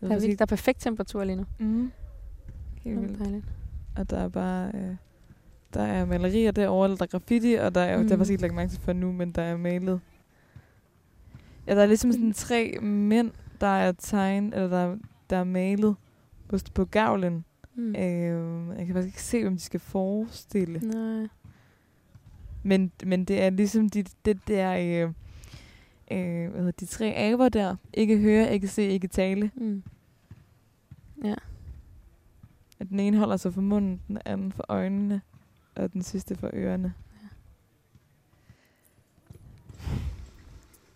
der 0.00 0.06
er, 0.06 0.08
virkelig, 0.08 0.38
der 0.38 0.44
er 0.44 0.46
perfekt 0.46 0.80
temperatur 0.80 1.24
lige 1.24 1.36
nu. 1.36 1.44
Mm. 1.58 1.92
Helt 2.74 2.96
Det 2.96 3.04
er 3.04 3.06
vildt. 3.08 3.18
dejligt. 3.18 3.44
Og 3.96 4.10
der 4.10 4.16
er 4.18 4.28
bare... 4.28 4.70
Øh, 4.74 4.96
der 5.74 5.82
er 5.82 6.04
malerier 6.04 6.50
derovre, 6.52 6.88
der 6.88 6.96
er 7.02 7.06
graffiti, 7.06 7.54
og 7.54 7.74
der 7.74 7.80
er, 7.80 7.96
mm. 7.96 8.02
Mm. 8.02 8.08
faktisk 8.08 8.30
ikke 8.30 8.42
lagt 8.42 8.54
mærke 8.54 8.70
til 8.70 8.80
før 8.80 8.92
nu, 8.92 9.12
men 9.12 9.32
der 9.32 9.42
er 9.42 9.56
malet 9.56 10.00
Ja, 11.66 11.74
der 11.74 11.82
er 11.82 11.86
ligesom 11.86 12.12
sådan 12.12 12.32
tre 12.32 12.78
mænd, 12.82 13.30
der 13.60 13.66
er 13.66 13.92
tegnet, 13.92 14.54
eller 14.54 14.68
der, 14.68 14.96
der 15.30 15.36
er 15.36 15.44
malet 15.44 15.96
på, 16.48 16.58
på 16.74 16.84
gavlen. 16.84 17.44
Mm. 17.74 17.94
Øh, 17.96 18.78
jeg 18.78 18.86
kan 18.86 18.94
faktisk 18.94 19.06
ikke 19.06 19.22
se, 19.22 19.42
hvem 19.42 19.56
de 19.56 19.62
skal 19.62 19.80
forestille. 19.80 20.78
Nej. 20.78 21.28
Men, 22.62 22.92
men 23.04 23.24
det 23.24 23.42
er 23.42 23.50
ligesom 23.50 23.88
de, 23.88 24.04
det 24.24 24.48
der, 24.48 24.72
øh, 24.72 25.12
øh, 26.10 26.50
hvad 26.50 26.60
hedder, 26.60 26.70
de 26.70 26.86
tre 26.86 27.14
aber 27.16 27.48
der. 27.48 27.76
Ikke 27.92 28.18
høre, 28.18 28.52
ikke 28.52 28.68
se, 28.68 28.82
ikke 28.82 29.08
tale. 29.08 29.50
Mm. 29.54 29.82
Ja. 31.24 31.34
At 32.78 32.88
den 32.88 33.00
ene 33.00 33.18
holder 33.18 33.36
sig 33.36 33.54
for 33.54 33.60
munden, 33.60 34.00
den 34.08 34.18
anden 34.24 34.52
for 34.52 34.64
øjnene, 34.68 35.20
og 35.74 35.92
den 35.92 36.02
sidste 36.02 36.34
for 36.34 36.50
ørerne. 36.52 36.94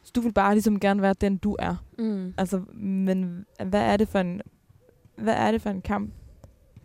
Så 0.02 0.12
du 0.14 0.20
vil 0.20 0.32
bare 0.32 0.54
ligesom 0.54 0.80
gerne 0.80 1.02
være 1.02 1.14
den, 1.20 1.36
du 1.36 1.56
er. 1.58 1.84
Mm. 1.98 2.34
Altså, 2.36 2.62
men 2.74 3.46
hvad 3.64 3.82
er 3.82 3.96
det 3.96 4.08
for 4.08 4.18
en, 4.18 4.40
hvad 5.18 5.34
er 5.34 5.52
det 5.52 5.62
for 5.62 5.70
en 5.70 5.82
kamp, 5.82 6.10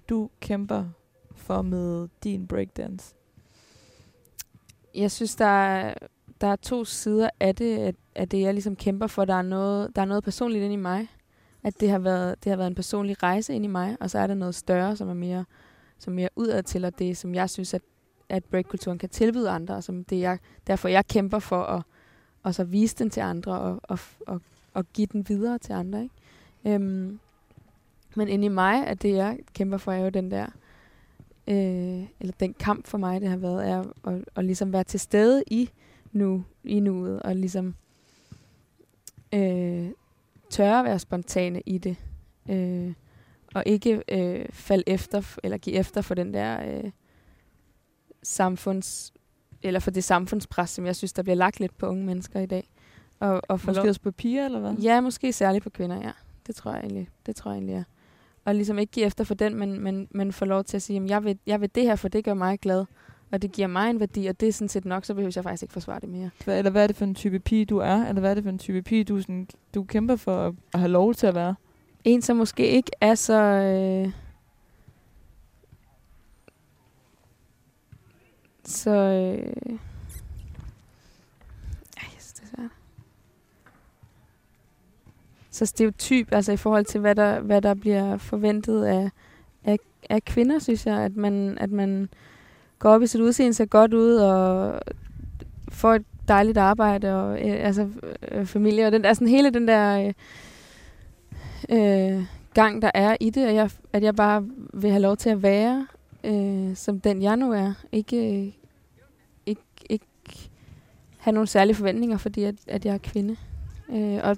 du 0.09 0.29
kæmper 0.39 0.85
for 1.31 1.61
med 1.61 2.07
din 2.23 2.47
breakdance? 2.47 3.15
Jeg 4.95 5.11
synes, 5.11 5.35
der 5.35 5.45
er, 5.45 5.93
der 6.41 6.47
er 6.47 6.55
to 6.55 6.85
sider 6.85 7.29
af 7.39 7.55
det, 7.55 7.77
at, 7.77 7.95
at 8.15 8.31
det, 8.31 8.41
jeg 8.41 8.53
ligesom 8.53 8.75
kæmper 8.75 9.07
for. 9.07 9.25
Der 9.25 9.33
er 9.33 9.41
noget, 9.41 9.95
der 9.95 10.01
er 10.01 10.05
noget 10.05 10.23
personligt 10.23 10.63
ind 10.63 10.73
i 10.73 10.77
mig. 10.77 11.07
At 11.63 11.79
det 11.79 11.89
har, 11.89 11.99
været, 11.99 12.43
det 12.43 12.49
har 12.49 12.57
været 12.57 12.67
en 12.67 12.75
personlig 12.75 13.23
rejse 13.23 13.53
ind 13.53 13.65
i 13.65 13.67
mig, 13.67 13.97
og 13.99 14.09
så 14.09 14.19
er 14.19 14.27
der 14.27 14.33
noget 14.33 14.55
større, 14.55 14.95
som 14.95 15.09
er 15.09 15.13
mere, 15.13 15.45
som 15.99 16.13
mere 16.13 16.29
udad 16.35 16.63
til, 16.63 16.85
og 16.85 16.99
det, 16.99 17.17
som 17.17 17.35
jeg 17.35 17.49
synes, 17.49 17.73
at, 17.73 17.81
at 18.29 18.43
breakkulturen 18.43 18.97
kan 18.97 19.09
tilbyde 19.09 19.49
andre, 19.49 19.75
og 19.75 19.83
som 19.83 20.03
det, 20.03 20.19
jeg, 20.19 20.39
derfor 20.67 20.87
jeg 20.87 21.07
kæmper 21.07 21.39
for 21.39 21.63
at 21.63 21.83
og 22.43 22.55
så 22.55 22.63
vise 22.63 22.95
den 22.95 23.09
til 23.09 23.21
andre, 23.21 23.59
og, 23.59 23.79
og, 23.83 23.99
og, 24.27 24.41
og 24.73 24.85
give 24.93 25.07
den 25.07 25.29
videre 25.29 25.57
til 25.57 25.73
andre. 25.73 26.03
Ikke? 26.03 26.75
Øhm, 26.75 27.19
men 28.15 28.27
inde 28.27 28.45
i 28.45 28.49
mig, 28.49 28.87
at 28.87 29.01
det, 29.01 29.15
jeg 29.15 29.39
kæmper 29.53 29.77
for, 29.77 29.91
er 29.91 30.03
jo 30.03 30.09
den 30.09 30.31
der, 30.31 30.45
øh, 31.47 32.07
eller 32.19 32.33
den 32.39 32.53
kamp 32.53 32.87
for 32.87 32.97
mig, 32.97 33.21
det 33.21 33.29
har 33.29 33.37
været, 33.37 33.69
er 33.69 33.83
at, 34.07 34.25
at 34.35 34.45
ligesom 34.45 34.73
være 34.73 34.83
til 34.83 34.99
stede 34.99 35.43
i 35.47 35.69
nu, 36.11 36.43
i 36.63 36.79
nuet, 36.79 37.21
og 37.21 37.35
ligesom 37.35 37.75
øh, 39.33 39.87
tørre 40.49 40.79
at 40.79 40.85
være 40.85 40.99
spontane 40.99 41.61
i 41.65 41.77
det. 41.77 41.95
Øh, 42.49 42.93
og 43.55 43.63
ikke 43.65 44.03
øh, 44.11 44.45
falde 44.51 44.83
efter, 44.87 45.35
eller 45.43 45.57
give 45.57 45.75
efter 45.75 46.01
for 46.01 46.15
den 46.15 46.33
der 46.33 46.83
øh, 46.83 46.91
samfunds, 48.23 49.13
eller 49.63 49.79
for 49.79 49.91
det 49.91 50.03
samfundspres, 50.03 50.69
som 50.69 50.85
jeg 50.85 50.95
synes, 50.95 51.13
der 51.13 51.23
bliver 51.23 51.35
lagt 51.35 51.59
lidt 51.59 51.77
på 51.77 51.87
unge 51.87 52.05
mennesker 52.05 52.39
i 52.39 52.45
dag. 52.45 52.69
Og, 53.19 53.41
og 53.49 53.59
få 53.59 53.67
Måske 53.67 53.83
lov- 53.83 53.87
også 53.89 54.01
på 54.01 54.11
piger, 54.11 54.45
eller 54.45 54.59
hvad? 54.59 54.73
Ja, 54.73 55.01
måske 55.01 55.33
særligt 55.33 55.63
på 55.63 55.69
kvinder, 55.69 55.95
ja. 56.01 56.11
Det 56.47 56.55
tror 56.55 56.71
jeg 56.71 56.79
egentlig, 56.79 57.09
det 57.25 57.35
tror 57.35 57.51
jeg 57.51 57.57
egentlig 57.57 57.75
er. 57.75 57.83
Og 58.45 58.55
ligesom 58.55 58.79
ikke 58.79 58.91
give 58.91 59.05
efter 59.05 59.23
for 59.23 59.33
den, 59.33 59.55
men, 59.55 59.79
men, 59.79 60.07
men 60.11 60.33
få 60.33 60.45
lov 60.45 60.63
til 60.63 60.77
at 60.77 60.81
sige, 60.81 61.03
at 61.03 61.09
jeg 61.09 61.23
vil, 61.23 61.39
jeg 61.45 61.61
vil 61.61 61.69
det 61.75 61.83
her, 61.83 61.95
for 61.95 62.07
det 62.07 62.23
gør 62.23 62.33
mig 62.33 62.59
glad. 62.59 62.85
Og 63.31 63.41
det 63.41 63.51
giver 63.51 63.67
mig 63.67 63.89
en 63.89 63.99
værdi, 63.99 64.25
og 64.25 64.39
det 64.39 64.47
er 64.47 64.53
sådan 64.53 64.69
set 64.69 64.85
nok, 64.85 65.05
så 65.05 65.13
behøver 65.13 65.31
jeg 65.35 65.43
faktisk 65.43 65.63
ikke 65.63 65.73
forsvare 65.73 65.99
det 65.99 66.09
mere. 66.09 66.29
Hvad, 66.43 66.57
eller 66.57 66.71
hvad 66.71 66.83
er 66.83 66.87
det 66.87 66.95
for 66.95 67.05
en 67.05 67.15
type 67.15 67.39
pige, 67.39 67.65
du 67.65 67.77
er? 67.77 68.05
Eller 68.05 68.19
hvad 68.19 68.29
er 68.29 68.33
det 68.35 68.43
for 68.43 68.49
en 68.49 68.59
type 68.59 68.81
pige, 68.81 69.03
du, 69.03 69.21
sådan, 69.21 69.47
du 69.75 69.83
kæmper 69.83 70.15
for 70.15 70.47
at, 70.47 70.79
have 70.79 70.91
lov 70.91 71.13
til 71.13 71.27
at 71.27 71.35
være? 71.35 71.55
En, 72.03 72.21
som 72.21 72.37
måske 72.37 72.67
ikke 72.67 72.91
er 73.01 73.15
så... 73.15 73.33
Øh, 73.33 74.11
så... 78.65 78.89
Øh, 78.89 79.73
ej, 81.97 82.09
jeg 82.13 82.19
synes, 82.19 82.33
det 82.33 82.43
er 82.43 82.57
svært. 82.57 82.69
Så 85.53 85.65
stereotyp, 85.65 86.27
altså 86.31 86.51
i 86.51 86.57
forhold 86.57 86.85
til, 86.85 86.99
hvad 86.99 87.15
der, 87.15 87.39
hvad 87.39 87.61
der 87.61 87.73
bliver 87.73 88.17
forventet 88.17 88.83
af, 88.83 89.09
af, 89.63 89.79
af 90.09 90.25
kvinder, 90.25 90.59
synes 90.59 90.85
jeg, 90.85 90.99
at 90.99 91.15
man, 91.15 91.57
at 91.57 91.71
man 91.71 92.09
går 92.79 92.89
op 92.89 93.01
i 93.01 93.07
sit 93.07 93.21
udseende, 93.21 93.53
ser 93.53 93.65
godt 93.65 93.93
ud 93.93 94.15
og 94.15 94.79
får 95.69 95.93
et 95.93 96.05
dejligt 96.27 96.57
arbejde 96.57 97.15
og 97.15 97.49
øh, 97.49 97.65
altså 97.65 97.89
øh, 98.31 98.45
familie 98.45 98.85
og 98.85 98.91
den 98.91 99.03
der 99.03 99.13
sådan 99.13 99.27
hele 99.27 99.49
den 99.49 99.67
der 99.67 100.13
øh, 101.69 102.17
øh, 102.17 102.25
gang 102.53 102.81
der 102.81 102.91
er 102.93 103.17
i 103.19 103.29
det, 103.29 103.45
at 103.45 103.55
jeg, 103.55 103.69
at 103.93 104.03
jeg 104.03 104.15
bare 104.15 104.45
vil 104.73 104.89
have 104.89 105.01
lov 105.01 105.17
til 105.17 105.29
at 105.29 105.43
være 105.43 105.87
øh, 106.23 106.75
som 106.75 106.99
den 106.99 107.21
jeg 107.21 107.37
nu 107.37 107.51
er, 107.51 107.73
ikke 107.91 108.45
øh, 108.45 108.51
ikke, 109.45 109.61
ikke 109.89 110.05
have 111.17 111.33
nogle 111.33 111.47
særlige 111.47 111.75
forventninger, 111.75 112.17
fordi 112.17 112.43
at, 112.43 112.55
at 112.67 112.85
jeg 112.85 112.93
er 112.93 112.97
kvinde. 112.97 113.35
Øh, 113.89 114.19
og 114.23 114.37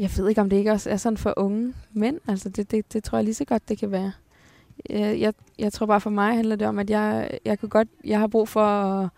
jeg 0.00 0.10
ved 0.16 0.28
ikke, 0.28 0.40
om 0.40 0.50
det 0.50 0.56
ikke 0.56 0.72
også 0.72 0.90
er 0.90 0.96
sådan 0.96 1.16
for 1.16 1.34
unge 1.36 1.74
mænd. 1.92 2.20
Altså, 2.28 2.48
det, 2.48 2.70
det, 2.70 2.92
det 2.92 3.04
tror 3.04 3.18
jeg 3.18 3.24
lige 3.24 3.34
så 3.34 3.44
godt, 3.44 3.68
det 3.68 3.78
kan 3.78 3.90
være. 3.90 4.12
Jeg, 4.90 5.20
jeg, 5.20 5.34
jeg 5.58 5.72
tror 5.72 5.86
bare 5.86 6.00
for 6.00 6.10
mig 6.10 6.34
handler 6.34 6.56
det 6.56 6.68
om, 6.68 6.78
at 6.78 6.90
jeg, 6.90 7.38
jeg, 7.44 7.58
kan 7.58 7.68
godt, 7.68 7.88
jeg 8.04 8.18
har 8.18 8.26
brug 8.26 8.48
for 8.48 8.64
at, 8.64 9.08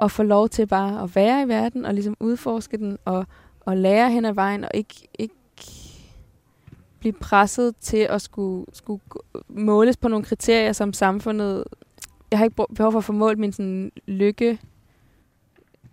at 0.00 0.10
få 0.10 0.22
lov 0.22 0.48
til 0.48 0.66
bare 0.66 1.02
at 1.02 1.16
være 1.16 1.42
i 1.42 1.48
verden, 1.48 1.84
og 1.84 1.94
ligesom 1.94 2.16
udforske 2.20 2.76
den, 2.76 2.98
og, 3.04 3.26
og 3.60 3.76
lære 3.76 4.10
hen 4.10 4.24
ad 4.24 4.32
vejen, 4.32 4.64
og 4.64 4.70
ikke, 4.74 5.08
ikke 5.18 5.34
blive 6.98 7.12
presset 7.12 7.76
til 7.76 7.96
at 8.10 8.22
skulle, 8.22 8.66
skulle 8.72 9.02
måles 9.48 9.96
på 9.96 10.08
nogle 10.08 10.24
kriterier, 10.24 10.72
som 10.72 10.92
samfundet... 10.92 11.64
Jeg 12.30 12.38
har 12.38 12.44
ikke 12.44 12.56
brug- 12.56 12.74
behov 12.74 12.92
for 12.92 12.98
at 12.98 13.04
få 13.04 13.12
målt 13.12 13.38
min 13.38 13.52
sådan, 13.52 13.92
lykke 14.06 14.58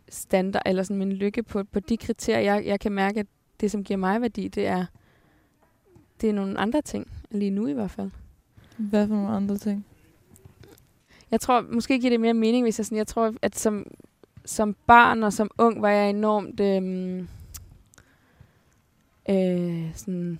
standard, 0.09 0.61
eller 0.65 0.83
sådan 0.83 0.97
min 0.97 1.13
lykke 1.13 1.43
på, 1.43 1.63
på 1.63 1.79
de 1.79 1.97
kriterier. 1.97 2.53
Jeg, 2.53 2.65
jeg 2.65 2.79
kan 2.79 2.91
mærke, 2.91 3.19
at 3.19 3.27
det, 3.61 3.71
som 3.71 3.83
giver 3.83 3.97
mig 3.97 4.21
værdi, 4.21 4.47
det 4.47 4.67
er, 4.67 4.85
det 6.21 6.29
er 6.29 6.33
nogle 6.33 6.59
andre 6.59 6.81
ting, 6.81 7.07
lige 7.31 7.51
nu 7.51 7.67
i 7.67 7.73
hvert 7.73 7.91
fald. 7.91 8.11
Hvad 8.77 9.07
for 9.07 9.15
nogle 9.15 9.29
andre 9.29 9.57
ting? 9.57 9.85
Jeg 11.31 11.41
tror, 11.41 11.61
måske 11.61 11.99
giver 11.99 12.09
det 12.09 12.19
mere 12.19 12.33
mening, 12.33 12.65
hvis 12.65 12.79
jeg 12.79 12.85
sådan, 12.85 12.97
jeg 12.97 13.07
tror, 13.07 13.33
at 13.41 13.55
som, 13.55 13.85
som 14.45 14.75
barn 14.87 15.23
og 15.23 15.33
som 15.33 15.49
ung 15.57 15.81
var 15.81 15.89
jeg 15.89 16.09
enormt 16.09 16.59
øhm, 16.59 17.27
øh, 19.29 19.95
sådan, 19.95 20.39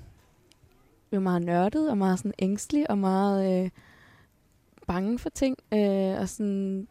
jo 1.12 1.20
meget 1.20 1.42
nørdet 1.42 1.90
og 1.90 1.98
meget 1.98 2.20
sådan 2.20 2.34
ængstelig 2.40 2.90
og 2.90 2.98
meget 2.98 3.64
øh, 3.64 3.70
bange 4.88 5.20
for 5.20 5.30
ting 5.30 5.58
øh, 5.74 6.20
og 6.20 6.30
sådan 6.30 6.88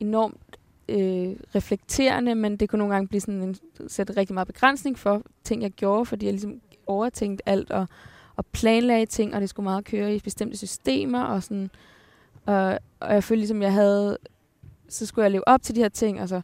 enormt 0.00 0.49
øh, 0.90 1.36
reflekterende, 1.54 2.34
men 2.34 2.56
det 2.56 2.68
kunne 2.68 2.78
nogle 2.78 2.94
gange 2.94 3.08
blive 3.08 3.20
sådan 3.20 3.42
en, 3.42 3.56
sætte 3.88 4.16
rigtig 4.16 4.34
meget 4.34 4.46
begrænsning 4.46 4.98
for 4.98 5.22
ting, 5.44 5.62
jeg 5.62 5.70
gjorde, 5.70 6.06
fordi 6.06 6.26
jeg 6.26 6.32
ligesom 6.32 6.60
overtænkte 6.86 7.48
alt 7.48 7.70
og, 7.70 7.86
og 8.36 8.46
planlagde 8.46 9.06
ting, 9.06 9.34
og 9.34 9.40
det 9.40 9.48
skulle 9.48 9.64
meget 9.64 9.84
køre 9.84 10.14
i 10.14 10.20
bestemte 10.20 10.56
systemer 10.56 11.22
og 11.22 11.42
sådan 11.42 11.70
og, 12.46 12.78
og 13.00 13.14
jeg 13.14 13.24
følte 13.24 13.40
ligesom, 13.40 13.62
jeg 13.62 13.72
havde... 13.72 14.18
Så 14.88 15.06
skulle 15.06 15.22
jeg 15.22 15.30
leve 15.30 15.48
op 15.48 15.62
til 15.62 15.74
de 15.74 15.80
her 15.80 15.88
ting, 15.88 16.20
og 16.20 16.28
så 16.28 16.40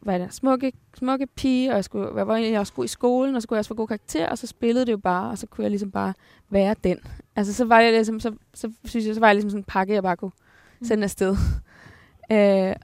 var 0.00 0.12
jeg 0.12 0.20
den 0.20 0.30
smukke, 0.30 0.72
smukke 0.98 1.26
pige, 1.26 1.70
og 1.70 1.74
jeg, 1.74 1.84
skulle, 1.84 2.16
jeg 2.16 2.28
var 2.28 2.34
egentlig 2.34 2.58
også 2.58 2.72
god 2.72 2.84
i 2.84 2.88
skolen, 2.88 3.36
og 3.36 3.42
så 3.42 3.44
skulle 3.44 3.56
jeg 3.56 3.60
også 3.60 3.68
få 3.68 3.74
god 3.74 3.86
karakter, 3.86 4.28
og 4.28 4.38
så 4.38 4.46
spillede 4.46 4.86
det 4.86 4.92
jo 4.92 4.96
bare, 4.96 5.30
og 5.30 5.38
så 5.38 5.46
kunne 5.46 5.62
jeg 5.62 5.70
ligesom 5.70 5.90
bare 5.90 6.14
være 6.50 6.74
den. 6.84 6.98
Altså, 7.36 7.54
så 7.54 7.64
var 7.64 7.80
jeg 7.80 7.92
ligesom, 7.92 8.20
så, 8.20 8.34
så 8.54 8.72
synes 8.84 9.06
jeg, 9.06 9.14
så 9.14 9.20
var 9.20 9.28
jeg 9.28 9.34
ligesom 9.34 9.50
sådan 9.50 9.60
en 9.60 9.64
pakke, 9.64 9.94
jeg 9.94 10.02
bare 10.02 10.16
kunne 10.16 10.30
sende 10.82 11.04
afsted. 11.04 11.36
øh, 12.32 12.74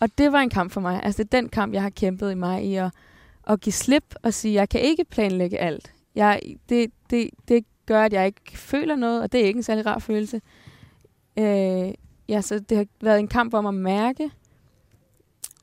og 0.00 0.18
det 0.18 0.32
var 0.32 0.40
en 0.40 0.50
kamp 0.50 0.72
for 0.72 0.80
mig. 0.80 1.00
Altså, 1.02 1.22
det 1.22 1.34
er 1.34 1.40
den 1.40 1.48
kamp, 1.48 1.74
jeg 1.74 1.82
har 1.82 1.90
kæmpet 1.90 2.32
i 2.32 2.34
mig 2.34 2.64
i 2.64 2.74
at, 2.74 2.90
at 3.48 3.60
give 3.60 3.72
slip 3.72 4.14
og 4.22 4.34
sige, 4.34 4.54
jeg 4.54 4.68
kan 4.68 4.80
ikke 4.80 5.04
planlægge 5.04 5.58
alt. 5.58 5.92
Jeg, 6.14 6.40
det, 6.68 6.90
det, 7.10 7.30
det 7.48 7.64
gør, 7.86 8.02
at 8.02 8.12
jeg 8.12 8.26
ikke 8.26 8.58
føler 8.58 8.96
noget, 8.96 9.22
og 9.22 9.32
det 9.32 9.40
er 9.40 9.44
ikke 9.44 9.58
en 9.58 9.62
særlig 9.62 9.86
rar 9.86 9.98
følelse. 9.98 10.40
Øh, 11.38 11.94
ja, 12.28 12.40
så 12.40 12.58
det 12.58 12.76
har 12.76 12.86
været 13.00 13.18
en 13.18 13.28
kamp 13.28 13.54
om 13.54 13.66
at 13.66 13.74
mærke 13.74 14.30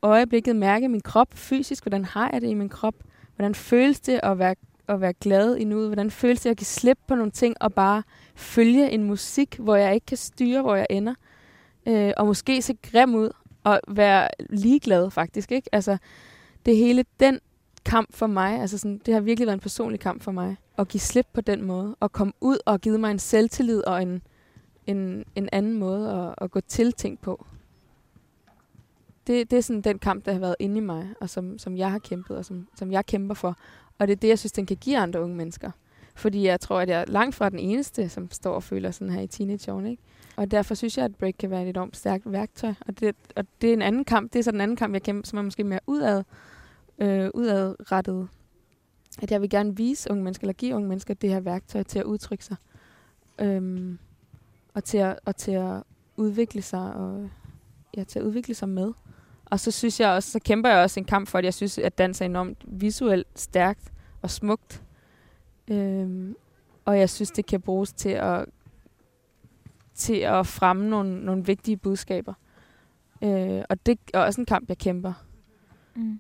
øjeblikket, 0.02 0.56
mærke 0.56 0.90
min 0.90 1.02
krop 1.02 1.34
fysisk, 1.34 1.84
hvordan 1.84 2.06
har 2.06 2.30
jeg 2.34 2.42
det 2.42 2.50
i 2.50 2.54
min 2.54 2.70
krop, 2.70 2.96
hvordan 3.36 3.56
føles 3.56 4.00
det 4.00 4.20
at 4.24 4.40
være, 4.40 4.56
at 4.88 5.02
være 5.02 5.14
glad 5.14 5.56
i 5.56 5.64
nuet, 5.64 5.88
hvordan 5.88 6.12
føles 6.12 6.42
det 6.42 6.50
at 6.50 6.58
give 6.58 6.66
slip 6.66 6.98
på 7.08 7.16
nogle 7.16 7.32
ting 7.32 7.56
og 7.62 7.74
bare 7.74 8.04
følge 8.36 8.92
en 8.92 9.04
musik, 9.04 9.56
hvor 9.60 9.76
jeg 9.76 9.94
ikke 9.94 10.06
kan 10.06 10.18
styre, 10.18 10.62
hvor 10.62 10.76
jeg 10.76 10.88
ender, 10.90 11.14
øh, 11.86 12.14
og 12.18 12.26
måske 12.26 12.62
se 12.62 12.74
grim 12.92 13.16
ud 13.16 13.30
og 13.66 13.80
være 13.88 14.30
ligeglad 14.50 15.12
faktisk, 15.12 15.52
ikke? 15.52 15.70
Altså, 15.72 15.98
det 16.66 16.78
hele 16.78 17.06
den 17.20 17.40
kamp 17.86 18.14
for 18.14 18.28
mig, 18.28 18.62
altså 18.62 18.78
sådan, 18.78 19.02
det 19.06 19.14
har 19.14 19.22
virkelig 19.22 19.46
været 19.48 19.58
en 19.58 19.62
personlig 19.62 20.00
kamp 20.00 20.24
for 20.24 20.32
mig, 20.32 20.56
at 20.78 20.88
give 20.88 21.02
slip 21.02 21.28
på 21.34 21.42
den 21.42 21.64
måde, 21.64 21.96
og 22.00 22.12
komme 22.12 22.34
ud 22.42 22.58
og 22.66 22.82
give 22.82 22.98
mig 22.98 23.12
en 23.12 23.20
selvtillid 23.20 23.88
og 23.88 24.02
en, 24.02 24.22
en, 24.88 25.26
en 25.36 25.50
anden 25.52 25.74
måde 25.74 26.12
at, 26.12 26.46
at 26.46 26.52
gå 26.52 26.60
til 26.60 26.94
ting 26.94 27.20
på. 27.20 27.46
Det, 29.28 29.52
det 29.52 29.58
er 29.58 29.62
sådan 29.62 29.82
den 29.82 30.00
kamp, 30.00 30.26
der 30.26 30.32
har 30.32 30.40
været 30.40 30.56
inde 30.60 30.78
i 30.78 30.80
mig, 30.80 31.10
og 31.22 31.30
som, 31.30 31.58
som 31.58 31.78
jeg 31.78 31.92
har 31.92 32.00
kæmpet, 32.00 32.38
og 32.38 32.46
som, 32.46 32.68
som 32.76 32.92
jeg 32.92 33.06
kæmper 33.06 33.36
for. 33.36 33.58
Og 34.00 34.08
det 34.08 34.14
er 34.14 34.18
det, 34.18 34.28
jeg 34.28 34.40
synes, 34.40 34.52
den 34.52 34.66
kan 34.66 34.78
give 34.78 34.98
andre 34.98 35.22
unge 35.22 35.36
mennesker. 35.36 35.72
Fordi 36.16 36.46
jeg 36.46 36.60
tror, 36.60 36.80
at 36.80 36.90
jeg 36.90 37.02
er 37.02 37.06
langt 37.08 37.36
fra 37.36 37.50
den 37.50 37.60
eneste, 37.60 38.10
som 38.10 38.32
står 38.32 38.54
og 38.54 38.64
føler 38.64 38.92
sådan 38.92 39.14
her 39.14 39.22
i 39.22 39.28
teenageårene. 39.28 39.92
Ikke? 39.92 40.04
Og 40.36 40.52
derfor 40.52 40.76
synes 40.76 40.98
jeg, 40.98 41.06
at 41.06 41.16
break 41.16 41.34
kan 41.40 41.50
være 41.50 41.64
et 41.64 41.70
enormt 41.70 41.98
stærkt 41.98 42.32
værktøj. 42.32 42.74
Og 42.88 43.00
det, 43.00 43.16
og 43.36 43.46
det 43.62 43.70
er 43.70 43.74
en 43.74 43.82
anden 43.82 44.06
kamp. 44.06 44.34
Det 44.34 44.40
er 44.40 44.44
så 44.44 44.52
den 44.52 44.62
anden 44.62 44.78
kamp, 44.78 44.94
jeg 44.94 45.04
kæmper, 45.04 45.28
som 45.28 45.40
er 45.40 45.42
måske 45.42 45.64
mere 45.64 45.80
udad 45.88 46.24
øh, 47.00 47.30
udadrettet, 47.34 48.28
at 49.22 49.32
jeg 49.32 49.42
vil 49.42 49.50
gerne 49.50 49.78
vise 49.78 50.12
unge 50.12 50.24
mennesker, 50.24 50.44
eller 50.44 50.54
give 50.54 50.76
unge 50.76 50.90
mennesker 50.90 51.14
det 51.14 51.30
her 51.30 51.40
værktøj 51.40 51.84
til 51.84 52.00
at 52.00 52.06
udtrykke 52.06 52.46
sig. 52.46 52.56
Øhm, 53.42 54.00
og 54.74 54.84
til 54.84 54.98
at, 54.98 55.20
og 55.26 55.36
til 55.36 55.52
at 55.52 55.84
udvikle 56.18 56.62
sig 56.62 56.94
og 56.94 57.30
ja, 57.98 58.04
til 58.04 58.20
at 58.20 58.26
udvikle 58.26 58.56
sig 58.56 58.70
med. 58.70 58.92
Og 59.46 59.60
så 59.60 59.72
synes 59.72 60.00
jeg 60.00 60.10
også, 60.10 60.32
så 60.32 60.40
kæmper 60.40 60.70
jeg 60.70 60.84
også 60.84 61.00
en 61.00 61.06
kamp 61.06 61.28
for, 61.28 61.38
at 61.38 61.46
jeg 61.46 61.54
synes, 61.54 61.78
at 61.78 61.98
dans 61.98 62.22
er 62.22 62.26
enormt 62.26 62.58
visuelt 62.68 63.28
stærkt 63.36 63.92
og 64.22 64.32
smukt. 64.32 64.85
Øhm, 65.68 66.36
og 66.86 67.00
jeg 67.00 67.10
synes, 67.10 67.32
det 67.32 67.46
kan 67.46 67.62
bruges 67.62 67.94
til 67.94 68.10
at, 68.10 68.46
til 69.94 70.16
at 70.16 70.48
fremme 70.48 70.90
nogle, 70.90 71.26
nogle 71.26 71.46
vigtige 71.46 71.78
budskaber. 71.78 72.34
Øh, 73.24 73.62
og 73.70 73.86
det 73.86 74.00
er 74.14 74.20
også 74.20 74.42
en 74.42 74.46
kamp, 74.46 74.70
jeg 74.70 74.78
kæmper 74.78 75.14
Mm. 75.98 76.20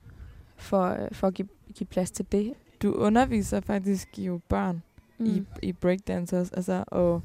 for, 0.56 0.98
for 1.12 1.28
at 1.28 1.34
give, 1.34 1.48
give 1.74 1.88
plads 1.88 2.12
til 2.12 2.26
det. 2.32 2.54
Du 2.82 2.94
underviser 2.94 3.60
faktisk 3.60 4.20
jo 4.20 4.40
børn 4.50 4.84
mm. 5.18 5.26
i, 5.26 5.44
i 5.62 5.74
breakdancers, 5.74 6.52
altså, 6.52 6.84
og, 6.88 7.22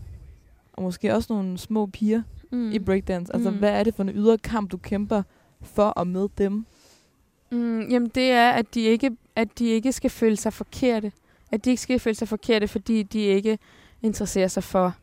og 0.72 0.82
måske 0.82 1.14
også 1.14 1.32
nogle 1.32 1.58
små 1.58 1.86
piger 1.86 2.22
mm. 2.52 2.70
i 2.72 2.78
breakdance. 2.78 3.34
Altså, 3.34 3.50
Mm. 3.50 3.56
hvad 3.58 3.70
er 3.70 3.84
det 3.84 3.94
for 3.94 4.02
en 4.02 4.08
ydre 4.08 4.38
kamp, 4.38 4.70
du 4.70 4.76
kæmper 4.76 5.22
for 5.60 5.84
og 5.88 6.06
med 6.06 6.28
dem? 6.38 6.66
Mm, 7.52 7.80
jamen 7.80 8.08
det 8.14 8.30
er, 8.30 8.50
at 8.50 8.74
de, 8.74 8.80
ikke, 8.80 9.10
at 9.36 9.58
de 9.58 9.66
ikke 9.66 9.92
skal 9.92 10.10
føle 10.10 10.36
sig 10.36 10.52
forkerte. 10.52 11.12
At 11.52 11.64
de 11.64 11.70
ikke 11.70 11.82
skal 11.82 11.98
føle 11.98 12.16
sig 12.16 12.28
forkerte, 12.28 12.68
fordi 12.68 13.02
de 13.02 13.20
ikke 13.20 13.58
interesserer 14.02 14.48
sig 14.48 14.64
for 14.64 14.96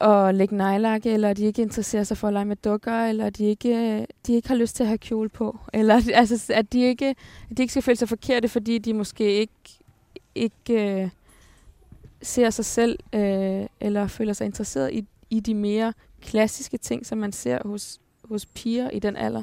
at 0.00 0.34
lægge 0.34 0.56
nejlak, 0.56 1.06
eller 1.06 1.32
de 1.32 1.44
ikke 1.44 1.62
interesserer 1.62 2.04
sig 2.04 2.16
for 2.16 2.28
at 2.28 2.32
lege 2.32 2.44
med 2.44 2.56
dukker, 2.56 3.04
eller 3.04 3.30
de 3.30 3.44
ikke, 3.44 4.06
de 4.26 4.34
ikke 4.34 4.48
har 4.48 4.54
lyst 4.54 4.76
til 4.76 4.82
at 4.82 4.88
have 4.88 4.98
kjole 4.98 5.28
på. 5.28 5.58
Eller 5.72 6.00
altså, 6.14 6.52
at 6.54 6.72
de 6.72 6.80
ikke, 6.80 7.14
at 7.50 7.56
de 7.56 7.62
ikke 7.62 7.72
skal 7.72 7.82
føle 7.82 7.96
sig 7.96 8.08
forkerte, 8.08 8.48
fordi 8.48 8.78
de 8.78 8.94
måske 8.94 9.34
ikke, 9.34 9.52
ikke 10.34 11.02
øh, 11.02 11.10
ser 12.22 12.50
sig 12.50 12.64
selv, 12.64 12.98
øh, 13.12 13.66
eller 13.80 14.06
føler 14.06 14.32
sig 14.32 14.44
interesseret 14.44 14.92
i, 14.92 15.04
i 15.30 15.40
de 15.40 15.54
mere 15.54 15.92
klassiske 16.22 16.78
ting, 16.78 17.06
som 17.06 17.18
man 17.18 17.32
ser 17.32 17.68
hos, 17.68 18.00
hos 18.24 18.46
piger 18.46 18.90
i 18.90 18.98
den 18.98 19.16
alder. 19.16 19.42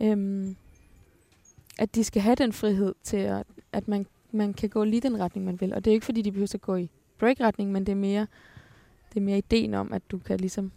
Øhm, 0.00 0.56
at 1.78 1.94
de 1.94 2.04
skal 2.04 2.22
have 2.22 2.34
den 2.34 2.52
frihed 2.52 2.94
til, 3.02 3.16
at, 3.16 3.46
at 3.72 3.88
man, 3.88 4.06
man 4.36 4.54
kan 4.54 4.68
gå 4.68 4.84
lige 4.84 5.00
den 5.00 5.20
retning, 5.20 5.46
man 5.46 5.60
vil. 5.60 5.74
Og 5.74 5.84
det 5.84 5.90
er 5.90 5.94
ikke, 5.94 6.06
fordi 6.06 6.22
de 6.22 6.32
behøver 6.32 6.50
at 6.54 6.60
gå 6.60 6.76
i 6.76 6.90
break-retning, 7.18 7.72
men 7.72 7.86
det 7.86 7.92
er 7.92 7.96
mere, 7.96 8.26
det 9.08 9.16
er 9.16 9.24
mere 9.24 9.38
ideen 9.38 9.74
om, 9.74 9.92
at 9.92 10.02
du 10.10 10.18
kan 10.18 10.40
ligesom, 10.40 10.72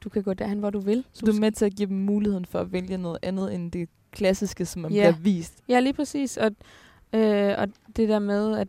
du 0.00 0.08
kan 0.08 0.22
gå 0.22 0.34
derhen, 0.34 0.58
hvor 0.58 0.70
du 0.70 0.80
vil. 0.80 1.04
Så 1.12 1.26
du 1.26 1.32
er 1.32 1.40
med 1.40 1.52
til 1.52 1.64
at 1.64 1.74
give 1.74 1.88
dem 1.88 1.96
muligheden 1.96 2.44
for 2.44 2.58
at 2.60 2.72
vælge 2.72 2.98
noget 2.98 3.18
andet 3.22 3.54
end 3.54 3.72
det 3.72 3.88
klassiske, 4.12 4.66
som 4.66 4.82
man 4.82 4.92
Ja. 4.92 4.96
bliver 5.10 5.22
vist. 5.22 5.62
Ja, 5.68 5.80
lige 5.80 5.92
præcis. 5.92 6.36
Og, 6.36 6.50
øh, 7.12 7.54
og 7.58 7.68
det 7.96 8.08
der 8.08 8.18
med, 8.18 8.56
at 8.58 8.68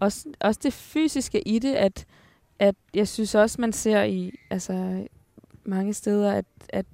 også, 0.00 0.28
også 0.40 0.60
det 0.62 0.72
fysiske 0.72 1.48
i 1.48 1.58
det, 1.58 1.74
at, 1.74 2.06
at 2.58 2.74
jeg 2.94 3.08
synes 3.08 3.34
også, 3.34 3.60
man 3.60 3.72
ser 3.72 4.02
i 4.02 4.32
altså, 4.50 5.06
mange 5.64 5.94
steder, 5.94 6.32
at, 6.32 6.44
at 6.68 6.86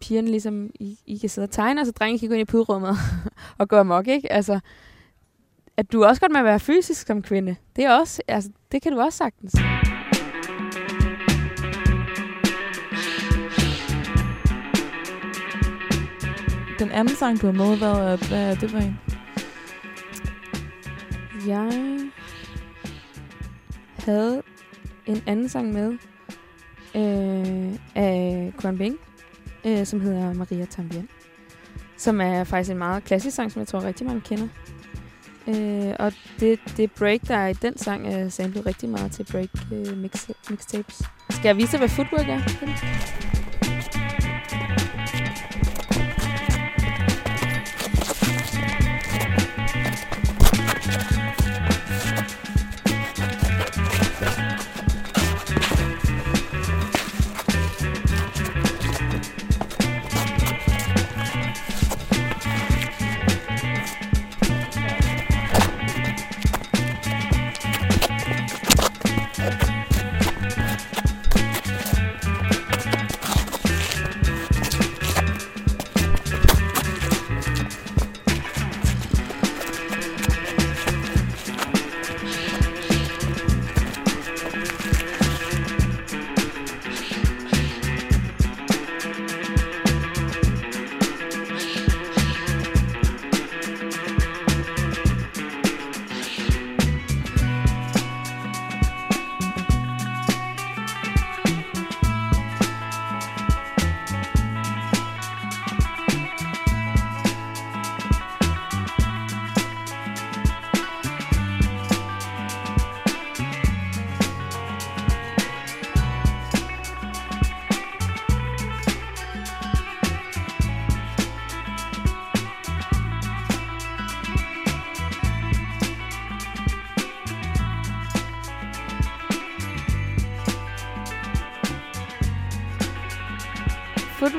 pigerne 0.00 0.28
ligesom, 0.28 0.70
I, 0.80 0.98
I 1.06 1.16
kan 1.16 1.28
sidde 1.28 1.46
og 1.46 1.50
tegne, 1.50 1.80
og 1.80 1.86
så 1.86 1.92
drenge 1.92 2.18
kan 2.18 2.28
gå 2.28 2.34
ind 2.34 2.40
i 2.48 2.50
puderummet 2.50 2.90
og 3.58 3.68
gå 3.68 3.76
amok, 3.76 4.08
ikke? 4.08 4.32
Altså, 4.32 4.60
at 5.76 5.92
du 5.92 6.04
også 6.04 6.20
godt 6.20 6.32
må 6.32 6.42
være 6.42 6.60
fysisk 6.60 7.06
som 7.06 7.22
kvinde. 7.22 7.56
Det 7.76 7.84
er 7.84 7.98
også, 7.98 8.22
altså, 8.28 8.50
det 8.72 8.82
kan 8.82 8.92
du 8.92 9.00
også 9.00 9.18
sagtens. 9.18 9.54
Den 16.78 16.90
anden 16.90 17.16
sang, 17.16 17.40
du 17.40 17.46
har 17.46 17.52
med, 17.52 17.78
hvad 17.78 17.88
er, 17.88 18.28
hvad 18.28 18.50
er 18.50 18.54
det 18.54 18.70
for 18.70 18.78
en? 18.78 18.98
Jeg 21.46 22.00
havde 23.98 24.42
en 25.06 25.22
anden 25.26 25.48
sang 25.48 25.72
med 25.72 25.92
øh, 26.94 27.78
af 27.94 28.52
Kwan 28.58 28.78
Bing, 28.78 28.98
øh, 29.64 29.86
som 29.86 30.00
hedder 30.00 30.34
Maria 30.34 30.64
Tambien. 30.64 31.08
Som 31.96 32.20
er 32.20 32.44
faktisk 32.44 32.70
en 32.70 32.78
meget 32.78 33.04
klassisk 33.04 33.36
sang, 33.36 33.52
som 33.52 33.60
jeg 33.60 33.68
tror 33.68 33.82
rigtig 33.82 34.06
mange 34.06 34.20
kender. 34.20 34.48
Øh, 35.46 35.94
og 35.98 36.12
det, 36.40 36.60
det 36.76 36.92
break, 36.92 37.20
der 37.28 37.36
er 37.36 37.48
i 37.48 37.52
den 37.52 37.78
sang, 37.78 38.14
er 38.14 38.28
samlet 38.28 38.66
rigtig 38.66 38.88
meget 38.88 39.12
til 39.12 39.26
break 39.32 39.48
øh, 39.72 39.96
mix, 39.96 40.28
mixtapes. 40.50 41.02
Skal 41.30 41.48
jeg 41.48 41.56
vise 41.56 41.72
dig, 41.72 41.78
hvad 41.78 41.88
footwork 41.88 42.28
er? 42.28 43.21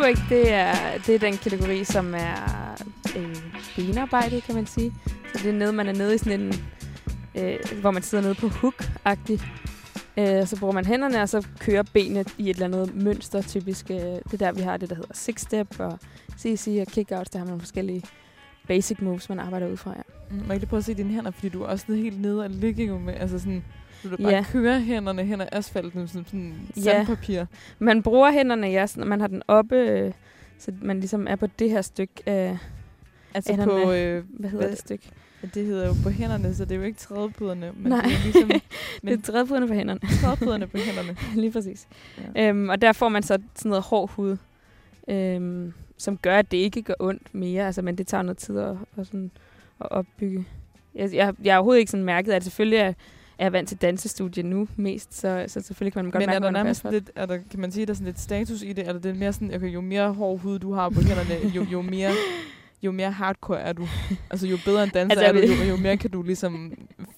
Footwork, 0.04 0.30
det 0.30 0.52
er, 0.52 0.98
det 1.08 1.16
er 1.16 1.20
den 1.20 1.38
kategori, 1.38 1.84
som 1.84 2.14
er 2.14 2.76
øh, 3.18 3.36
benarbejdet, 3.76 4.44
kan 4.44 4.56
man 4.56 4.66
sige. 4.66 4.94
Så 5.34 5.44
det 5.44 5.50
er 5.50 5.54
nede, 5.54 5.74
man 5.74 5.88
er 5.88 5.94
nede 5.94 6.16
i 6.16 6.18
sådan 6.18 6.42
en, 6.42 6.54
øh, 7.36 7.60
hvor 7.82 7.92
man 7.92 8.02
sidder 8.04 8.24
nede 8.24 8.36
på 8.36 8.48
hook-agtigt. 8.48 9.46
Øh, 10.18 10.48
så 10.48 10.58
bruger 10.60 10.74
man 10.74 10.86
hænderne, 10.86 11.22
og 11.22 11.30
så 11.30 11.48
kører 11.60 11.84
benet 11.94 12.34
i 12.38 12.50
et 12.50 12.54
eller 12.54 12.66
andet 12.66 12.96
mønster, 12.96 13.42
typisk. 13.42 13.92
Øh, 13.92 13.98
det 14.32 14.40
der, 14.40 14.52
vi 14.52 14.62
har 14.62 14.78
det, 14.78 14.90
der 14.90 14.96
hedder 14.96 15.14
six-step 15.14 15.80
og 15.80 16.00
CC 16.38 16.86
og 16.88 16.88
kick-outs. 16.92 17.30
Der 17.34 17.40
har 17.40 17.46
man 17.46 17.60
forskellige 17.60 18.04
basic 18.68 18.98
moves, 19.02 19.30
man 19.30 19.40
arbejder 19.40 19.68
ud 19.68 19.78
fra, 19.78 19.94
ja. 19.98 20.02
Mm, 20.32 20.38
må 20.38 20.46
jeg 20.50 20.60
lige 20.60 20.70
prøve 20.70 20.78
at 20.78 20.86
se 20.86 20.94
dine 20.94 21.14
hænder, 21.14 21.32
fordi 21.32 21.50
du 21.50 21.64
er 21.64 21.68
også 21.68 21.86
helt 21.94 22.22
nede 22.22 22.44
og 22.44 22.50
ligger 22.50 22.86
jo 22.86 22.98
med, 22.98 23.14
altså 23.14 23.40
sådan, 23.40 23.64
du 24.12 24.18
bare 24.18 24.32
Ja. 24.34 24.46
kører 24.52 24.80
hænderne 24.80 25.24
hen 25.24 25.42
ad 25.42 25.48
asfalten 25.52 26.08
som 26.08 26.26
sådan 26.26 26.56
Ja. 26.78 26.82
sandpapir. 26.82 27.46
Man 27.80 28.04
bruger 28.04 28.32
hænderne, 28.32 28.68
ja, 28.68 28.88
når 28.96 29.06
man 29.06 29.20
har 29.20 29.28
den 29.28 29.42
oppe, 29.48 29.76
øh, 29.76 30.12
så 30.60 30.72
man 30.82 31.00
ligesom 31.00 31.28
er 31.30 31.36
på 31.36 31.48
det 31.60 31.70
her 31.70 31.82
stykke 31.82 32.14
af, 32.26 32.58
Altså 33.36 33.52
Hænderne. 33.52 33.72
på, 33.72 33.92
øh, 33.92 34.24
hvad 34.30 34.50
hedder 34.50 34.66
Hvad- 34.66 34.72
det 34.76 34.80
stykke? 34.80 35.10
det 35.54 35.66
hedder 35.66 35.88
jo 35.88 35.94
på 36.04 36.10
hænderne, 36.10 36.56
så 36.56 36.66
det 36.66 36.72
er 36.72 36.76
jo 36.76 36.82
ikke 36.84 36.98
trædepuderne, 37.00 37.72
men 37.78 37.90
Nej. 37.92 38.02
det 38.02 38.14
er 38.14 38.24
ligesom 38.24 38.48
Men, 38.48 38.62
Men- 39.04 39.14
det 39.20 39.28
er 39.28 39.32
trædepuderne 39.32 39.68
på 39.68 39.74
hænderne. 39.74 40.00
trædepuderne 40.22 40.68
på 40.68 40.78
hænderne. 40.78 41.18
Lige 41.42 41.52
præcis. 41.52 41.88
Ja. 42.36 42.50
Øhm, 42.50 42.70
og 42.70 42.82
der 42.82 42.92
får 42.92 43.10
man 43.10 43.24
så 43.24 43.38
sådan 43.56 43.70
noget 43.70 43.84
hård 43.84 44.10
hud, 44.12 44.38
øhm, 45.08 45.74
som 45.98 46.18
gør, 46.18 46.38
at 46.38 46.52
det 46.52 46.58
ikke 46.58 46.82
gør 46.82 46.94
ondt 47.00 47.36
mere. 47.36 47.66
Altså, 47.66 47.82
men 47.82 47.98
det 47.98 48.08
tager 48.08 48.22
noget 48.22 48.38
tid 48.38 48.58
at, 48.58 48.76
at, 48.98 49.06
sådan, 49.08 49.32
at 49.82 49.92
opbygge. 49.92 50.46
Jeg, 50.96 51.14
jeg, 51.14 51.34
jeg 51.44 51.54
har 51.54 51.58
overhovedet 51.60 51.80
ikke 51.80 51.92
sådan 51.92 52.06
mærket, 52.06 52.32
at 52.32 52.44
selvfølgelig 52.44 52.80
er, 52.80 52.94
er 53.40 53.46
jeg 53.46 53.54
vant 53.54 53.68
til 53.68 53.78
dansestudie 53.78 54.44
nu 54.44 54.68
mest, 54.76 55.14
så, 55.20 55.46
så 55.48 55.62
selvfølgelig 55.62 55.94
kan 55.94 56.04
man 56.06 56.12
godt 56.12 56.22
Men 56.22 56.28
mærke, 56.28 56.36
er 56.36 56.40
der 56.40 56.52
man 56.52 56.54
nærmest 56.54 56.82
fast. 56.82 56.94
lidt, 56.94 57.12
er 57.16 57.26
der, 57.26 57.38
kan 57.52 57.60
man 57.60 57.72
sige, 57.72 57.86
der 57.86 57.92
er 57.92 57.96
sådan 57.96 58.06
lidt 58.06 58.20
status 58.20 58.62
i 58.62 58.74
det? 58.74 58.88
Eller 58.88 59.02
det 59.02 59.10
er 59.12 59.16
mere 59.16 59.34
sådan, 59.34 59.54
okay, 59.56 59.74
jo 59.74 59.82
mere 59.82 60.14
hård 60.14 60.40
hud 60.40 60.60
du 60.60 60.74
har 60.74 60.90
på 60.90 61.02
hænderne, 61.02 61.50
jo, 61.56 61.66
jo 61.72 61.82
mere, 61.82 62.12
jo 62.84 62.92
mere 62.92 63.12
hardcore 63.12 63.60
er 63.60 63.74
du. 63.74 63.88
altså 64.32 64.48
jo 64.48 64.58
bedre 64.66 64.84
en 64.84 64.90
danser 64.90 65.18
Altså, 65.18 65.26
er 65.26 65.32
du, 65.32 65.42
det- 65.42 65.68
jo, 65.68 65.72
jo 65.76 65.78
mere 65.82 65.98
kan 65.98 66.12
du 66.12 66.22
ligesom 66.24 66.74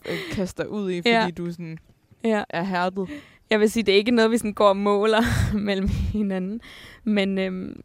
øh, 0.09 0.16
kaste 0.32 0.63
dig 0.63 0.72
ud 0.72 0.91
i, 0.91 0.97
fordi 1.01 1.09
ja. 1.09 1.30
du 1.38 1.51
sådan 1.51 1.78
Ja. 2.24 2.43
er 2.49 2.63
hærdet. 2.63 3.09
Jeg 3.49 3.59
vil 3.59 3.72
sige, 3.72 3.84
det 3.84 3.93
er 3.93 3.97
ikke 3.97 4.11
noget, 4.11 4.32
vi 4.32 4.38
sådan 4.38 4.53
går 4.53 4.68
og 4.70 4.78
måler 4.78 5.22
mellem 5.57 5.88
hinanden. 6.13 6.61
Men, 7.03 7.38
øhm, 7.38 7.82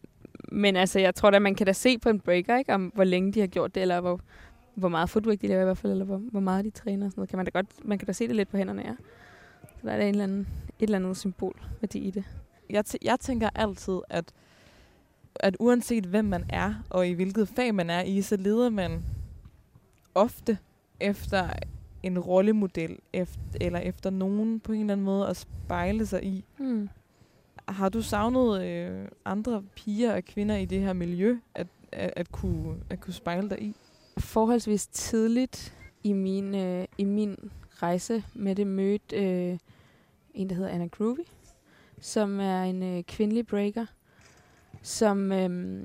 men 0.52 0.76
altså, 0.76 0.98
jeg 1.00 1.14
tror 1.14 1.30
da, 1.30 1.38
man 1.38 1.54
kan 1.54 1.66
da 1.66 1.72
se 1.72 1.98
på 1.98 2.08
en 2.08 2.20
breaker, 2.20 2.58
ikke? 2.58 2.74
Om 2.74 2.92
hvor 2.94 3.04
længe 3.04 3.32
de 3.32 3.40
har 3.40 3.46
gjort 3.46 3.74
det, 3.74 3.80
eller 3.80 4.00
hvor, 4.00 4.20
hvor 4.74 4.88
meget 4.88 5.10
footwork 5.10 5.40
de 5.40 5.46
laver 5.46 5.60
i 5.60 5.64
hvert 5.64 5.78
fald, 5.78 5.92
eller 5.92 6.04
hvor, 6.04 6.16
hvor 6.16 6.40
meget 6.40 6.64
de 6.64 6.70
træner 6.70 7.06
og 7.06 7.12
sådan 7.12 7.20
noget. 7.20 7.30
Kan 7.30 7.36
man, 7.36 7.46
da 7.46 7.50
godt, 7.50 7.84
man 7.84 7.98
kan 7.98 8.06
da 8.06 8.12
se 8.12 8.28
det 8.28 8.36
lidt 8.36 8.48
på 8.48 8.56
hænderne, 8.56 8.82
ja. 8.82 8.94
Så 9.62 9.86
der 9.86 9.92
er 9.92 9.96
da 9.96 10.02
en 10.02 10.10
eller 10.10 10.24
anden, 10.24 10.40
et 10.78 10.82
eller 10.82 10.98
andet 10.98 11.16
symbolværdi 11.16 11.98
i 11.98 12.10
det. 12.10 12.24
Jeg, 12.70 12.84
tæ- 12.88 13.02
jeg 13.02 13.20
tænker 13.20 13.50
altid, 13.54 13.98
at, 14.08 14.32
at 15.34 15.56
uanset 15.60 16.04
hvem 16.04 16.24
man 16.24 16.44
er, 16.48 16.74
og 16.90 17.08
i 17.08 17.12
hvilket 17.12 17.48
fag 17.48 17.74
man 17.74 17.90
er 17.90 18.02
i, 18.02 18.22
så 18.22 18.36
leder 18.36 18.70
man 18.70 19.04
ofte 20.14 20.58
efter 21.00 21.50
en 22.02 22.18
rollemodel, 22.18 22.98
efter, 23.12 23.40
eller 23.60 23.78
efter 23.78 24.10
nogen 24.10 24.60
på 24.60 24.72
en 24.72 24.80
eller 24.80 24.92
anden 24.92 25.04
måde 25.04 25.28
at 25.28 25.36
spejle 25.36 26.06
sig 26.06 26.24
i. 26.24 26.44
Hmm. 26.56 26.88
Har 27.68 27.88
du 27.88 28.02
savnet 28.02 28.62
øh, 28.62 29.08
andre 29.24 29.62
piger 29.76 30.14
og 30.14 30.24
kvinder 30.24 30.56
i 30.56 30.64
det 30.64 30.80
her 30.80 30.92
miljø, 30.92 31.38
at, 31.54 31.66
at, 31.92 32.12
at, 32.16 32.32
kunne, 32.32 32.76
at 32.90 33.00
kunne 33.00 33.14
spejle 33.14 33.50
dig 33.50 33.62
i? 33.62 33.76
Forholdsvis 34.20 34.86
tidligt 34.86 35.74
i 36.02 36.12
min, 36.12 36.54
øh, 36.54 36.84
i 36.98 37.04
min 37.04 37.50
rejse 37.82 38.24
med 38.34 38.54
det 38.54 38.66
mødte 38.66 39.16
øh, 39.16 39.58
en, 40.34 40.48
der 40.48 40.54
hedder 40.54 40.70
Anna 40.70 40.86
Groovy, 40.86 41.26
som 42.00 42.40
er 42.40 42.62
en 42.62 42.82
øh, 42.82 43.02
kvindelig 43.02 43.46
breaker, 43.46 43.86
som, 44.82 45.32
øh, 45.32 45.80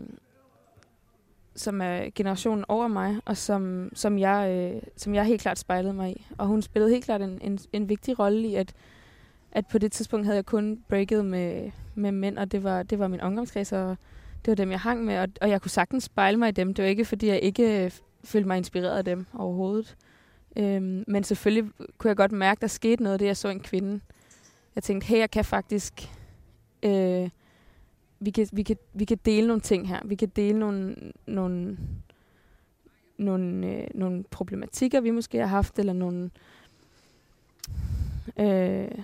som 1.55 1.81
er 1.81 2.09
generationen 2.15 2.65
over 2.67 2.87
mig, 2.87 3.21
og 3.25 3.37
som, 3.37 3.89
som, 3.93 4.19
jeg, 4.19 4.71
øh, 4.75 4.81
som 4.97 5.15
jeg 5.15 5.25
helt 5.25 5.41
klart 5.41 5.59
spejlede 5.59 5.93
mig 5.93 6.11
i. 6.11 6.27
Og 6.37 6.47
hun 6.47 6.61
spillede 6.61 6.91
helt 6.91 7.05
klart 7.05 7.21
en, 7.21 7.39
en, 7.41 7.59
en 7.73 7.89
vigtig 7.89 8.19
rolle 8.19 8.47
i, 8.47 8.55
at, 8.55 8.73
at 9.51 9.67
på 9.67 9.77
det 9.77 9.91
tidspunkt 9.91 10.25
havde 10.25 10.35
jeg 10.35 10.45
kun 10.45 10.83
breaket 10.89 11.25
med, 11.25 11.71
med 11.95 12.11
mænd, 12.11 12.37
og 12.37 12.51
det 12.51 12.63
var, 12.63 12.83
det 12.83 12.99
var 12.99 13.07
min 13.07 13.21
omgangskreds, 13.21 13.71
og 13.71 13.97
det 14.45 14.51
var 14.51 14.55
dem, 14.55 14.71
jeg 14.71 14.79
hang 14.79 15.05
med, 15.05 15.17
og, 15.17 15.27
og 15.41 15.49
jeg 15.49 15.61
kunne 15.61 15.71
sagtens 15.71 16.03
spejle 16.03 16.37
mig 16.37 16.49
i 16.49 16.51
dem. 16.51 16.73
Det 16.73 16.83
var 16.83 16.89
ikke, 16.89 17.05
fordi 17.05 17.27
jeg 17.27 17.39
ikke 17.39 17.85
øh, 17.85 17.91
følte 18.25 18.47
mig 18.47 18.57
inspireret 18.57 18.97
af 18.97 19.05
dem 19.05 19.25
overhovedet. 19.33 19.97
Øhm, 20.57 21.03
men 21.07 21.23
selvfølgelig 21.23 21.71
kunne 21.97 22.09
jeg 22.09 22.17
godt 22.17 22.31
mærke, 22.31 22.61
der 22.61 22.67
skete 22.67 23.03
noget, 23.03 23.19
det 23.19 23.25
jeg 23.25 23.37
så 23.37 23.49
en 23.49 23.59
kvinde. 23.59 23.99
Jeg 24.75 24.83
tænkte, 24.83 25.07
hey, 25.07 25.17
jeg 25.17 25.31
kan 25.31 25.45
faktisk... 25.45 26.09
Øh, 26.83 27.29
vi, 28.19 28.31
kan, 28.31 28.47
vi, 28.51 28.63
kan, 28.63 28.77
vi 28.93 29.05
kan 29.05 29.19
dele 29.25 29.47
nogle 29.47 29.61
ting 29.61 29.87
her. 29.87 29.99
Vi 30.05 30.15
kan 30.15 30.29
dele 30.35 30.59
nogle, 30.59 30.95
nogle, 31.25 31.77
nogle, 33.17 33.67
øh, 33.67 33.87
nogle 33.93 34.23
problematikker, 34.23 35.01
vi 35.01 35.11
måske 35.11 35.37
har 35.37 35.45
haft, 35.45 35.79
eller 35.79 35.93
nogle, 35.93 36.29
øh, 38.39 39.03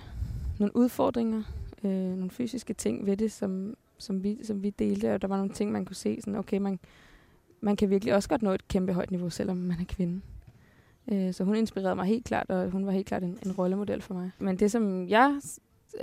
nogle 0.58 0.76
udfordringer, 0.76 1.42
øh, 1.84 1.90
nogle 1.90 2.30
fysiske 2.30 2.74
ting 2.74 3.06
ved 3.06 3.16
det, 3.16 3.32
som, 3.32 3.76
som, 3.98 4.24
vi, 4.24 4.44
som 4.44 4.62
vi 4.62 4.70
delte. 4.70 5.14
Og 5.14 5.22
der 5.22 5.28
var 5.28 5.36
nogle 5.36 5.52
ting, 5.52 5.72
man 5.72 5.84
kunne 5.84 5.96
se, 5.96 6.20
sådan, 6.20 6.36
okay, 6.36 6.58
man, 6.58 6.78
man 7.62 7.76
kan 7.76 7.90
virkelig 7.90 8.14
også 8.14 8.28
godt 8.28 8.42
nå 8.42 8.52
et 8.52 8.68
kæmpe 8.68 8.92
højt 8.92 9.10
niveau, 9.10 9.30
selvom 9.30 9.56
man 9.56 9.80
er 9.80 9.84
kvinde. 9.88 10.20
Øh, 11.12 11.34
så 11.34 11.44
hun 11.44 11.56
inspirerede 11.56 11.96
mig 11.96 12.06
helt 12.06 12.24
klart, 12.24 12.50
og 12.50 12.70
hun 12.70 12.86
var 12.86 12.92
helt 12.92 13.06
klart 13.06 13.22
en, 13.22 13.38
en 13.46 13.52
rollemodel 13.52 14.02
for 14.02 14.14
mig. 14.14 14.30
Men 14.38 14.56
det, 14.56 14.70
som 14.70 15.08
jeg 15.08 15.40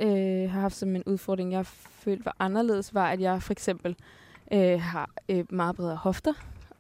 øh, 0.01 0.51
har 0.51 0.59
haft 0.59 0.75
som 0.75 0.95
en 0.95 1.03
udfordring, 1.03 1.51
jeg 1.51 1.65
følte 1.65 2.25
var 2.25 2.35
anderledes, 2.39 2.93
var, 2.93 3.11
at 3.11 3.21
jeg 3.21 3.43
for 3.43 3.51
eksempel 3.51 3.95
øh, 4.53 4.81
har 4.81 5.09
øh, 5.29 5.45
meget 5.49 5.75
bredere 5.75 5.95
hofter, 5.95 6.33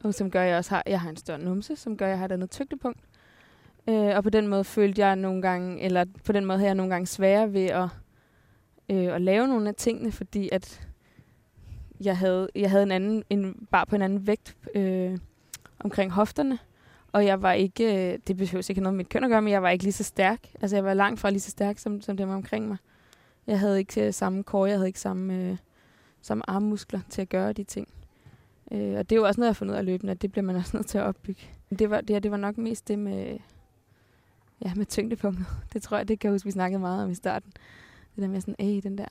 og 0.03 0.13
som 0.13 0.31
gør, 0.31 0.41
at 0.41 0.49
jeg 0.49 0.57
også 0.57 0.69
har, 0.69 0.83
jeg 0.87 1.01
har 1.01 1.09
en 1.09 1.17
større 1.17 1.39
numse, 1.39 1.75
som 1.75 1.97
gør, 1.97 2.05
at 2.05 2.09
jeg 2.09 2.17
har 2.17 2.25
et 2.25 2.31
andet 2.31 2.51
tyngdepunkt. 2.51 2.99
Øh, 3.89 4.15
og 4.15 4.23
på 4.23 4.29
den 4.29 4.47
måde 4.47 4.63
følte 4.63 5.01
jeg 5.01 5.15
nogle 5.15 5.41
gange, 5.41 5.81
eller 5.81 6.05
på 6.25 6.31
den 6.31 6.45
måde 6.45 6.57
havde 6.57 6.67
jeg 6.67 6.75
nogle 6.75 6.93
gange 6.93 7.05
sværere 7.05 7.53
ved 7.53 7.65
at, 7.65 7.89
øh, 8.89 9.15
at 9.15 9.21
lave 9.21 9.47
nogle 9.47 9.69
af 9.69 9.75
tingene, 9.75 10.11
fordi 10.11 10.49
at 10.51 10.88
jeg 12.01 12.17
havde, 12.17 12.49
jeg 12.55 12.69
havde 12.69 12.83
en 12.83 12.91
anden, 12.91 13.23
en, 13.29 13.67
bare 13.71 13.85
på 13.85 13.95
en 13.95 14.01
anden 14.01 14.27
vægt 14.27 14.57
øh, 14.75 15.17
omkring 15.79 16.11
hofterne. 16.11 16.59
Og 17.11 17.25
jeg 17.25 17.41
var 17.41 17.53
ikke, 17.53 18.11
øh, 18.13 18.19
det 18.27 18.37
behøver 18.37 18.69
ikke 18.69 18.81
noget 18.81 18.93
med 18.93 18.97
mit 18.97 19.09
køn 19.09 19.23
at 19.23 19.29
gøre, 19.29 19.41
men 19.41 19.51
jeg 19.51 19.63
var 19.63 19.69
ikke 19.69 19.83
lige 19.83 19.93
så 19.93 20.03
stærk. 20.03 20.39
Altså 20.61 20.75
jeg 20.75 20.85
var 20.85 20.93
langt 20.93 21.19
fra 21.19 21.29
lige 21.29 21.39
så 21.39 21.51
stærk, 21.51 21.77
som, 21.77 22.01
som 22.01 22.17
dem 22.17 22.29
omkring 22.29 22.67
mig. 22.67 22.77
Jeg 23.47 23.59
havde 23.59 23.79
ikke 23.79 24.07
øh, 24.07 24.13
samme 24.13 24.43
core, 24.43 24.69
jeg 24.69 24.77
havde 24.77 24.87
ikke 24.87 24.99
samme, 24.99 25.33
øh, 25.35 25.57
samme 26.21 26.49
armmuskler 26.49 26.99
til 27.09 27.21
at 27.21 27.29
gøre 27.29 27.53
de 27.53 27.63
ting. 27.63 27.87
Øh, 28.71 28.97
og 28.97 29.09
det 29.09 29.11
er 29.11 29.19
jo 29.19 29.27
også 29.27 29.41
noget, 29.41 29.47
jeg 29.47 29.53
har 29.53 29.53
fundet 29.53 29.73
ud 29.73 29.77
af 29.77 29.85
løbende, 29.85 30.11
at 30.11 30.21
det 30.21 30.31
bliver 30.31 30.45
man 30.45 30.55
også 30.55 30.71
nødt 30.77 30.87
til 30.87 30.97
at 30.97 31.03
opbygge. 31.03 31.41
Det 31.79 31.89
var, 31.89 32.01
det, 32.01 32.09
her, 32.09 32.19
det 32.19 32.31
var 32.31 32.37
nok 32.37 32.57
mest 32.57 32.87
det 32.87 32.99
med, 32.99 33.37
ja, 34.65 34.73
med 34.75 34.85
tyngdepunktet. 34.85 35.45
Det 35.73 35.81
tror 35.81 35.97
jeg, 35.97 36.07
det 36.07 36.19
kan 36.19 36.27
jeg 36.27 36.33
huske, 36.33 36.45
vi 36.45 36.51
snakkede 36.51 36.79
meget 36.79 37.03
om 37.03 37.11
i 37.11 37.15
starten. 37.15 37.51
Det 38.15 38.21
der 38.21 38.27
med 38.27 38.41
sådan, 38.41 38.55
æh, 38.59 38.83
den 38.83 38.97
der, 38.97 39.07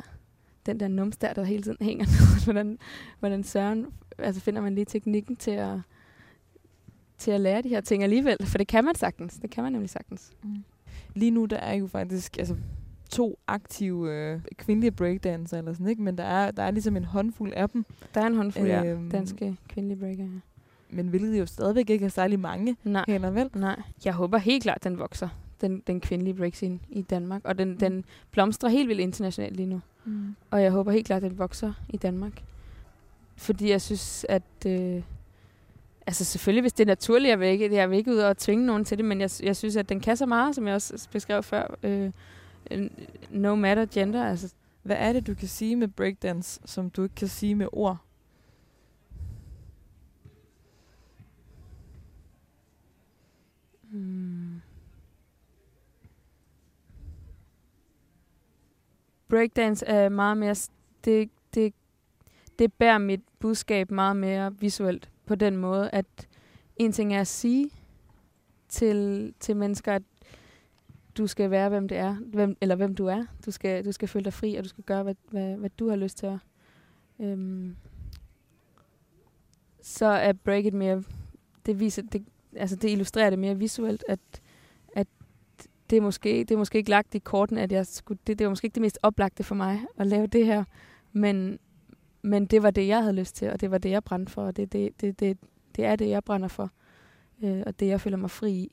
den 0.73 0.81
der 0.81 0.89
nums 0.89 1.17
der, 1.17 1.33
der 1.33 1.45
hele 1.45 1.63
tiden 1.63 1.77
hænger 1.81 2.05
ned. 2.15 2.45
hvordan, 2.45 2.79
hvordan 3.19 3.45
søren, 3.45 3.87
altså 4.19 4.41
finder 4.41 4.61
man 4.61 4.75
lige 4.75 4.85
teknikken 4.85 5.37
til 5.37 5.51
at, 5.51 5.79
til 7.19 7.31
at 7.31 7.41
lære 7.41 7.63
de 7.63 7.69
her 7.69 7.81
ting 7.81 8.03
alligevel. 8.03 8.37
For 8.47 8.59
det 8.59 8.67
kan 8.69 8.85
man 8.85 8.95
sagtens. 8.95 9.35
Det 9.43 9.51
kan 9.51 9.63
man 9.63 9.73
nemlig 9.73 9.91
sagtens. 9.91 10.31
Lige 11.15 11.31
nu 11.31 11.45
der 11.45 11.57
er 11.57 11.75
jo 11.75 11.87
faktisk 11.87 12.39
altså, 12.39 12.57
to 13.11 13.39
aktive 13.47 14.13
øh, 14.15 14.41
kvindelige 14.57 14.91
breakdancer, 14.91 15.59
eller 15.59 15.73
sådan, 15.73 15.87
ikke? 15.89 16.03
men 16.03 16.19
der 16.19 16.25
er, 16.25 16.51
der 16.51 16.63
er 16.63 16.71
ligesom 16.71 16.97
en 16.97 17.05
håndfuld 17.05 17.53
af 17.53 17.69
dem, 17.71 17.85
Der 18.15 18.21
er 18.21 18.27
en 18.27 18.35
håndfuld 18.37 18.71
øhm, 18.71 18.87
Øhm. 18.87 19.11
danske 19.11 19.57
kvindelige 19.69 19.99
breaker. 19.99 20.23
Ja. 20.25 20.29
men 20.91 21.09
hvilket 21.09 21.39
jo 21.39 21.47
stadigvæk 21.47 21.91
ikke 21.91 22.05
er 22.05 22.09
særlig 22.09 22.41
mange 22.41 22.77
Nej, 22.85 23.05
hænder, 23.09 23.31
vel? 23.31 23.51
nej. 23.55 23.83
Jeg 24.05 24.13
håber 24.15 24.39
helt 24.39 24.63
klart, 24.63 24.85
den 24.85 24.99
vokser. 24.99 25.29
Den, 25.61 25.83
den 25.87 26.01
kvindelige 26.01 26.35
breakscene 26.35 26.79
i 26.89 27.03
Danmark. 27.03 27.41
Og 27.45 27.59
den, 27.59 27.81
den 27.81 28.05
blomstrer 28.31 28.69
helt 28.69 28.89
vildt 28.89 29.01
internationalt 29.01 29.57
lige 29.57 29.67
nu. 29.67 29.81
Mm. 30.05 30.37
Og 30.51 30.63
jeg 30.63 30.71
håber 30.71 30.93
helt 30.93 31.07
klart, 31.07 31.25
at 31.25 31.31
den 31.31 31.39
vokser 31.39 31.73
i 31.89 31.97
Danmark. 31.97 32.43
Fordi 33.37 33.71
jeg 33.71 33.81
synes, 33.81 34.27
at... 34.29 34.43
Øh, 34.67 35.03
altså 36.07 36.25
selvfølgelig, 36.25 36.61
hvis 36.61 36.73
det 36.73 36.85
er 36.85 36.89
naturligt, 36.89 37.31
jeg 37.31 37.41
vil 37.41 37.49
ikke, 37.49 37.75
jeg 37.75 37.91
vil 37.91 37.99
ikke 37.99 38.11
ud 38.11 38.19
og 38.19 38.37
tvinge 38.37 38.67
nogen 38.67 38.85
til 38.85 38.99
det, 38.99 39.05
men 39.05 39.21
jeg, 39.21 39.31
jeg 39.43 39.57
synes, 39.57 39.77
at 39.77 39.89
den 39.89 40.01
kan 40.01 40.17
så 40.17 40.27
meget, 40.27 40.55
som 40.55 40.67
jeg 40.67 40.75
også 40.75 41.09
beskrev 41.13 41.43
før. 41.43 41.77
Øh, 41.83 42.11
øh, 42.71 42.91
no 43.31 43.55
matter 43.55 43.87
gender. 43.87 44.25
Altså, 44.25 44.55
Hvad 44.83 44.97
er 44.99 45.13
det, 45.13 45.27
du 45.27 45.35
kan 45.35 45.49
sige 45.49 45.77
med 45.77 45.89
breakdance, 45.89 46.61
som 46.65 46.91
du 46.91 47.03
ikke 47.03 47.15
kan 47.15 47.29
sige 47.29 47.55
med 47.55 47.67
ord? 47.73 47.97
Breakdance 59.39 59.87
er 59.87 60.09
meget 60.09 60.37
mere... 60.37 60.55
Det, 61.05 61.31
det, 61.55 61.75
det 62.59 62.73
bærer 62.73 62.99
mit 62.99 63.21
budskab 63.39 63.91
meget 63.91 64.17
mere 64.17 64.55
visuelt 64.59 65.11
på 65.27 65.35
den 65.35 65.57
måde, 65.57 65.91
at 65.93 66.29
en 66.77 66.93
ting 66.93 67.15
er 67.15 67.21
at 67.21 67.27
sige 67.27 67.71
til, 68.69 69.35
til 69.41 69.57
mennesker, 69.57 69.95
at 69.95 70.03
du 71.19 71.27
skal 71.27 71.51
være, 71.51 71.69
hvem 71.69 71.89
det 71.89 71.99
er, 71.99 72.15
hvem, 72.15 72.57
eller 72.61 72.75
hvem 72.75 72.95
du 72.95 73.07
er. 73.07 73.25
Du 73.47 73.51
skal, 73.51 73.85
du 73.85 73.93
skal 73.93 74.09
føle 74.09 74.25
dig 74.25 74.33
fri, 74.33 74.55
og 74.55 74.65
du 74.65 74.69
skal 74.69 74.85
gøre, 74.85 75.03
hvad, 75.03 75.15
hvad, 75.31 75.57
hvad 75.57 75.71
du 75.71 75.89
har 75.89 75.97
lyst 75.97 76.19
til 76.19 76.27
at. 76.27 76.39
Øhm, 77.21 77.77
så 79.83 80.07
er 80.07 80.33
break 80.33 80.65
it 80.65 80.75
mere... 80.75 81.03
Det 81.67 81.81
viser, 81.81 82.03
det, 82.03 82.25
altså 82.57 82.77
det 82.77 82.91
illustrerer 82.91 83.31
det 83.31 83.39
mere 83.39 83.59
visuelt, 83.59 84.05
at 84.09 84.21
det, 85.91 85.97
er 85.97 86.01
måske, 86.01 86.29
det 86.29 86.51
er 86.51 86.59
måske 86.59 86.79
ikke 86.79 86.91
lagt 86.91 87.15
i 87.15 87.19
korten, 87.19 87.59
at 87.59 87.73
jeg 87.73 87.87
skulle, 87.87 88.19
det, 88.27 88.39
det 88.39 88.45
var 88.45 88.51
måske 88.51 88.65
ikke 88.65 88.75
det 88.75 88.83
mest 88.83 88.99
oplagte 89.03 89.43
for 89.45 89.55
mig 89.55 89.81
at 89.97 90.07
lave 90.07 90.27
det 90.27 90.47
her, 90.47 90.65
men, 91.13 91.59
men 92.23 92.47
det 92.47 92.63
var 92.63 92.71
det, 92.71 92.89
jeg 92.89 93.01
havde 93.01 93.17
lyst 93.17 93.37
til, 93.37 93.51
og 93.51 93.61
det 93.61 93.71
var 93.71 93.79
det, 93.79 93.91
jeg 93.91 94.05
brændte 94.05 94.33
for, 94.33 94.43
og 94.43 94.57
det, 94.57 94.73
det, 94.73 95.01
det, 95.01 95.21
det, 95.21 95.39
det 95.77 95.85
er 95.85 95.97
det, 95.97 96.09
jeg 96.09 96.25
brænder 96.25 96.49
for, 96.49 96.71
øh, 97.43 97.63
og 97.67 97.81
det, 97.81 97.87
jeg 97.87 98.01
føler 98.01 98.17
mig 98.17 98.31
fri 98.31 98.53
i. 98.53 98.73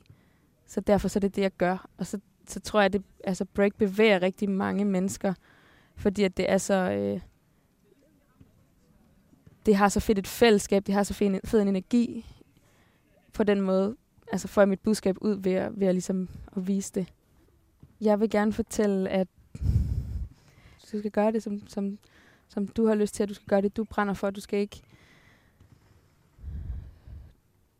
Så 0.66 0.80
derfor 0.80 1.08
så 1.08 1.18
er 1.18 1.20
det 1.20 1.36
det, 1.36 1.42
jeg 1.42 1.50
gør. 1.58 1.88
Og 1.98 2.06
så, 2.06 2.18
så 2.48 2.60
tror 2.60 2.80
jeg, 2.80 2.86
at 2.86 2.92
det, 2.92 3.02
altså 3.24 3.44
break 3.44 3.74
bevæger 3.74 4.22
rigtig 4.22 4.50
mange 4.50 4.84
mennesker, 4.84 5.34
fordi 5.96 6.24
at 6.24 6.36
det 6.36 6.50
er 6.50 6.58
så... 6.58 6.74
Øh, 6.74 7.20
det 9.66 9.76
har 9.76 9.88
så 9.88 10.00
fedt 10.00 10.18
et 10.18 10.26
fællesskab, 10.26 10.86
det 10.86 10.94
har 10.94 11.02
så 11.02 11.14
fed 11.14 11.26
en, 11.26 11.40
fed 11.44 11.62
en 11.62 11.68
energi. 11.68 12.26
På 13.32 13.44
den 13.44 13.60
måde, 13.60 13.96
altså 14.32 14.48
får 14.48 14.60
jeg 14.60 14.68
mit 14.68 14.80
budskab 14.80 15.16
ud 15.20 15.34
ved 15.34 15.52
at, 15.52 15.80
ved 15.80 15.86
at, 15.86 15.94
ligesom 15.94 16.28
at 16.56 16.66
vise 16.66 16.92
det. 16.94 17.12
Jeg 18.00 18.20
vil 18.20 18.30
gerne 18.30 18.52
fortælle, 18.52 19.08
at 19.10 19.28
du 20.92 20.98
skal 20.98 21.10
gøre 21.10 21.32
det, 21.32 21.42
som, 21.42 21.68
som, 21.68 21.98
som 22.48 22.68
du 22.68 22.86
har 22.86 22.94
lyst 22.94 23.14
til, 23.14 23.22
at 23.22 23.28
du 23.28 23.34
skal 23.34 23.46
gøre 23.46 23.60
det, 23.60 23.76
du 23.76 23.84
brænder 23.84 24.14
for. 24.14 24.30
Du 24.30 24.40
skal 24.40 24.58
ikke, 24.58 24.82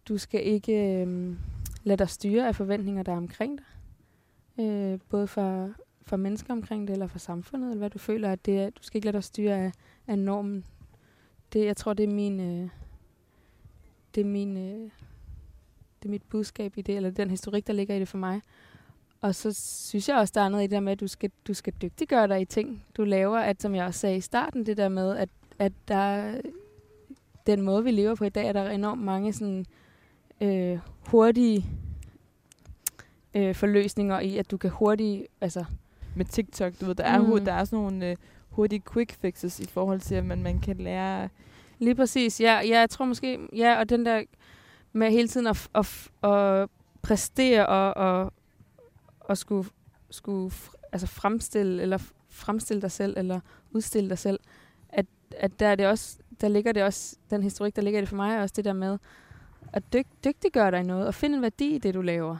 du 0.08 0.18
skal 0.18 0.46
ikke 0.46 1.02
øh, 1.02 1.36
lade 1.84 1.98
dig 1.98 2.08
styre 2.08 2.48
af 2.48 2.56
forventninger, 2.56 3.02
der 3.02 3.12
er 3.12 3.16
omkring 3.16 3.58
dig. 3.58 3.66
Øh, 4.64 4.98
både 5.08 5.26
for, 5.26 5.70
for 6.02 6.16
mennesker 6.16 6.52
omkring 6.52 6.88
det, 6.88 6.92
eller 6.92 7.06
for 7.06 7.18
samfundet, 7.18 7.70
eller 7.70 7.78
hvad 7.78 7.90
du 7.90 7.98
føler, 7.98 8.32
at 8.32 8.46
det 8.46 8.60
er. 8.60 8.70
Du 8.70 8.82
skal 8.82 8.98
ikke 8.98 9.06
lade 9.06 9.16
dig 9.16 9.24
styre 9.24 9.56
af, 9.56 9.72
af 10.06 10.18
normen. 10.18 10.64
Det, 11.52 11.64
jeg 11.64 11.76
tror, 11.76 11.92
det 11.92 12.04
er 12.04 12.14
min... 12.14 12.40
Øh, 12.40 12.68
det, 14.14 14.20
er 14.20 14.24
min, 14.24 14.56
øh, 14.56 14.90
det 16.06 16.10
er 16.10 16.14
mit 16.14 16.22
budskab 16.22 16.72
i 16.76 16.82
det, 16.82 16.96
eller 16.96 17.10
den 17.10 17.30
historik, 17.30 17.66
der 17.66 17.72
ligger 17.72 17.94
i 17.94 17.98
det 17.98 18.08
for 18.08 18.18
mig. 18.18 18.40
Og 19.20 19.34
så 19.34 19.52
synes 19.88 20.08
jeg 20.08 20.16
også, 20.16 20.32
der 20.34 20.40
er 20.40 20.48
noget 20.48 20.64
i 20.64 20.66
det 20.66 20.70
der 20.70 20.80
med, 20.80 20.92
at 20.92 21.00
du 21.00 21.06
skal, 21.06 21.30
du 21.46 21.54
skal 21.54 21.72
dygtiggøre 21.82 22.28
dig 22.28 22.40
i 22.40 22.44
ting, 22.44 22.84
du 22.96 23.04
laver. 23.04 23.38
At, 23.38 23.62
som 23.62 23.74
jeg 23.74 23.86
også 23.86 24.00
sagde 24.00 24.16
i 24.16 24.20
starten, 24.20 24.66
det 24.66 24.76
der 24.76 24.88
med, 24.88 25.16
at, 25.16 25.28
at 25.58 25.72
der 25.88 26.34
den 27.46 27.62
måde, 27.62 27.84
vi 27.84 27.90
lever 27.90 28.14
på 28.14 28.24
i 28.24 28.28
dag, 28.28 28.46
er 28.48 28.52
der 28.52 28.70
enormt 28.70 29.02
mange 29.02 29.32
sådan, 29.32 29.66
øh, 30.40 30.78
hurtige 31.10 31.66
øh, 33.34 33.54
forløsninger 33.54 34.20
i, 34.20 34.36
at 34.36 34.50
du 34.50 34.56
kan 34.56 34.70
hurtigt... 34.70 35.26
Altså, 35.40 35.64
Med 36.16 36.24
TikTok, 36.24 36.72
du 36.80 36.86
ved, 36.86 36.94
der 36.94 37.04
er, 37.04 37.18
Mm. 37.22 37.44
der 37.44 37.52
er 37.52 37.64
sådan 37.64 37.78
nogle 37.78 38.10
øh, 38.10 38.16
hurtige 38.50 38.82
quick 38.92 39.12
fixes 39.12 39.60
i 39.60 39.66
forhold 39.66 40.00
til, 40.00 40.14
at 40.14 40.24
man, 40.24 40.42
man 40.42 40.58
kan 40.58 40.76
lære... 40.76 41.28
Lige 41.78 41.94
præcis. 41.94 42.40
Ja, 42.40 42.60
ja, 42.60 42.78
jeg 42.78 42.90
tror 42.90 43.04
måske... 43.04 43.38
Ja, 43.56 43.78
og 43.78 43.88
den 43.88 44.06
der 44.06 44.22
med 44.96 45.10
hele 45.10 45.28
tiden 45.28 45.46
at, 45.46 45.68
at, 45.74 46.10
at 46.30 46.68
præstere 47.02 47.66
og, 47.66 47.96
og, 47.96 48.32
og 49.20 49.38
skulle, 49.38 49.68
skulle 50.10 50.54
altså 50.92 51.06
fremstille, 51.06 51.82
eller 51.82 51.98
fremstille 52.30 52.82
dig 52.82 52.90
selv, 52.90 53.14
eller 53.16 53.40
udstille 53.70 54.10
dig 54.10 54.18
selv, 54.18 54.40
at, 54.88 55.06
at 55.30 55.60
der, 55.60 55.66
er 55.66 55.74
det 55.74 55.86
også, 55.86 56.18
der 56.40 56.48
ligger 56.48 56.72
det 56.72 56.82
også, 56.82 57.16
den 57.30 57.42
historik, 57.42 57.76
der 57.76 57.82
ligger 57.82 58.00
det 58.00 58.08
for 58.08 58.16
mig, 58.16 58.34
er 58.34 58.42
også 58.42 58.54
det 58.56 58.64
der 58.64 58.72
med 58.72 58.98
at 59.72 59.92
dyg, 59.92 60.06
dygtiggøre 60.24 60.70
dig 60.70 60.80
i 60.80 60.82
noget, 60.82 61.06
og 61.06 61.14
finde 61.14 61.36
en 61.36 61.42
værdi 61.42 61.74
i 61.74 61.78
det, 61.78 61.94
du 61.94 62.02
laver. 62.02 62.36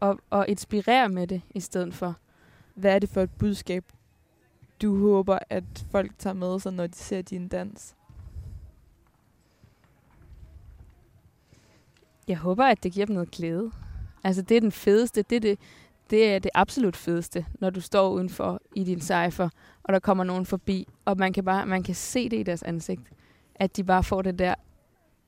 Og, 0.00 0.18
og 0.30 0.48
inspirere 0.48 1.08
med 1.08 1.26
det, 1.26 1.42
i 1.50 1.60
stedet 1.60 1.94
for. 1.94 2.16
Hvad 2.74 2.94
er 2.94 2.98
det 2.98 3.08
for 3.08 3.20
et 3.20 3.30
budskab, 3.38 3.84
du 4.82 4.98
håber, 4.98 5.38
at 5.50 5.64
folk 5.90 6.18
tager 6.18 6.34
med 6.34 6.60
sig, 6.60 6.72
når 6.72 6.86
de 6.86 6.96
ser 6.96 7.22
din 7.22 7.48
dans? 7.48 7.94
Jeg 12.28 12.36
håber, 12.36 12.64
at 12.64 12.82
det 12.82 12.92
giver 12.92 13.06
dem 13.06 13.14
noget 13.14 13.30
glæde. 13.30 13.70
Altså, 14.24 14.42
det 14.42 14.56
er 14.56 14.60
den 14.60 14.72
fedeste. 14.72 15.22
Det 15.22 15.36
er 15.36 15.40
det, 15.40 15.58
det, 16.10 16.34
er 16.34 16.38
det 16.38 16.50
absolut 16.54 16.96
fedeste, 16.96 17.46
når 17.60 17.70
du 17.70 17.80
står 17.80 18.10
udenfor 18.10 18.60
i 18.74 18.84
din 18.84 19.00
cypher, 19.00 19.48
og 19.82 19.92
der 19.92 19.98
kommer 19.98 20.24
nogen 20.24 20.46
forbi, 20.46 20.88
og 21.04 21.16
man 21.18 21.32
kan, 21.32 21.44
bare, 21.44 21.66
man 21.66 21.82
kan 21.82 21.94
se 21.94 22.28
det 22.28 22.36
i 22.36 22.42
deres 22.42 22.62
ansigt, 22.62 23.02
at 23.54 23.76
de 23.76 23.84
bare 23.84 24.04
får 24.04 24.22
det 24.22 24.38
der. 24.38 24.54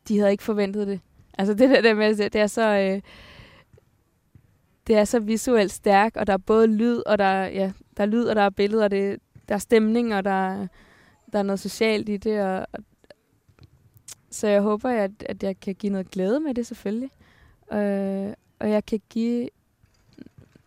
De 0.09 0.19
havde 0.19 0.31
ikke 0.31 0.45
forventet 0.45 0.87
det. 0.87 1.01
Altså, 1.39 1.55
det 1.55 1.71
der, 1.71 1.81
der 1.81 1.95
med, 1.95 2.17
det 2.17 2.41
er 2.41 2.47
så... 2.47 2.79
Øh, 2.79 3.01
det 4.87 4.97
er 4.97 5.05
så 5.05 5.21
visuelt 5.21 5.73
stærkt, 5.73 6.17
og 6.17 6.27
der 6.27 6.33
er 6.33 6.39
både 6.39 6.67
lyd, 6.67 7.03
og 7.07 7.19
der, 7.19 7.45
ja, 7.45 7.73
der 7.97 8.03
er 8.03 8.07
lyd, 8.07 8.25
og 8.25 8.37
der 8.37 8.43
er 8.43 8.51
billeder, 8.51 8.85
og 8.85 8.91
det, 8.91 9.21
der 9.49 9.55
er 9.55 9.59
stemning, 9.59 10.15
og 10.15 10.25
der, 10.25 10.67
der 11.33 11.39
er 11.39 11.43
noget 11.43 11.61
socialt 11.61 12.09
i 12.09 12.17
det, 12.17 12.41
og, 12.41 12.67
og 12.73 12.79
så 14.33 14.49
jeg 14.49 14.63
håber, 14.63 14.91
at, 14.91 15.11
at 15.21 15.43
jeg 15.43 15.61
kan 15.61 15.75
give 15.75 15.93
noget 15.93 16.11
glæde 16.11 16.41
med 16.41 16.55
det 16.55 16.67
selvfølgelig. 16.67 17.11
Øh, 17.73 18.33
og 18.59 18.71
jeg 18.71 18.87
kan 18.87 19.01
give, 19.11 19.49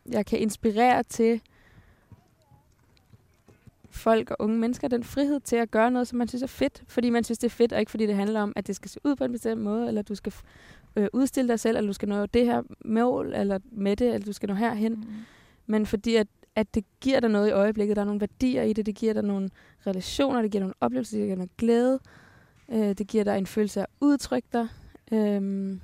jeg 0.09 0.25
kan 0.25 0.39
inspirere 0.39 1.03
til 1.03 1.41
folk 3.89 4.31
og 4.31 4.35
unge 4.39 4.57
mennesker 4.57 4.87
den 4.87 5.03
frihed 5.03 5.39
til 5.39 5.55
at 5.55 5.71
gøre 5.71 5.91
noget, 5.91 6.07
som 6.07 6.17
man 6.17 6.27
synes 6.27 6.43
er 6.43 6.47
fedt, 6.47 6.83
fordi 6.87 7.09
man 7.09 7.23
synes, 7.23 7.37
det 7.37 7.47
er 7.47 7.55
fedt, 7.55 7.73
og 7.73 7.79
ikke 7.79 7.91
fordi 7.91 8.05
det 8.05 8.15
handler 8.15 8.41
om, 8.41 8.53
at 8.55 8.67
det 8.67 8.75
skal 8.75 8.89
se 8.89 8.99
ud 9.03 9.15
på 9.15 9.23
en 9.23 9.31
bestemt 9.31 9.61
måde, 9.61 9.87
eller 9.87 10.01
du 10.01 10.15
skal 10.15 10.33
øh, 10.95 11.07
udstille 11.13 11.47
dig 11.47 11.59
selv, 11.59 11.77
eller 11.77 11.89
du 11.89 11.93
skal 11.93 12.09
nå 12.09 12.25
det 12.25 12.45
her 12.45 12.61
mål, 12.85 13.33
eller 13.33 13.59
med 13.71 13.95
det, 13.95 14.13
eller 14.13 14.25
du 14.25 14.33
skal 14.33 14.49
nå 14.49 14.55
herhen. 14.55 14.93
Mm. 14.93 15.05
Men 15.65 15.85
fordi 15.85 16.15
at, 16.15 16.27
at 16.55 16.75
det 16.75 16.85
giver 17.01 17.19
dig 17.19 17.29
noget 17.29 17.47
i 17.47 17.51
øjeblikket, 17.51 17.95
der 17.95 18.01
er 18.01 18.05
nogle 18.05 18.21
værdier 18.21 18.63
i 18.63 18.73
det, 18.73 18.85
det 18.85 18.95
giver 18.95 19.13
dig 19.13 19.23
nogle 19.23 19.49
relationer, 19.87 20.41
det 20.41 20.51
giver 20.51 20.61
nogle 20.61 20.73
oplevelser, 20.81 21.17
det 21.17 21.25
giver 21.25 21.35
noget 21.35 21.57
glæde, 21.57 21.93
øh, 21.93 22.24
det 22.69 23.07
giver 23.07 23.23
dig 23.23 23.37
en 23.37 23.45
følelse 23.47 23.79
af 23.79 23.83
at 23.83 23.89
udtrykke 24.01 24.47
dig. 24.53 24.67
Øhm, 25.11 25.81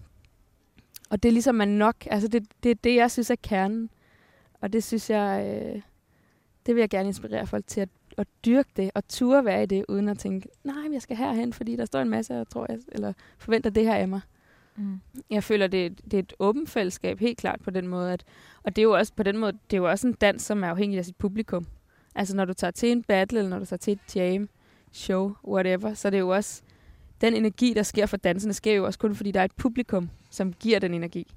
og 1.10 1.24
det 1.24 1.30
er 1.30 1.34
ligesom 1.34 1.56
man 1.56 1.68
nok, 1.68 1.96
altså 2.06 2.28
det, 2.28 2.44
det 2.64 2.72
er 2.72 2.76
det, 2.76 2.96
jeg 2.96 3.12
synes 3.12 3.30
er 3.30 3.36
kernen. 3.44 3.90
Og 4.62 4.74
det 4.74 4.84
synes 4.84 5.10
jeg, 5.10 5.46
øh, 5.76 5.82
det 6.66 6.76
vil 6.76 6.82
jeg 6.82 6.90
gerne 6.90 7.08
inspirere 7.08 7.48
folk 7.48 7.68
til 7.68 7.82
at, 7.82 7.90
at 8.18 8.28
dyrke 8.46 8.70
det, 8.78 8.92
og 8.96 9.08
ture 9.08 9.46
være 9.46 9.64
i 9.64 9.66
det, 9.66 9.86
uden 9.90 10.10
at 10.10 10.20
tænke, 10.20 10.48
nej, 10.64 10.76
jeg 10.94 11.02
skal 11.02 11.18
herhen, 11.18 11.54
fordi 11.54 11.76
der 11.76 11.86
står 11.86 12.00
en 12.02 12.10
masse, 12.10 12.34
jeg 12.34 12.48
tror, 12.48 12.66
jeg, 12.70 12.80
eller 12.92 13.14
forventer 13.38 13.70
det 13.70 13.84
her 13.86 13.96
af 13.96 14.08
mig. 14.08 14.22
Mm. 14.76 15.00
Jeg 15.30 15.44
føler, 15.44 15.68
det, 15.68 15.86
er- 15.86 15.90
det 15.90 16.14
er 16.14 16.20
et 16.20 16.34
åbent 16.40 16.70
fællesskab, 16.70 17.20
helt 17.20 17.38
klart 17.38 17.60
på 17.64 17.70
den 17.72 17.88
måde. 17.88 18.14
At, 18.14 18.24
og 18.64 18.76
det 18.76 18.82
er 18.82 18.84
jo 18.84 18.98
også 18.98 19.14
på 19.14 19.24
den 19.24 19.38
måde, 19.38 19.52
det 19.52 19.74
er 19.78 19.82
jo 19.82 19.90
også 19.90 20.08
en 20.08 20.14
dans, 20.14 20.42
som 20.44 20.64
er 20.64 20.68
afhængig 20.68 20.98
af 21.00 21.06
sit 21.06 21.16
publikum. 21.16 21.66
Altså 22.16 22.36
når 22.36 22.46
du 22.46 22.54
tager 22.54 22.72
til 22.72 22.92
en 22.92 23.04
battle, 23.04 23.40
eller 23.40 23.50
når 23.50 23.60
du 23.60 23.66
tager 23.66 23.78
til 23.78 23.94
et 23.94 24.16
jam, 24.16 24.50
show, 24.92 25.34
whatever, 25.48 25.94
så 25.94 26.08
er 26.08 26.10
det 26.10 26.20
jo 26.20 26.30
også, 26.30 26.62
den 27.22 27.34
energi, 27.34 27.74
der 27.74 27.84
sker 27.84 28.06
for 28.06 28.18
danserne, 28.18 28.54
sker 28.54 28.74
jo 28.74 28.86
også 28.86 29.00
kun, 29.00 29.16
fordi 29.16 29.32
der 29.32 29.40
er 29.40 29.46
et 29.46 29.56
publikum, 29.56 30.10
som 30.30 30.54
giver 30.54 30.80
den 30.80 30.94
energi. 30.94 31.28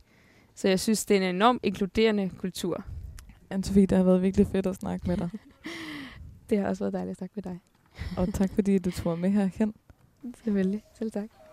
Så 0.55 0.69
jeg 0.69 0.81
synes, 0.81 1.07
det 1.07 1.17
er 1.17 1.21
en 1.29 1.35
enormt 1.35 1.61
inkluderende 1.65 2.31
kultur. 2.39 2.85
Anne-Sophie, 3.55 3.81
det 3.81 3.93
har 3.93 4.03
været 4.03 4.23
virkelig 4.23 4.47
fedt 4.47 4.67
at 4.67 4.77
snakke 4.77 5.09
med 5.09 5.17
dig. 5.17 5.31
Det 6.51 6.59
har 6.59 6.69
også 6.69 6.85
været 6.85 6.93
dejligt 6.93 7.11
at 7.11 7.17
snakke 7.17 7.33
med 7.35 7.43
dig. 7.43 7.61
og 8.17 8.35
tak 8.35 8.51
fordi 8.55 8.79
du 8.79 8.91
tog 8.91 9.19
med 9.19 9.31
herhen. 9.31 9.75
Selvfølgelig. 10.35 10.83
Selv 10.99 11.11
tak. 11.11 11.44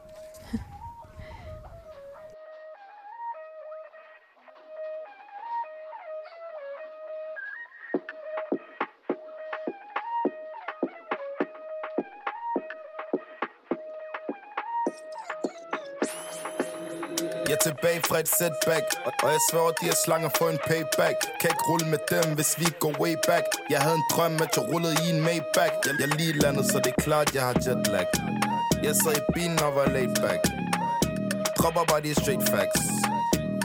Tilbage 17.65 18.01
fra 18.07 18.17
et 18.23 18.29
setback 18.37 18.85
Og 19.23 19.29
jeg 19.35 19.41
sværger, 19.49 19.71
de 19.79 19.85
her 19.89 19.97
slanger 20.05 20.29
for 20.37 20.47
en 20.53 20.59
payback. 20.67 21.17
Kan 21.39 21.49
ikke 21.53 21.65
rulle 21.71 21.87
med 21.93 22.01
dem, 22.13 22.25
hvis 22.37 22.51
vi 22.59 22.67
går 22.83 22.93
way 23.03 23.15
back. 23.29 23.45
Jeg 23.73 23.79
havde 23.85 23.97
en 24.01 24.07
drøm, 24.13 24.33
at 24.45 24.51
jeg 24.57 24.63
rullede 24.71 24.95
i 25.03 25.05
en 25.13 25.21
Maybach. 25.27 25.73
Jeg, 25.85 25.93
jeg 26.01 26.09
lige 26.19 26.33
landet, 26.43 26.65
så 26.71 26.77
det 26.85 26.91
er 26.97 27.01
klart, 27.07 27.27
jeg 27.35 27.43
har 27.47 27.55
jetlag. 27.65 28.07
Jeg 28.85 28.93
sad 29.01 29.15
i 29.21 29.23
bilen 29.35 29.59
og 29.65 29.71
var 29.75 29.85
laid 29.95 30.15
back. 30.25 30.41
Dropper 31.57 31.83
bare 31.91 32.01
de 32.01 32.11
straight 32.21 32.45
facts. 32.53 32.83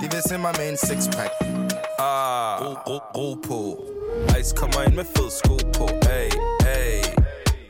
De 0.00 0.04
vil 0.12 0.22
se 0.28 0.38
mig 0.38 0.54
med 0.58 0.68
en 0.72 0.78
six 0.88 1.00
pack 1.16 1.32
Ah, 1.98 2.60
ro, 2.62 2.70
ro, 2.88 2.98
ro 3.16 3.34
på. 3.48 3.60
Ice 4.40 4.52
kommer 4.56 4.82
ind 4.86 4.94
med 4.94 5.04
fed 5.16 5.30
sko 5.40 5.56
på. 5.78 5.86
Ay, 6.18 6.30
ay 6.76 7.02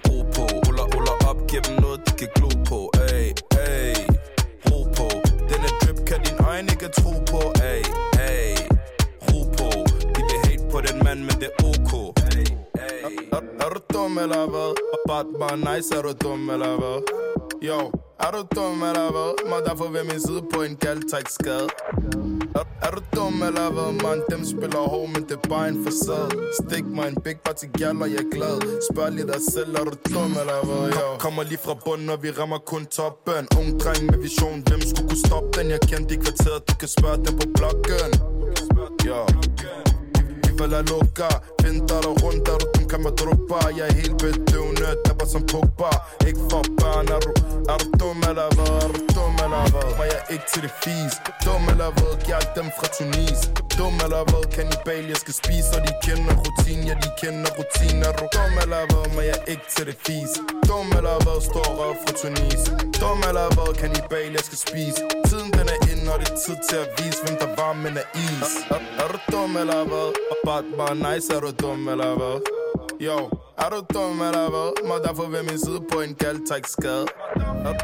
Ro 0.08 0.16
på, 0.34 0.42
ruller, 0.64 0.86
ruller 0.94 1.16
op 1.28 1.38
Giv 1.48 1.60
dem 1.60 1.76
noget, 1.80 2.00
de 2.06 2.12
kan 2.20 2.28
glo 2.34 2.48
på. 2.68 2.85
Man 6.66 6.72
ikke 6.74 6.88
tro 7.00 7.10
på. 7.30 7.40
Ay, 7.62 7.82
ay 8.28 8.56
Ro 9.26 9.38
på. 9.56 9.68
De 10.14 10.20
vil 10.28 10.38
hate 10.46 10.64
på 10.70 10.80
den 10.80 11.04
mand, 11.04 11.20
men 11.20 11.36
det 11.40 11.50
er 11.58 11.64
ok. 11.68 11.92
Ay, 12.36 12.46
ay 12.74 13.16
er, 13.32 13.40
er 13.64 13.68
du 13.74 13.80
dum 13.94 14.18
eller 14.18 14.46
hvad? 14.46 14.72
Bare, 15.08 15.24
bare 15.40 15.56
nice, 15.56 15.94
er 15.96 16.02
du 16.02 16.12
dum 16.22 16.50
eller 16.50 16.76
hvad? 16.80 16.98
Jo, 17.62 17.92
er 18.20 18.30
du 18.30 18.42
dum 18.56 18.82
eller 18.82 19.10
hvad? 19.14 19.50
Må 19.50 19.56
derfor 19.66 19.88
ved 19.90 20.04
min 20.04 20.20
side 20.20 20.42
på 20.54 20.62
en 20.62 20.76
gal, 20.76 21.02
skade 21.28 21.68
er, 22.86 22.90
du 22.90 23.02
dum 23.16 23.42
eller 23.48 23.68
hvad, 23.74 23.92
man? 24.04 24.18
Dem 24.30 24.42
spiller 24.52 24.82
hård, 24.92 25.08
men 25.14 25.22
det 25.28 25.36
er 25.40 25.48
bare 25.48 25.68
en 25.68 25.78
facade 25.84 26.30
Stik 26.58 26.86
mig 26.96 27.08
en 27.08 27.18
big 27.24 27.38
party 27.44 27.66
gal, 27.78 27.96
og 28.02 28.08
jeg 28.14 28.20
er 28.26 28.30
glad 28.36 28.56
Spørg 28.90 29.12
lige 29.12 29.26
dig 29.26 29.42
selv, 29.52 29.70
er 29.78 29.84
du 29.90 29.94
dum 30.14 30.32
eller 30.42 30.60
hvad, 30.66 30.84
yo? 30.96 31.06
Kommer 31.18 31.42
lige 31.42 31.62
fra 31.66 31.74
bunden, 31.84 32.08
og 32.14 32.18
vi 32.22 32.30
rammer 32.30 32.58
kun 32.58 32.86
toppen 32.86 33.44
Ung 33.58 33.70
dreng 33.80 34.02
med 34.10 34.18
vision, 34.26 34.58
hvem 34.68 34.80
skulle 34.90 35.08
kunne 35.08 35.24
stoppe 35.28 35.50
den? 35.58 35.66
Jeg 35.74 35.80
kendte 35.90 36.14
i 36.14 36.18
kvarteret, 36.24 36.60
du 36.68 36.74
kan 36.80 36.88
spørge 36.96 37.18
dem 37.24 37.34
på 37.40 37.46
bloggen 37.56 38.12
Ja 39.08 39.20
vi 39.42 39.85
føler 40.58 40.82
lukker 40.90 41.32
Vinter 41.62 42.00
der 42.06 42.14
rundt, 42.22 42.48
er 42.48 42.58
du 42.62 42.66
den 42.74 42.88
kan 42.90 43.00
man 43.02 43.12
druppe 43.20 43.56
Jeg 43.78 43.88
er 43.88 43.94
helt 44.02 44.18
bedøvende, 44.22 44.88
dabber 45.04 45.26
som 45.34 45.42
Pogba 45.52 45.90
Ikke 46.28 46.42
for 46.50 46.62
børn, 46.80 47.06
er 47.16 47.20
du, 47.26 47.32
er 47.72 47.76
du 47.82 47.86
dum 48.00 48.18
eller 48.30 48.48
hvad? 48.56 48.74
Er 48.84 48.88
du 48.94 48.98
dum 49.16 49.34
eller 49.44 49.64
hvad? 49.72 49.88
Var 49.98 50.06
jeg 50.14 50.22
ikke 50.34 50.46
til 50.52 50.62
det 50.62 50.72
fis? 50.82 51.14
Dum 51.44 51.62
eller 51.72 51.90
hvad? 51.96 52.12
Giv 52.24 52.34
alt 52.40 52.52
dem 52.58 52.68
fra 52.76 52.86
Tunis 52.96 53.40
Dum 53.78 53.94
eller 54.06 54.22
hvad? 54.30 54.44
Kanibal, 54.56 55.04
jeg 55.12 55.18
skal 55.24 55.34
spise 55.42 55.68
Og 55.76 55.80
de 55.86 55.92
kender 56.06 56.34
rutin, 56.42 56.80
ja 56.88 56.94
de 57.04 57.10
kender 57.20 57.50
rutin 57.58 57.96
Er 58.08 58.12
du 58.18 58.24
dum 58.36 58.52
eller 58.64 58.82
hvad? 58.90 59.06
Men 59.14 59.24
jeg 59.30 59.38
er 59.42 59.46
ikke 59.52 59.66
til 59.74 59.84
det 59.88 59.96
fis? 60.06 60.32
Dum 60.68 60.88
eller 60.98 61.16
hvad? 61.24 61.38
Står 61.48 61.68
røv 61.78 61.94
fra 62.02 62.12
Tunis 62.20 62.62
Dum 63.00 63.18
eller 63.30 63.48
hvad? 63.56 63.70
Kanibal, 63.80 64.30
jeg 64.38 64.44
skal 64.48 64.58
spise 64.66 65.00
Tiden 65.28 65.50
den 65.58 65.66
er 65.74 65.78
inde, 65.92 66.04
og 66.12 66.18
det 66.20 66.28
er 66.34 66.38
tid 66.46 66.58
til 66.68 66.78
at 66.84 66.88
vise 66.98 67.18
Hvem 67.24 67.36
der 67.42 67.50
var, 67.60 67.72
men 67.84 67.92
er 68.02 68.06
is 68.26 68.50
Er, 68.74 68.74
Er, 68.74 68.80
er 69.02 69.08
du 69.12 69.18
dum 69.32 69.50
eller 69.62 69.80
hvad? 69.90 70.08
Bare, 70.46 70.62
bare 70.78 70.94
nice, 71.06 71.26
er 71.36 71.40
du 71.46 71.50
dum 71.62 71.80
eller 71.92 72.10
hvad? 72.20 72.36
Yo, 73.00 73.16
er 73.58 73.68
du 73.70 73.80
dum 73.94 74.20
eller 74.28 74.48
hvad? 74.50 74.88
Må 74.88 74.94
derfor 75.06 75.26
ved 75.28 75.42
min 75.42 75.58
side 75.58 75.80
på 75.92 76.00
en 76.00 76.14
gal, 76.14 76.36
skade 76.66 77.06
er, 77.68 77.74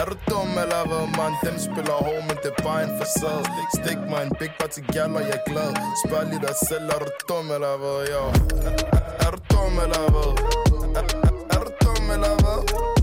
er 0.00 0.04
du 0.10 0.14
dum 0.30 0.48
eller 0.62 0.82
hvad, 0.88 1.06
man? 1.18 1.32
Dem 1.44 1.56
spiller 1.66 1.96
hård, 2.06 2.22
men 2.28 2.36
det 2.42 2.50
er 2.58 2.62
bare 2.62 2.82
en 2.84 2.90
facade 2.98 3.44
Stik 3.76 3.98
mig 4.10 4.22
en 4.26 4.32
big 4.40 4.52
party 4.60 4.80
gal, 4.92 5.10
og 5.18 5.22
jeg 5.30 5.38
er 5.40 5.50
glad 5.50 5.70
Spørg 6.04 6.24
lige 6.30 6.40
dig 6.46 6.56
selv, 6.68 6.84
er 6.94 6.98
du 7.04 7.08
dum 7.28 7.46
eller 7.56 7.74
hvad? 7.82 7.98
Yo, 8.12 8.22
Er, 8.68 8.72
er, 8.96 9.02
er 9.24 9.30
du 9.34 9.38
dum 9.52 9.74
eller 9.84 10.04
hvad? 10.14 10.30
Er, 10.98 11.04
er, 11.28 11.32
er 11.54 11.60
du 11.66 11.70
dum 11.84 12.04
eller 12.14 12.34
hvad? 12.42 13.01